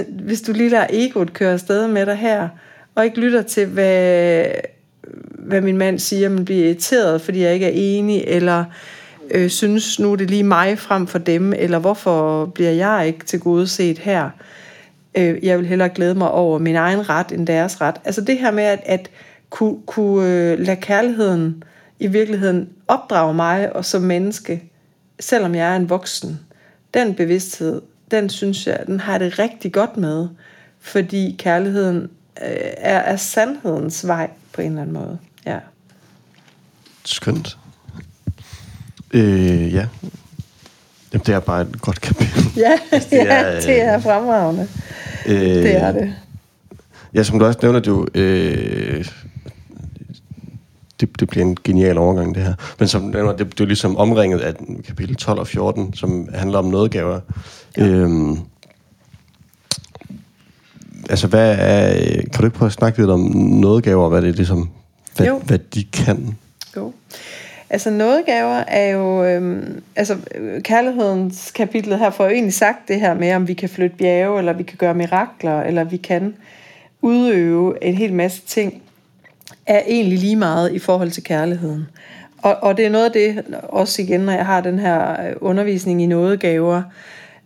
hvis 0.09 0.41
du 0.41 0.53
lige 0.53 0.69
lader 0.69 0.87
egoet 0.89 1.33
køre 1.33 1.53
afsted 1.53 1.87
med 1.87 2.05
dig 2.05 2.15
her, 2.15 2.49
og 2.97 3.05
ikke 3.05 3.19
lytter 3.19 3.41
til, 3.41 3.65
hvad, 3.65 4.45
hvad 5.39 5.61
min 5.61 5.77
mand 5.77 5.99
siger, 5.99 6.29
men 6.29 6.45
bliver 6.45 6.65
irriteret, 6.65 7.21
fordi 7.21 7.41
jeg 7.41 7.53
ikke 7.53 7.65
er 7.65 7.71
enig, 7.73 8.23
eller 8.27 8.65
øh, 9.31 9.49
synes 9.49 9.99
nu 9.99 10.11
er 10.11 10.15
det 10.15 10.29
lige 10.29 10.43
mig 10.43 10.79
frem 10.79 11.07
for 11.07 11.17
dem, 11.17 11.53
eller 11.53 11.79
hvorfor 11.79 12.45
bliver 12.45 12.71
jeg 12.71 13.07
ikke 13.07 13.25
til 13.25 13.39
gode 13.39 13.67
set 13.67 13.97
her? 13.97 14.29
Øh, 15.17 15.45
jeg 15.45 15.57
vil 15.57 15.67
hellere 15.67 15.89
glæde 15.89 16.15
mig 16.15 16.31
over 16.31 16.59
min 16.59 16.75
egen 16.75 17.09
ret 17.09 17.31
end 17.31 17.47
deres 17.47 17.81
ret. 17.81 17.95
Altså 18.05 18.21
det 18.21 18.37
her 18.39 18.51
med 18.51 18.63
at, 18.63 18.79
at 18.85 19.09
kunne, 19.49 19.77
kunne 19.85 20.29
øh, 20.29 20.59
lade 20.59 20.81
kærligheden 20.81 21.63
i 21.99 22.07
virkeligheden 22.07 22.69
opdrage 22.87 23.33
mig 23.33 23.75
og 23.75 23.85
som 23.85 24.01
menneske, 24.01 24.63
selvom 25.19 25.55
jeg 25.55 25.71
er 25.71 25.75
en 25.75 25.89
voksen. 25.89 26.39
Den 26.93 27.13
bevidsthed, 27.13 27.81
den 28.11 28.29
synes 28.29 28.67
jeg, 28.67 28.83
den 28.87 28.99
har 28.99 29.17
det 29.17 29.39
rigtig 29.39 29.73
godt 29.73 29.97
med, 29.97 30.27
fordi 30.79 31.35
kærligheden 31.39 32.09
er, 32.41 32.99
er 32.99 33.15
sandhedens 33.15 34.07
vej 34.07 34.29
på 34.53 34.61
en 34.61 34.67
eller 34.67 34.81
anden 34.81 34.93
måde. 34.93 35.17
Ja. 35.45 35.59
Skønt. 37.05 37.57
Øh, 39.11 39.73
ja. 39.73 39.87
Jamen, 41.13 41.25
det 41.25 41.35
er 41.35 41.39
bare 41.39 41.61
et 41.61 41.81
godt 41.81 42.01
kapitel. 42.01 42.43
Ja, 42.57 42.79
altså, 42.91 43.09
det, 43.09 43.21
er, 43.21 43.47
ja, 43.47 43.55
det 43.55 43.81
er 43.81 43.99
fremragende. 43.99 44.67
Øh, 45.25 45.39
det 45.39 45.75
er 45.75 45.91
det. 45.91 46.15
Ja, 47.13 47.23
som 47.23 47.39
du 47.39 47.45
også 47.45 47.59
nævner, 47.61 47.79
det 47.79 47.87
jo, 47.87 48.07
øh, 48.15 49.05
det, 50.99 51.19
det 51.19 51.29
bliver 51.29 51.45
en 51.45 51.57
genial 51.63 51.97
overgang, 51.97 52.35
det 52.35 52.43
her. 52.43 52.53
Men 52.79 52.87
som 52.87 53.01
nævner, 53.01 53.31
det, 53.35 53.51
det 53.51 53.59
er 53.59 53.65
ligesom 53.65 53.97
omringet 53.97 54.39
af 54.39 54.53
kapitel 54.87 55.15
12 55.15 55.39
og 55.39 55.47
14, 55.47 55.93
som 55.93 56.29
handler 56.33 56.59
om 56.59 56.65
nådegaver. 56.65 57.19
Ja. 57.77 57.85
Øhm, 57.85 58.39
altså, 61.09 61.27
hvad 61.27 61.55
er, 61.59 61.93
kan 62.21 62.39
du 62.39 62.45
ikke 62.45 62.57
prøve 62.57 62.67
at 62.67 62.73
snakke 62.73 62.99
lidt 62.99 63.09
om 63.09 63.19
nådegaver, 63.35 64.09
hvad 64.09 64.21
det 64.21 64.29
er 64.29 64.33
ligesom, 64.33 64.69
hvad, 65.15 65.27
jo. 65.27 65.37
hvad 65.37 65.59
de 65.59 65.83
kan? 65.83 66.37
Jo. 66.75 66.93
Altså 67.69 67.89
nådegaver 67.89 68.63
er 68.67 68.89
jo, 68.89 69.23
øhm, 69.23 69.81
altså 69.95 70.17
kærlighedens 70.63 71.51
kapitlet 71.51 71.99
her 71.99 72.09
får 72.09 72.23
jo 72.23 72.29
egentlig 72.29 72.53
sagt 72.53 72.87
det 72.87 72.99
her 72.99 73.13
med, 73.13 73.33
om 73.33 73.47
vi 73.47 73.53
kan 73.53 73.69
flytte 73.69 73.97
bjerge, 73.97 74.39
eller 74.39 74.53
vi 74.53 74.63
kan 74.63 74.77
gøre 74.77 74.93
mirakler, 74.93 75.61
eller 75.61 75.83
vi 75.83 75.97
kan 75.97 76.35
udøve 77.01 77.83
en 77.83 77.93
hel 77.93 78.13
masse 78.13 78.41
ting, 78.47 78.81
er 79.65 79.81
egentlig 79.87 80.19
lige 80.19 80.35
meget 80.35 80.73
i 80.73 80.79
forhold 80.79 81.11
til 81.11 81.23
kærligheden. 81.23 81.87
Og, 82.37 82.57
og 82.61 82.77
det 82.77 82.85
er 82.85 82.89
noget 82.89 83.05
af 83.05 83.11
det, 83.11 83.43
også 83.63 84.01
igen, 84.01 84.19
når 84.19 84.33
jeg 84.33 84.45
har 84.45 84.61
den 84.61 84.79
her 84.79 85.15
undervisning 85.41 86.03
i 86.03 86.05
nådegaver, 86.05 86.81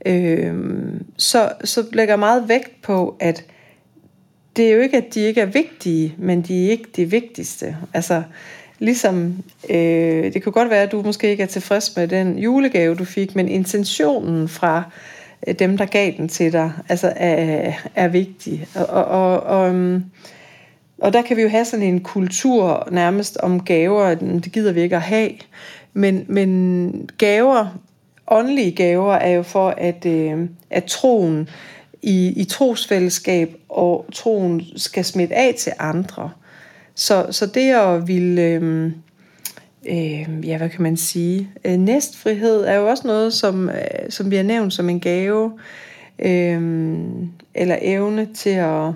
øhm, 0.05 1.05
så, 1.17 1.51
så 1.63 1.85
lægger 1.93 2.13
jeg 2.13 2.19
meget 2.19 2.49
vægt 2.49 2.81
på, 2.81 3.17
at 3.19 3.45
det 4.55 4.67
er 4.67 4.71
jo 4.71 4.81
ikke, 4.81 4.97
at 4.97 5.13
de 5.13 5.19
ikke 5.19 5.41
er 5.41 5.45
vigtige, 5.45 6.15
men 6.17 6.41
de 6.41 6.65
er 6.65 6.71
ikke 6.71 6.87
det 6.95 7.11
vigtigste. 7.11 7.77
Altså, 7.93 8.23
Ligesom, 8.81 9.43
øh, 9.69 10.33
det 10.33 10.43
kunne 10.43 10.53
godt 10.53 10.69
være, 10.69 10.81
at 10.81 10.91
du 10.91 11.01
måske 11.01 11.29
ikke 11.29 11.43
er 11.43 11.47
tilfreds 11.47 11.95
med 11.95 12.07
den 12.07 12.37
julegave, 12.37 12.95
du 12.95 13.05
fik, 13.05 13.35
men 13.35 13.47
intentionen 13.47 14.47
fra 14.49 14.83
øh, 15.47 15.55
dem, 15.59 15.77
der 15.77 15.85
gav 15.85 16.11
den 16.17 16.27
til 16.27 16.53
dig, 16.53 16.71
altså 16.89 17.13
er, 17.15 17.73
er 17.95 18.07
vigtig. 18.07 18.67
Og, 18.75 18.85
og, 18.85 19.05
og, 19.05 19.43
og, 19.43 19.69
øhm, 19.69 20.03
og 21.01 21.13
der 21.13 21.21
kan 21.21 21.37
vi 21.37 21.41
jo 21.41 21.49
have 21.49 21.65
sådan 21.65 21.85
en 21.85 21.99
kultur 21.99 22.87
nærmest 22.91 23.37
om 23.37 23.63
gaver, 23.63 24.15
det 24.15 24.51
gider 24.51 24.71
vi 24.71 24.81
ikke 24.81 24.95
at 24.95 25.01
have. 25.01 25.31
Men, 25.93 26.25
men 26.27 27.09
gaver, 27.17 27.79
åndelige 28.31 28.71
gaver, 28.71 29.13
er 29.13 29.29
jo 29.29 29.43
for, 29.43 29.69
at, 29.69 30.05
øh, 30.05 30.49
at 30.69 30.83
troen 30.83 31.49
i, 32.01 32.33
i 32.41 32.43
trosfællesskab 32.43 33.55
og 33.69 34.05
troen 34.13 34.61
skal 34.75 35.05
smitte 35.05 35.35
af 35.35 35.55
til 35.57 35.71
andre. 35.79 36.31
Så, 36.95 37.25
så 37.31 37.45
det 37.45 37.71
at 37.71 38.07
ville, 38.07 38.41
øh, 38.41 38.91
øh, 39.89 40.47
ja 40.47 40.57
hvad 40.57 40.69
kan 40.69 40.81
man 40.81 40.97
sige, 40.97 41.49
øh, 41.65 41.77
næstfrihed 41.77 42.61
er 42.61 42.73
jo 42.73 42.89
også 42.89 43.07
noget, 43.07 43.33
som, 43.33 43.69
øh, 43.69 44.09
som 44.09 44.31
vi 44.31 44.35
har 44.35 44.43
nævnt 44.43 44.73
som 44.73 44.89
en 44.89 44.99
gave, 44.99 45.59
øh, 46.19 46.91
eller 47.55 47.77
evne 47.81 48.27
til 48.33 48.49
at, 48.49 48.87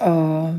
at 0.00 0.54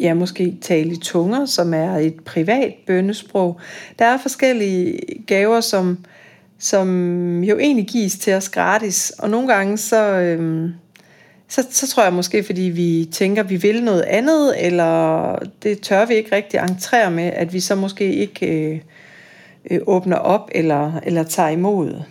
ja, 0.00 0.14
måske 0.14 0.56
tale 0.60 0.92
i 0.92 0.96
tunger, 0.96 1.46
som 1.46 1.74
er 1.74 1.96
et 1.96 2.24
privat 2.24 2.74
bønnesprog. 2.86 3.60
Der 3.98 4.04
er 4.04 4.18
forskellige 4.18 5.00
gaver, 5.26 5.60
som, 5.60 5.98
som 6.58 7.44
jo 7.44 7.58
egentlig 7.58 7.86
gives 7.86 8.18
til 8.18 8.34
os 8.34 8.48
gratis, 8.48 9.10
og 9.18 9.30
nogle 9.30 9.48
gange 9.48 9.78
så... 9.78 10.18
øhm, 10.20 10.72
så, 11.48 11.66
så 11.70 11.88
tror 11.88 12.02
jeg 12.02 12.12
måske, 12.12 12.44
fordi 12.44 12.62
vi 12.62 13.08
tænker, 13.12 13.42
vi 13.42 13.56
vil 13.56 13.84
noget 13.84 14.02
andet, 14.02 14.66
eller 14.66 15.36
det 15.62 15.80
tør 15.80 16.06
vi 16.06 16.14
ikke 16.14 16.36
rigtig 16.36 16.60
entrere 16.60 17.10
med, 17.10 17.24
at 17.24 17.52
vi 17.52 17.60
så 17.60 17.74
måske 17.74 18.14
ikke 18.14 18.46
øh, 18.46 18.80
øh, 19.70 19.80
åbner 19.86 20.16
op 20.16 20.50
eller, 20.54 21.00
eller 21.02 21.22
tager 21.22 21.48
imod. 21.48 22.02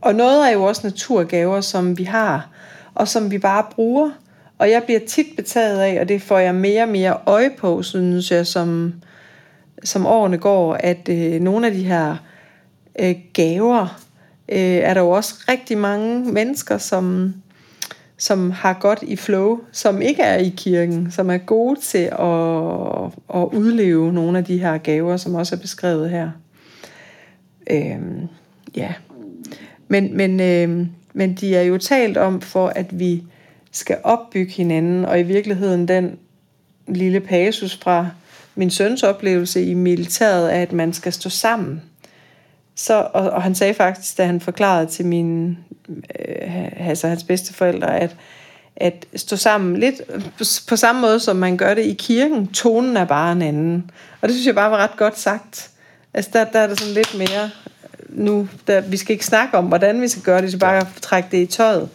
Og 0.00 0.14
noget 0.14 0.48
er 0.48 0.52
jo 0.52 0.62
også 0.62 0.80
naturgaver, 0.84 1.60
som 1.60 1.98
vi 1.98 2.04
har, 2.04 2.48
og 2.94 3.08
som 3.08 3.30
vi 3.30 3.38
bare 3.38 3.64
bruger. 3.70 4.10
Og 4.58 4.70
jeg 4.70 4.82
bliver 4.82 5.00
tit 5.06 5.26
betaget 5.36 5.80
af, 5.80 6.00
og 6.00 6.08
det 6.08 6.22
får 6.22 6.38
jeg 6.38 6.54
mere 6.54 6.82
og 6.82 6.88
mere 6.88 7.18
øje 7.26 7.50
på, 7.58 7.82
synes 7.82 8.30
jeg, 8.30 8.46
som, 8.46 8.94
som 9.84 10.06
årene 10.06 10.38
går, 10.38 10.74
at 10.74 11.08
øh, 11.08 11.40
nogle 11.40 11.66
af 11.66 11.72
de 11.72 11.84
her 11.84 12.16
øh, 12.98 13.14
gaver, 13.32 14.00
øh, 14.48 14.58
er 14.58 14.94
der 14.94 15.00
jo 15.00 15.10
også 15.10 15.34
rigtig 15.48 15.78
mange 15.78 16.32
mennesker, 16.32 16.78
som 16.78 17.34
som 18.20 18.50
har 18.50 18.72
godt 18.72 18.98
i 19.02 19.16
flow, 19.16 19.60
som 19.72 20.02
ikke 20.02 20.22
er 20.22 20.36
i 20.36 20.54
kirken, 20.56 21.10
som 21.10 21.30
er 21.30 21.38
gode 21.38 21.80
til 21.80 21.98
at, 21.98 23.40
at 23.40 23.58
udleve 23.58 24.12
nogle 24.12 24.38
af 24.38 24.44
de 24.44 24.58
her 24.58 24.78
gaver, 24.78 25.16
som 25.16 25.34
også 25.34 25.54
er 25.54 25.60
beskrevet 25.60 26.10
her. 26.10 26.30
Øh, 27.70 27.98
ja. 28.76 28.92
Men, 29.88 30.16
men, 30.16 30.40
øh, 30.40 30.86
men 31.12 31.34
de 31.34 31.56
er 31.56 31.62
jo 31.62 31.78
talt 31.78 32.16
om 32.16 32.40
for, 32.40 32.68
at 32.68 32.98
vi 32.98 33.22
skal 33.72 33.96
opbygge 34.02 34.52
hinanden, 34.52 35.04
og 35.04 35.20
i 35.20 35.22
virkeligheden 35.22 35.88
den 35.88 36.18
lille 36.88 37.20
passus 37.20 37.76
fra 37.82 38.08
min 38.54 38.70
søns 38.70 39.02
oplevelse 39.02 39.64
i 39.64 39.74
militæret, 39.74 40.54
er, 40.54 40.62
at 40.62 40.72
man 40.72 40.92
skal 40.92 41.12
stå 41.12 41.28
sammen. 41.30 41.82
Så, 42.80 43.08
og, 43.12 43.30
og 43.30 43.42
han 43.42 43.54
sagde 43.54 43.74
faktisk, 43.74 44.18
da 44.18 44.24
han 44.26 44.40
forklarede 44.40 44.86
til 44.86 45.06
min, 45.06 45.58
øh, 45.88 46.88
altså 46.88 47.08
hans 47.08 47.24
bedste 47.24 47.54
forældre, 47.54 48.00
at, 48.00 48.16
at 48.76 49.06
stå 49.16 49.36
sammen 49.36 49.76
lidt 49.76 50.02
på 50.68 50.76
samme 50.76 51.00
måde, 51.00 51.20
som 51.20 51.36
man 51.36 51.56
gør 51.56 51.74
det 51.74 51.82
i 51.82 51.92
kirken. 51.92 52.46
Tonen 52.46 52.96
er 52.96 53.04
bare 53.04 53.32
en 53.32 53.42
anden. 53.42 53.90
Og 54.20 54.28
det 54.28 54.34
synes 54.34 54.46
jeg 54.46 54.54
bare 54.54 54.70
var 54.70 54.76
ret 54.76 54.96
godt 54.96 55.18
sagt. 55.18 55.70
Altså 56.14 56.30
der, 56.32 56.44
der 56.44 56.58
er 56.58 56.66
det 56.66 56.80
sådan 56.80 56.94
lidt 56.94 57.18
mere 57.18 57.50
nu, 58.08 58.48
der, 58.66 58.80
vi 58.80 58.96
skal 58.96 59.12
ikke 59.12 59.26
snakke 59.26 59.58
om, 59.58 59.64
hvordan 59.64 60.00
vi 60.00 60.08
skal 60.08 60.22
gøre 60.22 60.36
det, 60.36 60.44
vi 60.44 60.50
skal 60.50 60.60
bare 60.60 60.86
trække 61.00 61.28
det 61.30 61.42
i 61.42 61.46
tøjet. 61.46 61.88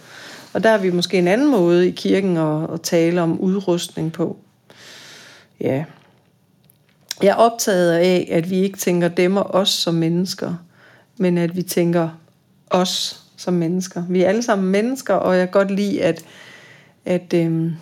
Og 0.53 0.63
der 0.63 0.69
er 0.69 0.77
vi 0.77 0.91
måske 0.91 1.17
en 1.17 1.27
anden 1.27 1.51
måde 1.51 1.87
i 1.87 1.91
kirken 1.91 2.37
at, 2.37 2.73
at 2.73 2.81
tale 2.81 3.21
om 3.21 3.39
udrustning 3.39 4.11
på. 4.11 4.37
Ja. 5.61 5.83
Jeg 7.21 7.29
er 7.29 7.35
optaget 7.35 7.91
af, 7.91 8.27
at 8.31 8.49
vi 8.49 8.55
ikke 8.55 8.77
tænker 8.77 9.07
dem 9.07 9.37
og 9.37 9.53
os 9.53 9.69
som 9.69 9.93
mennesker, 9.93 10.53
men 11.17 11.37
at 11.37 11.55
vi 11.55 11.61
tænker 11.61 12.09
os 12.69 13.21
som 13.37 13.53
mennesker. 13.53 14.03
Vi 14.09 14.23
er 14.23 14.29
alle 14.29 14.43
sammen 14.43 14.71
mennesker, 14.71 15.13
og 15.13 15.37
jeg 15.37 15.47
kan 15.47 15.51
godt 15.51 15.71
lide, 15.71 16.03
at, 16.03 16.25
at, 17.05 17.33
øhm, 17.33 17.73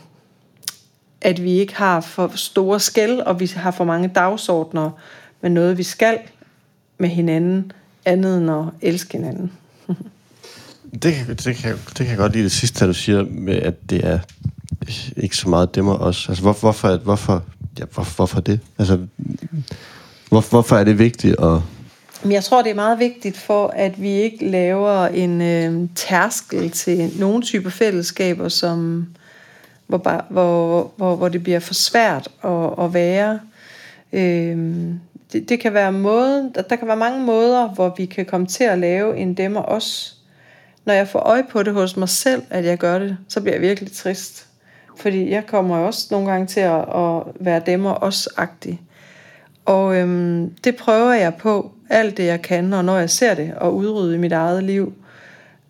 at 1.21 1.43
vi 1.43 1.51
ikke 1.51 1.75
har 1.75 2.01
for 2.01 2.31
store 2.35 2.79
skæld, 2.79 3.19
og 3.19 3.39
vi 3.39 3.45
har 3.55 3.71
for 3.71 3.83
mange 3.83 4.07
dagsordner 4.07 4.91
med 5.41 5.49
noget, 5.49 5.77
vi 5.77 5.83
skal 5.83 6.17
med 6.97 7.09
hinanden, 7.09 7.71
andet 8.05 8.37
end 8.37 8.51
at 8.51 8.65
elske 8.81 9.17
hinanden. 9.17 9.51
det, 11.03 11.13
kan, 11.13 11.35
det, 11.35 11.55
kan, 11.55 11.75
det 11.87 11.95
kan 11.97 12.07
jeg 12.07 12.17
godt 12.17 12.33
lide 12.33 12.43
det 12.43 12.51
sidste, 12.51 12.87
du 12.87 12.93
siger, 12.93 13.25
med 13.29 13.55
at 13.55 13.89
det 13.89 14.05
er 14.05 14.19
ikke 15.17 15.37
så 15.37 15.49
meget 15.49 15.75
dem 15.75 15.87
og 15.87 15.99
os. 15.99 16.29
Altså, 16.29 16.43
hvor, 16.43 16.53
hvorfor, 16.53 16.97
hvorfor, 16.97 17.43
ja, 17.79 17.83
hvor, 17.93 18.15
hvorfor 18.15 18.39
det? 18.39 18.59
Altså, 18.77 18.99
hvor, 20.29 20.49
hvorfor 20.49 20.75
er 20.75 20.83
det 20.83 20.99
vigtigt 20.99 21.39
at 21.39 21.61
jeg 22.31 22.43
tror, 22.43 22.61
det 22.61 22.69
er 22.69 22.75
meget 22.75 22.99
vigtigt 22.99 23.37
for, 23.37 23.67
at 23.67 24.01
vi 24.01 24.09
ikke 24.09 24.45
laver 24.45 25.05
en 25.05 25.41
øh, 25.41 25.89
tærskel 25.95 26.71
til 26.71 27.11
nogle 27.19 27.41
typer 27.43 27.69
fællesskaber, 27.69 28.49
som, 28.49 29.07
hvor, 29.87 29.97
bare, 29.97 30.21
hvor, 30.29 30.91
hvor, 30.97 31.15
hvor 31.15 31.29
det 31.29 31.43
bliver 31.43 31.59
for 31.59 31.73
svært 31.73 32.27
at, 32.43 32.85
at 32.85 32.93
være. 32.93 33.39
Øh, 34.13 34.57
det, 35.33 35.49
det 35.49 35.59
kan 35.59 35.73
være 35.73 35.91
måde, 35.91 36.51
der, 36.55 36.61
der 36.61 36.75
kan 36.75 36.87
være 36.87 36.97
mange 36.97 37.23
måder, 37.23 37.67
hvor 37.67 37.93
vi 37.97 38.05
kan 38.05 38.25
komme 38.25 38.47
til 38.47 38.63
at 38.63 38.79
lave 38.79 39.17
en 39.17 39.33
dem 39.33 39.55
og 39.55 39.65
os. 39.65 40.17
Når 40.85 40.93
jeg 40.93 41.07
får 41.07 41.19
øje 41.19 41.43
på 41.51 41.63
det 41.63 41.73
hos 41.73 41.97
mig 41.97 42.09
selv, 42.09 42.43
at 42.49 42.65
jeg 42.65 42.77
gør 42.77 42.99
det, 42.99 43.17
så 43.27 43.41
bliver 43.41 43.55
jeg 43.55 43.61
virkelig 43.61 43.91
trist. 43.91 44.47
Fordi 44.97 45.29
jeg 45.29 45.45
kommer 45.45 45.77
også 45.77 46.07
nogle 46.11 46.31
gange 46.31 46.47
til 46.47 46.59
at, 46.59 46.79
at 46.79 47.23
være 47.39 47.61
dem 47.65 47.85
og 47.85 48.03
os-agtig. 48.03 48.81
Og 49.65 49.95
øhm, 49.97 50.53
det 50.63 50.75
prøver 50.75 51.13
jeg 51.13 51.33
på, 51.35 51.71
alt 51.93 52.17
det 52.17 52.25
jeg 52.25 52.41
kan, 52.41 52.73
og 52.73 52.85
når 52.85 52.97
jeg 52.97 53.09
ser 53.09 53.33
det, 53.33 53.53
og 53.57 53.75
udrydde 53.75 54.15
i 54.15 54.17
mit 54.17 54.31
eget 54.31 54.63
liv. 54.63 54.93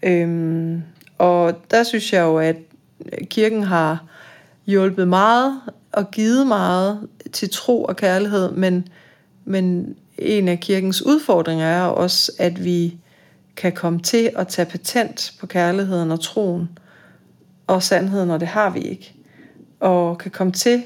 Øhm, 0.04 0.82
og 1.18 1.54
der 1.72 1.84
synes 1.84 2.14
jeg 2.14 2.22
jo, 2.22 2.38
at 2.38 2.56
kirken 3.30 3.64
har 3.64 4.04
hjulpet 4.66 5.08
meget 5.08 5.62
og 5.92 6.12
givet 6.12 6.48
meget 6.48 7.08
til 7.32 7.50
tro 7.50 7.84
og 7.84 7.96
kærlighed, 7.96 8.52
men, 8.52 8.88
men 9.46 9.96
en 10.18 10.48
af 10.48 10.60
kirkens 10.60 11.06
udfordringer 11.06 11.66
er 11.66 11.84
også, 11.84 12.32
at 12.40 12.64
vi 12.64 12.98
kan 13.56 13.72
komme 13.72 14.00
til 14.00 14.32
at 14.36 14.48
tage 14.48 14.66
patent 14.66 15.34
på 15.40 15.48
kærligheden 15.48 16.12
og 16.12 16.20
troen 16.20 16.70
og 17.68 17.84
sandheden, 17.84 18.30
og 18.30 18.40
det 18.40 18.48
har 18.48 18.70
vi 18.70 18.80
ikke. 18.80 19.14
Og 19.80 20.18
kan 20.18 20.32
komme 20.32 20.54
til, 20.54 20.84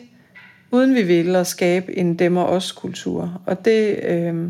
uden 0.72 0.96
vi 0.96 1.04
vil, 1.04 1.36
at 1.36 1.48
skabe 1.48 1.98
en 1.98 2.16
dem 2.16 2.38
og 2.38 2.46
os 2.46 2.72
kultur. 2.72 3.42
Og 3.46 3.66
det, 3.66 4.00
øh, 4.04 4.50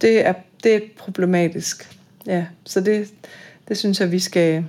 det, 0.00 0.26
er, 0.26 0.32
det 0.64 0.74
er 0.74 0.80
problematisk. 0.98 1.98
Ja, 2.26 2.46
så 2.64 2.80
det, 2.80 3.08
det 3.68 3.78
synes 3.78 4.00
jeg, 4.00 4.12
vi 4.12 4.18
skal 4.18 4.64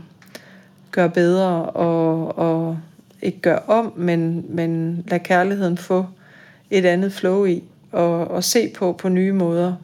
gøre 0.91 1.09
bedre 1.09 1.65
og, 1.65 2.38
og 2.38 2.80
ikke 3.21 3.39
gøre 3.39 3.59
om, 3.59 3.93
men, 3.95 4.45
men 4.49 5.03
lade 5.07 5.23
kærligheden 5.23 5.78
få 5.78 6.05
et 6.69 6.86
andet 6.86 7.13
flow 7.13 7.45
i 7.45 7.63
og, 7.91 8.28
og 8.28 8.43
se 8.43 8.69
på 8.69 8.93
på 8.93 9.09
nye 9.09 9.34
måder. 9.34 9.75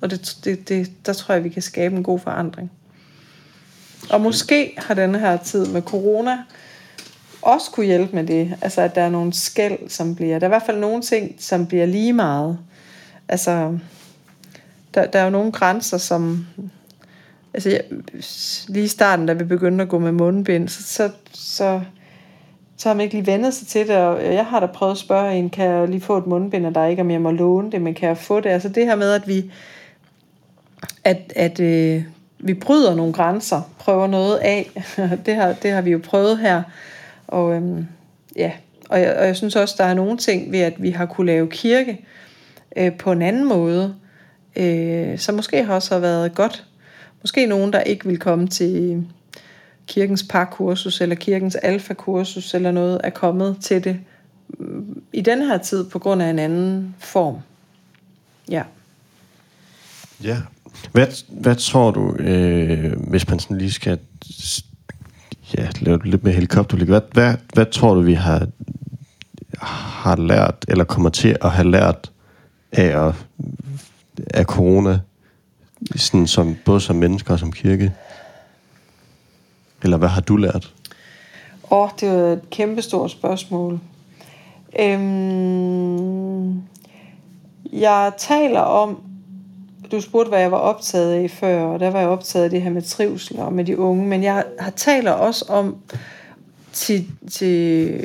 Og 0.00 0.10
det, 0.10 0.36
det, 0.44 0.68
det, 0.68 0.90
der 1.06 1.12
tror 1.12 1.34
jeg, 1.34 1.44
vi 1.44 1.48
kan 1.48 1.62
skabe 1.62 1.96
en 1.96 2.02
god 2.02 2.18
forandring. 2.18 2.70
Og 4.10 4.20
måske 4.20 4.74
har 4.76 4.94
denne 4.94 5.18
her 5.18 5.36
tid 5.36 5.66
med 5.66 5.82
corona 5.82 6.38
også 7.44 7.70
kunne 7.70 7.86
hjælpe 7.86 8.16
med 8.16 8.24
det. 8.24 8.54
Altså 8.60 8.80
at 8.80 8.94
der 8.94 9.02
er 9.02 9.10
nogle 9.10 9.32
skæld, 9.32 9.88
som 9.88 10.14
bliver... 10.14 10.38
Der 10.38 10.46
er 10.46 10.48
i 10.48 10.56
hvert 10.56 10.66
fald 10.66 10.78
nogle 10.78 11.02
ting, 11.02 11.34
som 11.38 11.66
bliver 11.66 11.86
lige 11.86 12.12
meget. 12.12 12.58
Altså, 13.28 13.78
der, 14.94 15.06
der 15.06 15.18
er 15.18 15.24
jo 15.24 15.30
nogle 15.30 15.52
grænser, 15.52 15.98
som... 15.98 16.46
Altså, 17.54 17.70
jeg, 17.70 17.80
lige 18.68 18.84
i 18.84 18.88
starten, 18.88 19.26
da 19.26 19.32
vi 19.32 19.44
begyndte 19.44 19.82
at 19.82 19.88
gå 19.88 19.98
med 19.98 20.12
mundbind, 20.12 20.68
så, 20.68 20.82
så, 20.82 21.10
så, 21.32 21.80
så 22.76 22.88
har 22.88 22.94
man 22.94 23.04
ikke 23.04 23.14
lige 23.14 23.26
vendet 23.26 23.54
sig 23.54 23.66
til 23.66 23.88
det, 23.88 23.96
og 23.96 24.34
jeg 24.34 24.46
har 24.46 24.60
da 24.60 24.66
prøvet 24.66 24.92
at 24.92 24.98
spørge 24.98 25.34
en, 25.34 25.50
kan 25.50 25.64
jeg 25.64 25.88
lige 25.88 26.00
få 26.00 26.16
et 26.16 26.26
mundbind 26.26 26.66
af 26.66 26.74
dig, 26.74 26.90
ikke 26.90 27.02
om 27.02 27.10
jeg 27.10 27.20
må 27.20 27.30
låne 27.30 27.72
det, 27.72 27.82
men 27.82 27.94
kan 27.94 28.08
jeg 28.08 28.18
få 28.18 28.40
det? 28.40 28.50
Altså 28.50 28.68
det 28.68 28.86
her 28.86 28.96
med, 28.96 29.12
at 29.12 29.28
vi, 29.28 29.50
at, 31.04 31.32
at 31.36 31.60
øh, 31.60 32.02
vi 32.38 32.54
bryder 32.54 32.94
nogle 32.94 33.12
grænser, 33.12 33.60
prøver 33.78 34.06
noget 34.06 34.36
af, 34.36 34.70
det 35.26 35.34
har, 35.34 35.52
det 35.52 35.70
har 35.70 35.80
vi 35.80 35.90
jo 35.90 36.00
prøvet 36.04 36.38
her, 36.38 36.62
og 37.28 37.54
øhm, 37.54 37.86
ja, 38.36 38.52
og 38.88 39.00
jeg, 39.00 39.16
og 39.18 39.26
jeg 39.26 39.36
synes 39.36 39.56
også, 39.56 39.74
der 39.78 39.84
er 39.84 39.94
nogle 39.94 40.16
ting 40.16 40.52
ved, 40.52 40.60
at 40.60 40.82
vi 40.82 40.90
har 40.90 41.06
kunne 41.06 41.26
lave 41.26 41.48
kirke 41.48 42.04
øh, 42.76 42.92
på 42.92 43.12
en 43.12 43.22
anden 43.22 43.44
måde, 43.44 43.94
øh, 44.56 45.18
som 45.18 45.34
måske 45.34 45.66
også 45.68 45.94
har 45.94 46.00
været 46.00 46.34
godt. 46.34 46.64
Måske 47.22 47.46
nogen, 47.46 47.72
der 47.72 47.80
ikke 47.80 48.06
vil 48.06 48.18
komme 48.18 48.48
til 48.48 49.06
kirkens 49.86 50.24
parkursus 50.30 51.00
eller 51.00 51.14
kirkens 51.14 51.54
alfakursus 51.54 52.54
eller 52.54 52.70
noget, 52.70 53.00
er 53.04 53.10
kommet 53.10 53.56
til 53.60 53.84
det 53.84 54.00
mm, 54.58 55.02
i 55.12 55.20
den 55.20 55.42
her 55.42 55.58
tid 55.58 55.84
på 55.90 55.98
grund 55.98 56.22
af 56.22 56.30
en 56.30 56.38
anden 56.38 56.94
form. 56.98 57.36
Ja. 58.50 58.62
Ja. 60.22 60.38
Hvad, 60.92 61.06
hvad 61.28 61.56
tror 61.56 61.90
du, 61.90 62.16
øh, 62.16 62.92
hvis 63.08 63.28
man 63.28 63.38
sådan 63.38 63.58
lige 63.58 63.72
skal 63.72 63.98
ja, 65.58 65.68
lave 65.80 65.98
det 65.98 66.06
lidt 66.06 66.24
med 66.24 66.32
helikopter. 66.32 66.76
Hvad, 66.76 67.00
hvad, 67.12 67.34
hvad 67.54 67.66
tror 67.66 67.94
du, 67.94 68.00
vi 68.00 68.14
har, 68.14 68.46
har 70.02 70.16
lært, 70.16 70.64
eller 70.68 70.84
kommer 70.84 71.10
til 71.10 71.36
at 71.40 71.50
have 71.50 71.70
lært 71.70 72.10
af, 72.72 73.06
at, 73.06 73.14
af 74.34 74.44
corona, 74.44 75.00
sådan 75.96 76.26
som, 76.26 76.56
både 76.64 76.80
som 76.80 76.96
mennesker 76.96 77.32
og 77.32 77.38
som 77.38 77.52
kirke? 77.52 77.92
Eller 79.82 79.96
hvad 79.96 80.08
har 80.08 80.20
du 80.20 80.36
lært? 80.36 80.74
Åh, 81.70 81.78
oh, 81.78 81.90
det 82.00 82.08
er 82.08 82.32
et 82.32 82.50
kæmpestort 82.50 83.10
spørgsmål. 83.10 83.80
Øhm, 84.78 86.62
jeg 87.72 88.12
taler 88.18 88.60
om, 88.60 89.02
du 89.92 90.00
spurgte, 90.00 90.28
hvad 90.28 90.40
jeg 90.40 90.50
var 90.50 90.58
optaget 90.58 91.12
af 91.12 91.30
før, 91.30 91.62
og 91.62 91.80
der 91.80 91.90
var 91.90 92.00
jeg 92.00 92.08
optaget 92.08 92.44
af 92.44 92.50
det 92.50 92.62
her 92.62 92.70
med 92.70 92.82
trivsel 92.82 93.38
og 93.38 93.52
med 93.52 93.64
de 93.64 93.78
unge, 93.78 94.06
men 94.06 94.22
jeg 94.22 94.44
har 94.58 94.70
taler 94.70 95.10
også 95.10 95.44
om 95.48 95.76
til, 96.72 97.06
til 97.30 98.00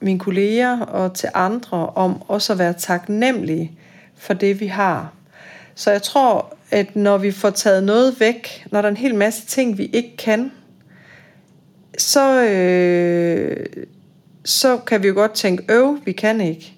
mine 0.00 0.18
kolleger 0.18 0.80
og 0.80 1.14
til 1.14 1.28
andre, 1.34 1.86
om 1.86 2.22
også 2.28 2.52
at 2.52 2.58
være 2.58 2.72
taknemmelige 2.72 3.77
for 4.18 4.34
det, 4.34 4.60
vi 4.60 4.66
har. 4.66 5.12
Så 5.74 5.90
jeg 5.90 6.02
tror, 6.02 6.56
at 6.70 6.96
når 6.96 7.18
vi 7.18 7.30
får 7.30 7.50
taget 7.50 7.84
noget 7.84 8.20
væk, 8.20 8.66
når 8.70 8.82
der 8.82 8.88
er 8.88 8.90
en 8.90 8.96
hel 8.96 9.14
masse 9.14 9.46
ting, 9.46 9.78
vi 9.78 9.90
ikke 9.92 10.16
kan, 10.16 10.52
så, 11.98 12.44
øh, 12.44 13.66
så 14.44 14.76
kan 14.76 15.02
vi 15.02 15.08
jo 15.08 15.14
godt 15.14 15.32
tænke, 15.32 15.64
øv, 15.68 15.98
vi 16.04 16.12
kan 16.12 16.40
ikke. 16.40 16.72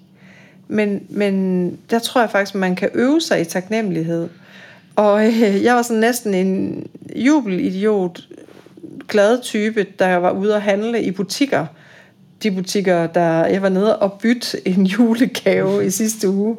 Men, 0.67 1.03
men 1.09 1.77
der 1.89 1.99
tror 1.99 2.21
jeg 2.21 2.29
faktisk, 2.29 2.55
man 2.55 2.75
kan 2.75 2.89
øve 2.93 3.21
sig 3.21 3.41
i 3.41 3.45
taknemmelighed. 3.45 4.29
Og 4.95 5.27
øh, 5.27 5.63
jeg 5.63 5.75
var 5.75 5.81
sådan 5.81 5.99
næsten 5.99 6.33
en 6.33 6.87
jubelidiot, 7.15 8.19
glad 9.07 9.41
type, 9.41 9.85
der 9.99 10.15
var 10.15 10.31
ude 10.31 10.55
at 10.55 10.61
handle 10.61 11.03
i 11.03 11.11
butikker. 11.11 11.65
De 12.43 12.51
butikker, 12.51 13.07
der 13.07 13.45
jeg 13.45 13.61
var 13.61 13.69
nede 13.69 13.99
og 13.99 14.13
bytte 14.13 14.67
en 14.67 14.85
julegave 14.97 15.85
i 15.85 15.89
sidste 15.89 16.29
uge. 16.29 16.57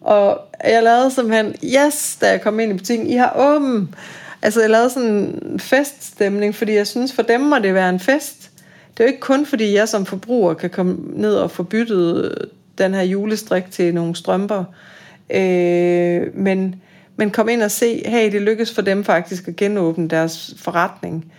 Og 0.00 0.40
jeg 0.64 0.82
lavede 0.82 1.10
simpelthen, 1.10 1.54
yes, 1.64 2.18
da 2.20 2.30
jeg 2.30 2.40
kom 2.40 2.60
ind 2.60 2.72
i 2.72 2.76
butikken, 2.76 3.06
I 3.06 3.14
har 3.14 3.34
åben. 3.38 3.94
Altså 4.42 4.60
jeg 4.60 4.70
lavede 4.70 4.90
sådan 4.90 5.08
en 5.08 5.60
feststemning, 5.60 6.54
fordi 6.54 6.74
jeg 6.74 6.86
synes, 6.86 7.12
for 7.12 7.22
dem 7.22 7.40
må 7.40 7.58
det 7.58 7.74
være 7.74 7.88
en 7.88 8.00
fest. 8.00 8.50
Det 8.92 9.00
er 9.00 9.04
jo 9.04 9.08
ikke 9.08 9.20
kun 9.20 9.46
fordi 9.46 9.74
jeg 9.74 9.88
som 9.88 10.06
forbruger 10.06 10.54
kan 10.54 10.70
komme 10.70 10.96
ned 11.12 11.34
og 11.34 11.50
få 11.50 11.62
byttet 11.62 12.34
den 12.78 12.94
her 12.94 13.02
julestrik 13.02 13.70
til 13.70 13.94
nogle 13.94 14.16
strømper. 14.16 14.64
Øh, 15.30 16.36
men, 16.36 16.82
men 17.16 17.30
kom 17.30 17.48
ind 17.48 17.62
og 17.62 17.70
se, 17.70 18.02
hey, 18.06 18.32
det 18.32 18.42
lykkes 18.42 18.74
for 18.74 18.82
dem 18.82 19.04
faktisk 19.04 19.48
at 19.48 19.56
genåbne 19.56 20.08
deres 20.08 20.54
forretning. 20.58 21.32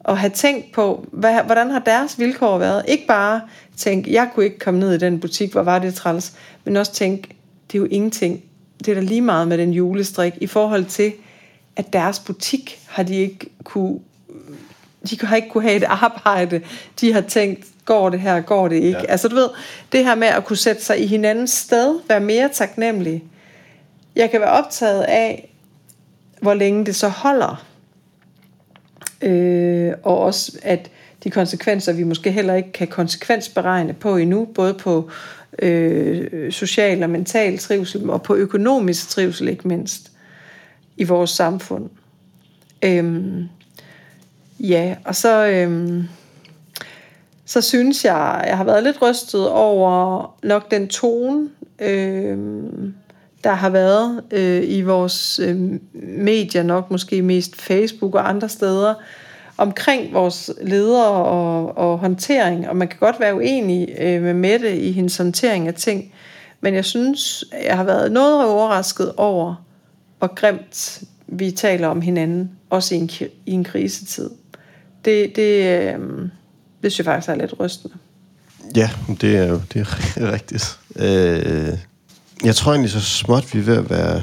Og 0.00 0.18
have 0.18 0.30
tænkt 0.30 0.72
på, 0.72 1.06
hvad, 1.12 1.42
hvordan 1.46 1.70
har 1.70 1.78
deres 1.78 2.18
vilkår 2.18 2.58
været? 2.58 2.84
Ikke 2.88 3.06
bare 3.06 3.40
tænke, 3.76 4.12
jeg 4.12 4.28
kunne 4.34 4.44
ikke 4.44 4.58
komme 4.58 4.80
ned 4.80 4.94
i 4.94 4.98
den 4.98 5.20
butik, 5.20 5.52
hvor 5.52 5.62
var 5.62 5.78
det 5.78 5.94
træls, 5.94 6.32
men 6.64 6.76
også 6.76 6.92
tænke, 6.92 7.37
det 7.72 7.78
er 7.78 7.82
jo 7.82 7.88
ingenting. 7.90 8.42
Det 8.78 8.88
er 8.88 8.94
da 8.94 9.00
lige 9.00 9.20
meget 9.20 9.48
med 9.48 9.58
den 9.58 9.72
julestrik 9.72 10.34
i 10.40 10.46
forhold 10.46 10.84
til, 10.84 11.12
at 11.76 11.92
deres 11.92 12.18
butik 12.18 12.80
har 12.86 13.02
de 13.02 13.16
ikke 13.16 13.50
kunne 13.64 13.98
de 15.10 15.26
har 15.26 15.36
ikke 15.36 15.48
kunne 15.48 15.62
have 15.62 15.76
et 15.76 15.84
arbejde. 15.84 16.60
De 17.00 17.12
har 17.12 17.20
tænkt, 17.20 17.66
går 17.84 18.10
det 18.10 18.20
her, 18.20 18.40
går 18.40 18.68
det 18.68 18.76
ikke. 18.76 18.98
Ja. 18.98 19.04
Altså 19.04 19.28
du 19.28 19.34
ved, 19.34 19.48
det 19.92 20.04
her 20.04 20.14
med 20.14 20.28
at 20.28 20.44
kunne 20.44 20.56
sætte 20.56 20.84
sig 20.84 21.02
i 21.02 21.06
hinandens 21.06 21.50
sted, 21.50 22.00
være 22.08 22.20
mere 22.20 22.50
taknemmelig. 22.52 23.24
Jeg 24.16 24.30
kan 24.30 24.40
være 24.40 24.50
optaget 24.50 25.02
af, 25.02 25.54
hvor 26.40 26.54
længe 26.54 26.86
det 26.86 26.96
så 26.96 27.08
holder. 27.08 27.64
Øh, 29.22 29.92
og 30.02 30.18
også 30.18 30.58
at 30.62 30.90
de 31.24 31.30
konsekvenser, 31.30 31.92
vi 31.92 32.02
måske 32.02 32.30
heller 32.30 32.54
ikke 32.54 32.72
kan 32.72 32.88
konsekvensberegne 32.88 33.92
på 33.92 34.16
endnu, 34.16 34.44
både 34.44 34.74
på 34.74 35.10
øh, 35.58 36.52
social 36.52 37.02
og 37.02 37.10
mental 37.10 37.58
trivsel, 37.58 38.10
og 38.10 38.22
på 38.22 38.34
økonomisk 38.34 39.08
trivsel 39.08 39.48
ikke 39.48 39.68
mindst, 39.68 40.12
i 40.96 41.04
vores 41.04 41.30
samfund. 41.30 41.90
Øhm, 42.82 43.44
ja, 44.60 44.96
og 45.04 45.14
så... 45.14 45.46
Øhm, 45.46 46.04
så 47.48 47.60
synes 47.60 48.04
jeg, 48.04 48.44
jeg 48.46 48.56
har 48.56 48.64
været 48.64 48.82
lidt 48.82 49.02
rystet 49.02 49.48
over 49.48 50.24
nok 50.42 50.70
den 50.70 50.88
tone, 50.88 51.48
øhm, 51.78 52.94
der 53.44 53.52
har 53.52 53.70
været 53.70 54.22
øh, 54.30 54.62
i 54.66 54.82
vores 54.82 55.38
øh, 55.38 55.56
medier, 56.02 56.62
nok 56.62 56.90
måske 56.90 57.22
mest 57.22 57.60
Facebook 57.60 58.14
og 58.14 58.28
andre 58.28 58.48
steder, 58.48 58.94
omkring 59.58 60.12
vores 60.12 60.50
ledere 60.62 61.08
og, 61.08 61.78
og 61.78 61.98
håndtering. 61.98 62.68
Og 62.68 62.76
man 62.76 62.88
kan 62.88 62.98
godt 62.98 63.20
være 63.20 63.34
uenig 63.34 63.88
øh, 63.98 64.22
med 64.22 64.34
Mette 64.34 64.80
i 64.80 64.92
hendes 64.92 65.16
håndtering 65.16 65.68
af 65.68 65.74
ting, 65.74 66.12
Men 66.60 66.74
jeg 66.74 66.84
synes, 66.84 67.44
jeg 67.64 67.76
har 67.76 67.84
været 67.84 68.12
noget 68.12 68.48
overrasket 68.48 69.12
over, 69.16 69.64
hvor 70.18 70.34
grimt 70.34 71.02
vi 71.26 71.50
taler 71.50 71.88
om 71.88 72.00
hinanden, 72.00 72.50
også 72.70 72.94
i 72.94 72.98
en, 72.98 73.10
i 73.46 73.52
en 73.52 73.64
krisetid. 73.64 74.30
Det, 75.04 75.36
det, 75.36 75.64
øh, 75.64 75.98
det 76.82 76.92
synes 76.92 76.98
jeg 76.98 77.04
faktisk 77.04 77.28
er 77.28 77.34
lidt 77.34 77.54
rystende. 77.60 77.94
Ja, 78.76 78.90
det 79.20 79.36
er 79.36 79.46
jo 79.46 79.60
det 79.72 79.80
er 80.16 80.32
rigtigt. 80.32 80.78
Øh, 80.96 81.78
jeg 82.44 82.54
tror 82.54 82.72
egentlig 82.72 82.90
så 82.90 83.00
småt, 83.00 83.54
vi 83.54 83.58
er 83.58 83.62
ved 83.62 83.76
at 83.76 83.90
være 83.90 84.22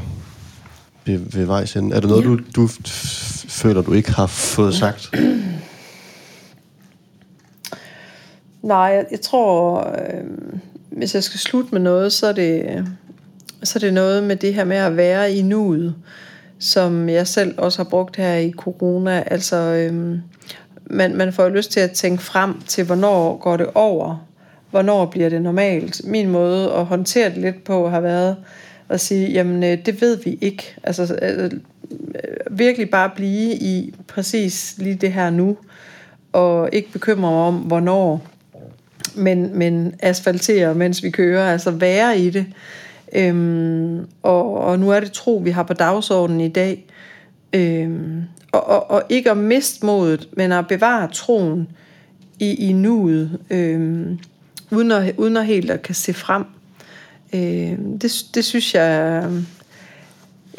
ved, 1.05 1.19
ved 1.19 1.45
vejs 1.45 1.75
ende. 1.75 1.95
Er 1.95 1.99
der 1.99 2.07
noget, 2.07 2.23
ja. 2.23 2.27
du, 2.27 2.39
du 2.55 2.67
føler, 3.47 3.81
du 3.81 3.93
ikke 3.93 4.11
har 4.11 4.27
fået 4.27 4.75
sagt? 4.75 5.11
Nej, 8.61 8.77
jeg, 8.77 9.05
jeg 9.11 9.21
tror, 9.21 9.79
øh, 9.79 10.23
hvis 10.89 11.15
jeg 11.15 11.23
skal 11.23 11.39
slutte 11.39 11.69
med 11.71 11.81
noget, 11.81 12.13
så 12.13 12.27
er 12.27 12.31
det, 12.31 12.85
så 13.63 13.77
er 13.77 13.79
det 13.79 13.93
noget 13.93 14.23
med 14.23 14.35
det 14.35 14.53
her 14.53 14.63
med 14.63 14.77
at 14.77 14.97
være 14.97 15.33
i 15.33 15.41
nuet, 15.41 15.95
som 16.59 17.09
jeg 17.09 17.27
selv 17.27 17.53
også 17.57 17.79
har 17.79 17.89
brugt 17.89 18.15
her 18.15 18.35
i 18.35 18.51
corona. 18.51 19.23
Altså, 19.27 19.55
øh, 19.55 20.19
man, 20.85 21.15
man 21.15 21.33
får 21.33 21.43
jo 21.43 21.49
lyst 21.49 21.71
til 21.71 21.79
at 21.79 21.91
tænke 21.91 22.23
frem 22.23 22.61
til, 22.61 22.85
hvornår 22.85 23.37
går 23.37 23.57
det 23.57 23.67
over? 23.75 24.27
Hvornår 24.71 25.05
bliver 25.05 25.29
det 25.29 25.41
normalt? 25.41 26.01
Min 26.05 26.29
måde 26.29 26.71
at 26.71 26.85
håndtere 26.85 27.29
det 27.29 27.37
lidt 27.37 27.63
på 27.63 27.89
har 27.89 27.99
været 27.99 28.35
at 28.89 29.01
sige, 29.01 29.31
jamen 29.31 29.63
øh, 29.63 29.85
det 29.85 30.01
ved 30.01 30.17
vi 30.23 30.37
ikke. 30.41 30.75
Altså 30.83 31.19
øh, 31.21 31.43
øh, 31.43 32.57
virkelig 32.57 32.89
bare 32.89 33.09
blive 33.15 33.53
i 33.53 33.93
præcis 34.07 34.75
lige 34.77 34.95
det 34.95 35.13
her 35.13 35.29
nu, 35.29 35.57
og 36.33 36.69
ikke 36.73 36.91
bekymre 36.91 37.31
mig 37.31 37.39
om, 37.39 37.55
hvornår, 37.55 38.27
men, 39.15 39.57
men 39.57 39.95
asfaltere, 39.99 40.75
mens 40.75 41.03
vi 41.03 41.09
kører, 41.09 41.51
altså 41.51 41.71
være 41.71 42.19
i 42.19 42.29
det. 42.29 42.45
Øhm, 43.15 44.05
og, 44.23 44.53
og 44.53 44.79
nu 44.79 44.89
er 44.89 44.99
det 44.99 45.11
tro, 45.11 45.41
vi 45.43 45.49
har 45.49 45.63
på 45.63 45.73
dagsordenen 45.73 46.41
i 46.41 46.47
dag. 46.47 46.85
Øhm, 47.53 48.23
og, 48.51 48.67
og, 48.67 48.91
og 48.91 49.03
ikke 49.09 49.31
at 49.31 49.37
miste 49.37 49.85
modet, 49.85 50.29
men 50.33 50.51
at 50.51 50.67
bevare 50.67 51.09
troen 51.11 51.67
i, 52.39 52.69
i 52.69 52.73
nuet, 52.73 53.39
øhm, 53.49 54.19
uden, 54.71 54.91
at, 54.91 55.15
uden 55.17 55.37
at 55.37 55.45
helt 55.45 55.71
at 55.71 55.81
kan 55.81 55.95
se 55.95 56.13
frem. 56.13 56.45
Øh, 57.33 57.77
det, 58.01 58.25
det 58.33 58.45
synes 58.45 58.75
jeg... 58.75 59.23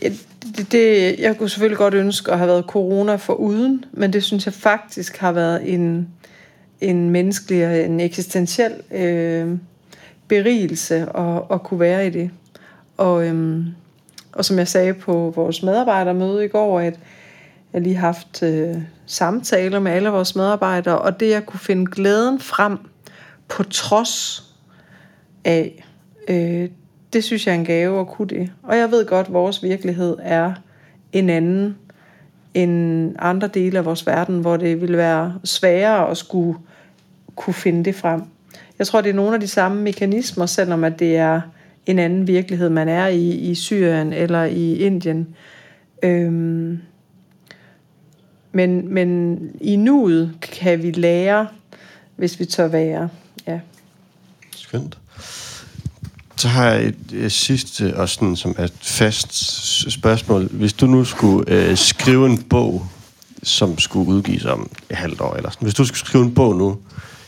Ja, 0.03 0.09
det, 0.57 0.73
det, 0.73 1.19
jeg 1.19 1.39
kunne 1.39 1.49
selvfølgelig 1.49 1.79
godt 1.79 1.95
ønske 1.95 2.33
at 2.33 2.39
have 2.39 2.49
været 2.49 2.65
corona 2.65 3.17
for 3.17 3.33
uden, 3.33 3.85
men 3.93 4.13
det 4.13 4.25
synes 4.25 4.47
jeg 4.47 4.55
faktisk 4.55 5.17
har 5.17 5.33
været 5.33 5.73
en, 5.73 6.09
en 6.81 7.11
menneskelig 7.11 7.85
en 7.85 8.01
eksistentiel 8.01 8.73
øh, 8.91 9.59
berigelse 10.29 11.07
at, 11.17 11.43
at 11.51 11.63
kunne 11.63 11.81
være 11.81 12.07
i 12.07 12.11
det. 12.11 12.31
Og, 12.97 13.27
øhm, 13.27 13.65
og 14.33 14.45
som 14.45 14.59
jeg 14.59 14.69
sagde 14.69 14.95
på 14.95 15.33
vores 15.37 15.63
medarbejdermøde 15.63 16.45
i 16.45 16.49
går, 16.49 16.81
at 16.81 16.99
jeg 17.73 17.83
lige 17.83 17.95
har 17.97 18.07
haft 18.07 18.43
øh, 18.43 18.77
samtaler 19.07 19.79
med 19.79 19.93
alle 19.93 20.09
vores 20.09 20.37
medarbejdere, 20.37 20.99
og 20.99 21.21
det 21.21 21.33
at 21.33 21.47
kunne 21.47 21.61
finde 21.61 21.91
glæden 21.91 22.41
frem 22.41 22.79
på 23.49 23.63
trods 23.63 24.45
af, 25.45 25.86
øh, 26.29 26.69
det 27.13 27.25
synes 27.25 27.47
jeg 27.47 27.55
er 27.55 27.59
en 27.59 27.65
gave 27.65 28.01
at 28.01 28.07
kunne 28.07 28.29
det. 28.29 28.53
Og 28.63 28.77
jeg 28.77 28.91
ved 28.91 29.07
godt, 29.07 29.27
at 29.27 29.33
vores 29.33 29.63
virkelighed 29.63 30.17
er 30.23 30.55
en 31.13 31.31
anden 31.31 31.77
end 32.55 33.15
andre 33.19 33.49
dele 33.49 33.79
af 33.79 33.85
vores 33.85 34.07
verden, 34.07 34.41
hvor 34.41 34.57
det 34.57 34.81
vil 34.81 34.97
være 34.97 35.35
sværere 35.45 36.11
at 36.11 36.17
skulle 36.17 36.59
kunne 37.37 37.55
finde 37.55 37.85
det 37.85 37.95
frem. 37.95 38.23
Jeg 38.79 38.87
tror, 38.87 39.01
det 39.01 39.11
er 39.11 39.15
nogle 39.15 39.35
af 39.35 39.41
de 39.41 39.49
samme 39.49 39.83
mekanismer, 39.83 40.47
selvom 40.47 40.85
at 40.85 40.99
det 40.99 41.17
er 41.17 41.41
en 41.87 41.99
anden 41.99 42.27
virkelighed, 42.27 42.69
man 42.69 42.89
er 42.89 43.07
i 43.07 43.31
i 43.31 43.55
Syrien 43.55 44.13
eller 44.13 44.45
i 44.45 44.75
Indien. 44.75 45.37
Øhm, 46.03 46.79
men, 48.53 48.95
men 48.95 49.39
i 49.61 49.77
nuet 49.77 50.33
kan 50.43 50.83
vi 50.83 50.91
lære, 50.91 51.49
hvis 52.17 52.41
vi 52.41 52.45
tør 52.45 52.69
være. 52.69 53.09
Ja. 53.47 53.61
Skønt. 54.57 54.99
Så 56.37 56.49
har 56.49 56.71
jeg 56.71 56.85
et, 56.85 56.97
et 57.13 57.33
sidste, 57.33 57.97
og 57.97 58.09
sådan, 58.09 58.37
som 58.37 58.55
er 58.59 58.65
et 58.65 58.73
fast 58.81 59.35
spørgsmål. 59.93 60.49
Hvis 60.51 60.73
du 60.73 60.87
nu 60.87 61.05
skulle 61.05 61.53
øh, 61.53 61.77
skrive 61.77 62.27
en 62.27 62.43
bog, 62.43 62.87
som 63.43 63.79
skulle 63.79 64.09
udgives 64.09 64.45
om 64.45 64.71
et 64.91 64.97
halvt 64.97 65.21
år, 65.21 65.35
eller 65.35 65.51
sådan. 65.51 65.67
hvis 65.67 65.75
du 65.75 65.85
skulle 65.85 65.99
skrive 65.99 66.25
en 66.25 66.35
bog 66.35 66.57
nu, 66.57 66.79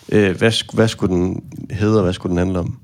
øh, 0.09 0.39
hvad, 0.39 0.75
hvad 0.75 0.89
skulle 0.89 1.15
den 1.15 1.43
hedde, 1.71 1.97
og 1.97 2.03
hvad 2.03 2.13
skulle 2.13 2.31
den 2.31 2.39
handle 2.39 2.59
om? 2.59 2.79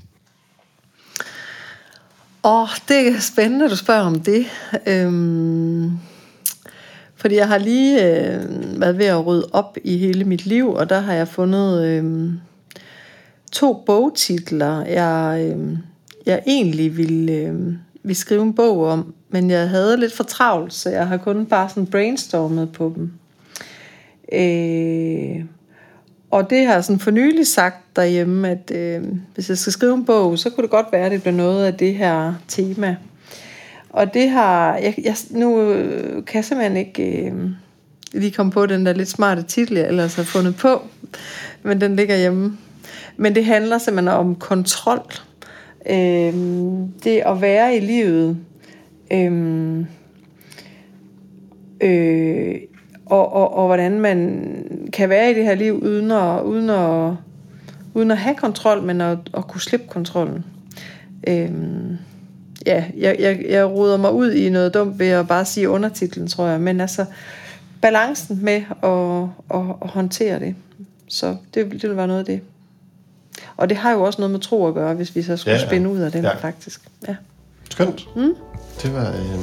Åh, 2.45 2.63
oh, 2.63 2.69
det 2.89 3.09
er 3.09 3.21
spændende, 3.21 3.65
at 3.65 3.71
du 3.71 3.77
spørger 3.77 4.03
om 4.03 4.21
det. 4.21 4.47
Øhm, 4.87 5.99
fordi 7.17 7.35
jeg 7.37 7.49
har 7.49 7.59
lige 7.59 8.05
øh, 8.05 8.81
været 8.81 8.99
ved 8.99 9.07
at 9.07 9.27
rydde 9.27 9.49
op 9.53 9.77
i 9.85 9.99
hele 9.99 10.25
mit 10.25 10.47
liv, 10.47 10.73
og 10.73 10.91
der 10.91 11.01
har 11.01 11.13
jeg 11.13 11.29
fundet 11.29 11.85
øh, 11.85 12.33
to 13.53 13.83
bogtitler, 13.87 14.85
jeg, 14.85 15.47
øh, 15.57 15.79
jeg 16.27 16.43
egentlig 16.47 16.97
ville, 16.97 17.33
øh, 17.33 17.55
ville 18.03 18.15
skrive 18.15 18.43
en 18.43 18.55
bog 18.55 18.87
om, 18.87 19.15
men 19.31 19.51
jeg 19.51 19.69
havde 19.69 19.97
lidt 19.97 20.13
for 20.13 20.25
travlt, 20.25 20.75
så 20.75 20.91
jeg 20.91 21.09
har 21.09 21.17
kun 21.17 21.47
bare 21.47 21.69
sådan 21.69 21.87
brainstormet 21.87 22.73
på 22.73 22.93
dem. 22.97 23.13
Øh, 24.33 25.45
og 26.31 26.51
det 26.51 26.67
har 26.67 26.73
jeg 26.73 26.85
sådan 26.85 26.99
for 26.99 27.11
nylig 27.11 27.47
sagt 27.47 27.97
derhjemme, 27.97 28.51
at 28.51 28.71
øh, 28.75 29.03
hvis 29.35 29.49
jeg 29.49 29.59
skal 29.59 29.73
skrive 29.73 29.95
en 29.95 30.05
bog, 30.05 30.39
så 30.39 30.51
kunne 30.51 30.63
det 30.63 30.71
godt 30.71 30.87
være, 30.93 31.07
at 31.07 31.13
det 31.13 31.23
bliver 31.23 31.37
noget 31.37 31.67
af 31.67 31.75
det 31.75 31.95
her 31.95 32.35
tema. 32.49 32.97
Og 33.91 34.15
det 34.15 34.29
har, 34.31 34.77
jeg, 34.77 34.95
jeg, 35.05 35.17
nu 35.31 35.61
øh, 35.61 36.25
kan 36.25 36.37
jeg 36.37 36.45
simpelthen 36.45 36.77
ikke 36.77 37.27
øh, 37.27 37.51
lige 38.13 38.31
komme 38.31 38.53
på 38.53 38.67
den 38.67 38.87
der 38.87 38.93
lidt 38.93 39.09
smarte 39.09 39.43
titel, 39.43 39.77
jeg 39.77 39.89
ellers 39.89 40.15
har 40.15 40.23
fundet 40.23 40.57
på, 40.57 40.83
men 41.63 41.81
den 41.81 41.97
ligger 41.97 42.17
hjemme. 42.17 42.59
Men 43.17 43.35
det 43.35 43.45
handler 43.45 43.79
simpelthen 43.79 44.19
om 44.19 44.35
kontrol. 44.35 45.13
Øh, 45.91 46.35
det 47.05 47.23
at 47.27 47.41
være 47.41 47.77
i 47.77 47.81
livet. 47.81 48.39
Øh, 49.13 49.85
øh, 51.81 52.55
og, 53.07 53.33
og, 53.33 53.55
og 53.55 53.67
hvordan 53.67 54.01
man 54.01 54.49
kan 54.93 55.09
være 55.09 55.31
i 55.31 55.35
det 55.35 55.45
her 55.45 55.55
liv 55.55 55.75
uden 55.83 56.11
at, 56.11 56.43
uden 56.43 56.71
at, 56.71 57.13
uden 57.95 58.11
at 58.11 58.19
have 58.19 58.35
kontrol, 58.35 58.83
men 58.83 59.01
at, 59.01 59.19
at 59.37 59.49
kunne 59.49 59.61
slippe 59.61 59.87
kontrollen. 59.89 60.45
Øh, 61.29 61.51
ja, 62.67 62.85
jeg, 62.97 63.17
jeg, 63.19 63.45
jeg 63.49 63.67
ruder 63.71 63.97
mig 63.97 64.13
ud 64.13 64.33
i 64.33 64.51
noget 64.51 64.75
dumt 64.75 64.99
ved 64.99 65.09
at 65.09 65.29
bare 65.29 65.45
sige 65.45 65.69
undertitlen, 65.69 66.27
tror 66.27 66.47
jeg. 66.47 66.61
Men 66.61 66.81
altså, 66.81 67.05
balancen 67.81 68.45
med 68.45 68.63
at, 68.83 69.59
at, 69.59 69.75
at 69.83 69.89
håndtere 69.89 70.39
det. 70.41 70.55
Så 71.09 71.37
det, 71.55 71.73
det 71.73 71.83
vil 71.83 71.97
være 71.97 72.07
noget 72.07 72.21
af 72.21 72.27
det. 72.27 72.41
Og 73.57 73.69
det 73.69 73.77
har 73.77 73.93
jo 73.93 74.03
også 74.03 74.21
noget 74.21 74.31
med 74.31 74.41
tro 74.41 74.67
at 74.67 74.75
gøre, 74.75 74.95
hvis 74.95 75.17
vi 75.17 75.23
så 75.23 75.37
skulle 75.37 75.55
ja, 75.55 75.61
ja. 75.61 75.67
spænde 75.67 75.89
ud 75.91 75.99
af 75.99 76.13
den, 76.13 76.25
ja. 76.25 76.35
faktisk. 76.35 76.81
Ja. 77.09 77.17
Skønt. 77.71 78.09
Mm? 78.17 78.35
Det 78.83 78.95
var... 78.95 79.09
Øh, 79.09 79.39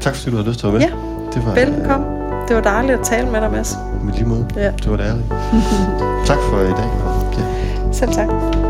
tak 0.00 0.14
fordi 0.14 0.30
du 0.30 0.36
havde 0.36 0.48
lyst 0.48 0.60
til 0.60 0.66
at 0.66 0.72
være 0.72 0.80
med. 0.80 0.88
Ja. 0.88 1.30
Det 1.34 1.46
var, 1.46 1.54
Velkommen. 1.54 2.22
Øh, 2.22 2.48
det 2.48 2.56
var 2.56 2.62
dejligt 2.62 2.98
at 2.98 3.06
tale 3.06 3.30
med 3.30 3.40
dig, 3.40 3.50
Mads. 3.50 3.74
Med 4.04 4.14
lige 4.14 4.24
måde. 4.26 4.48
Ja. 4.56 4.70
Det 4.70 4.90
var 4.90 4.98
ærligt. 4.98 5.26
tak 6.26 6.38
for 6.50 6.60
i 6.60 6.64
dag. 6.64 6.90
Ja. 7.40 7.92
Selv 7.92 8.12
tak. 8.12 8.69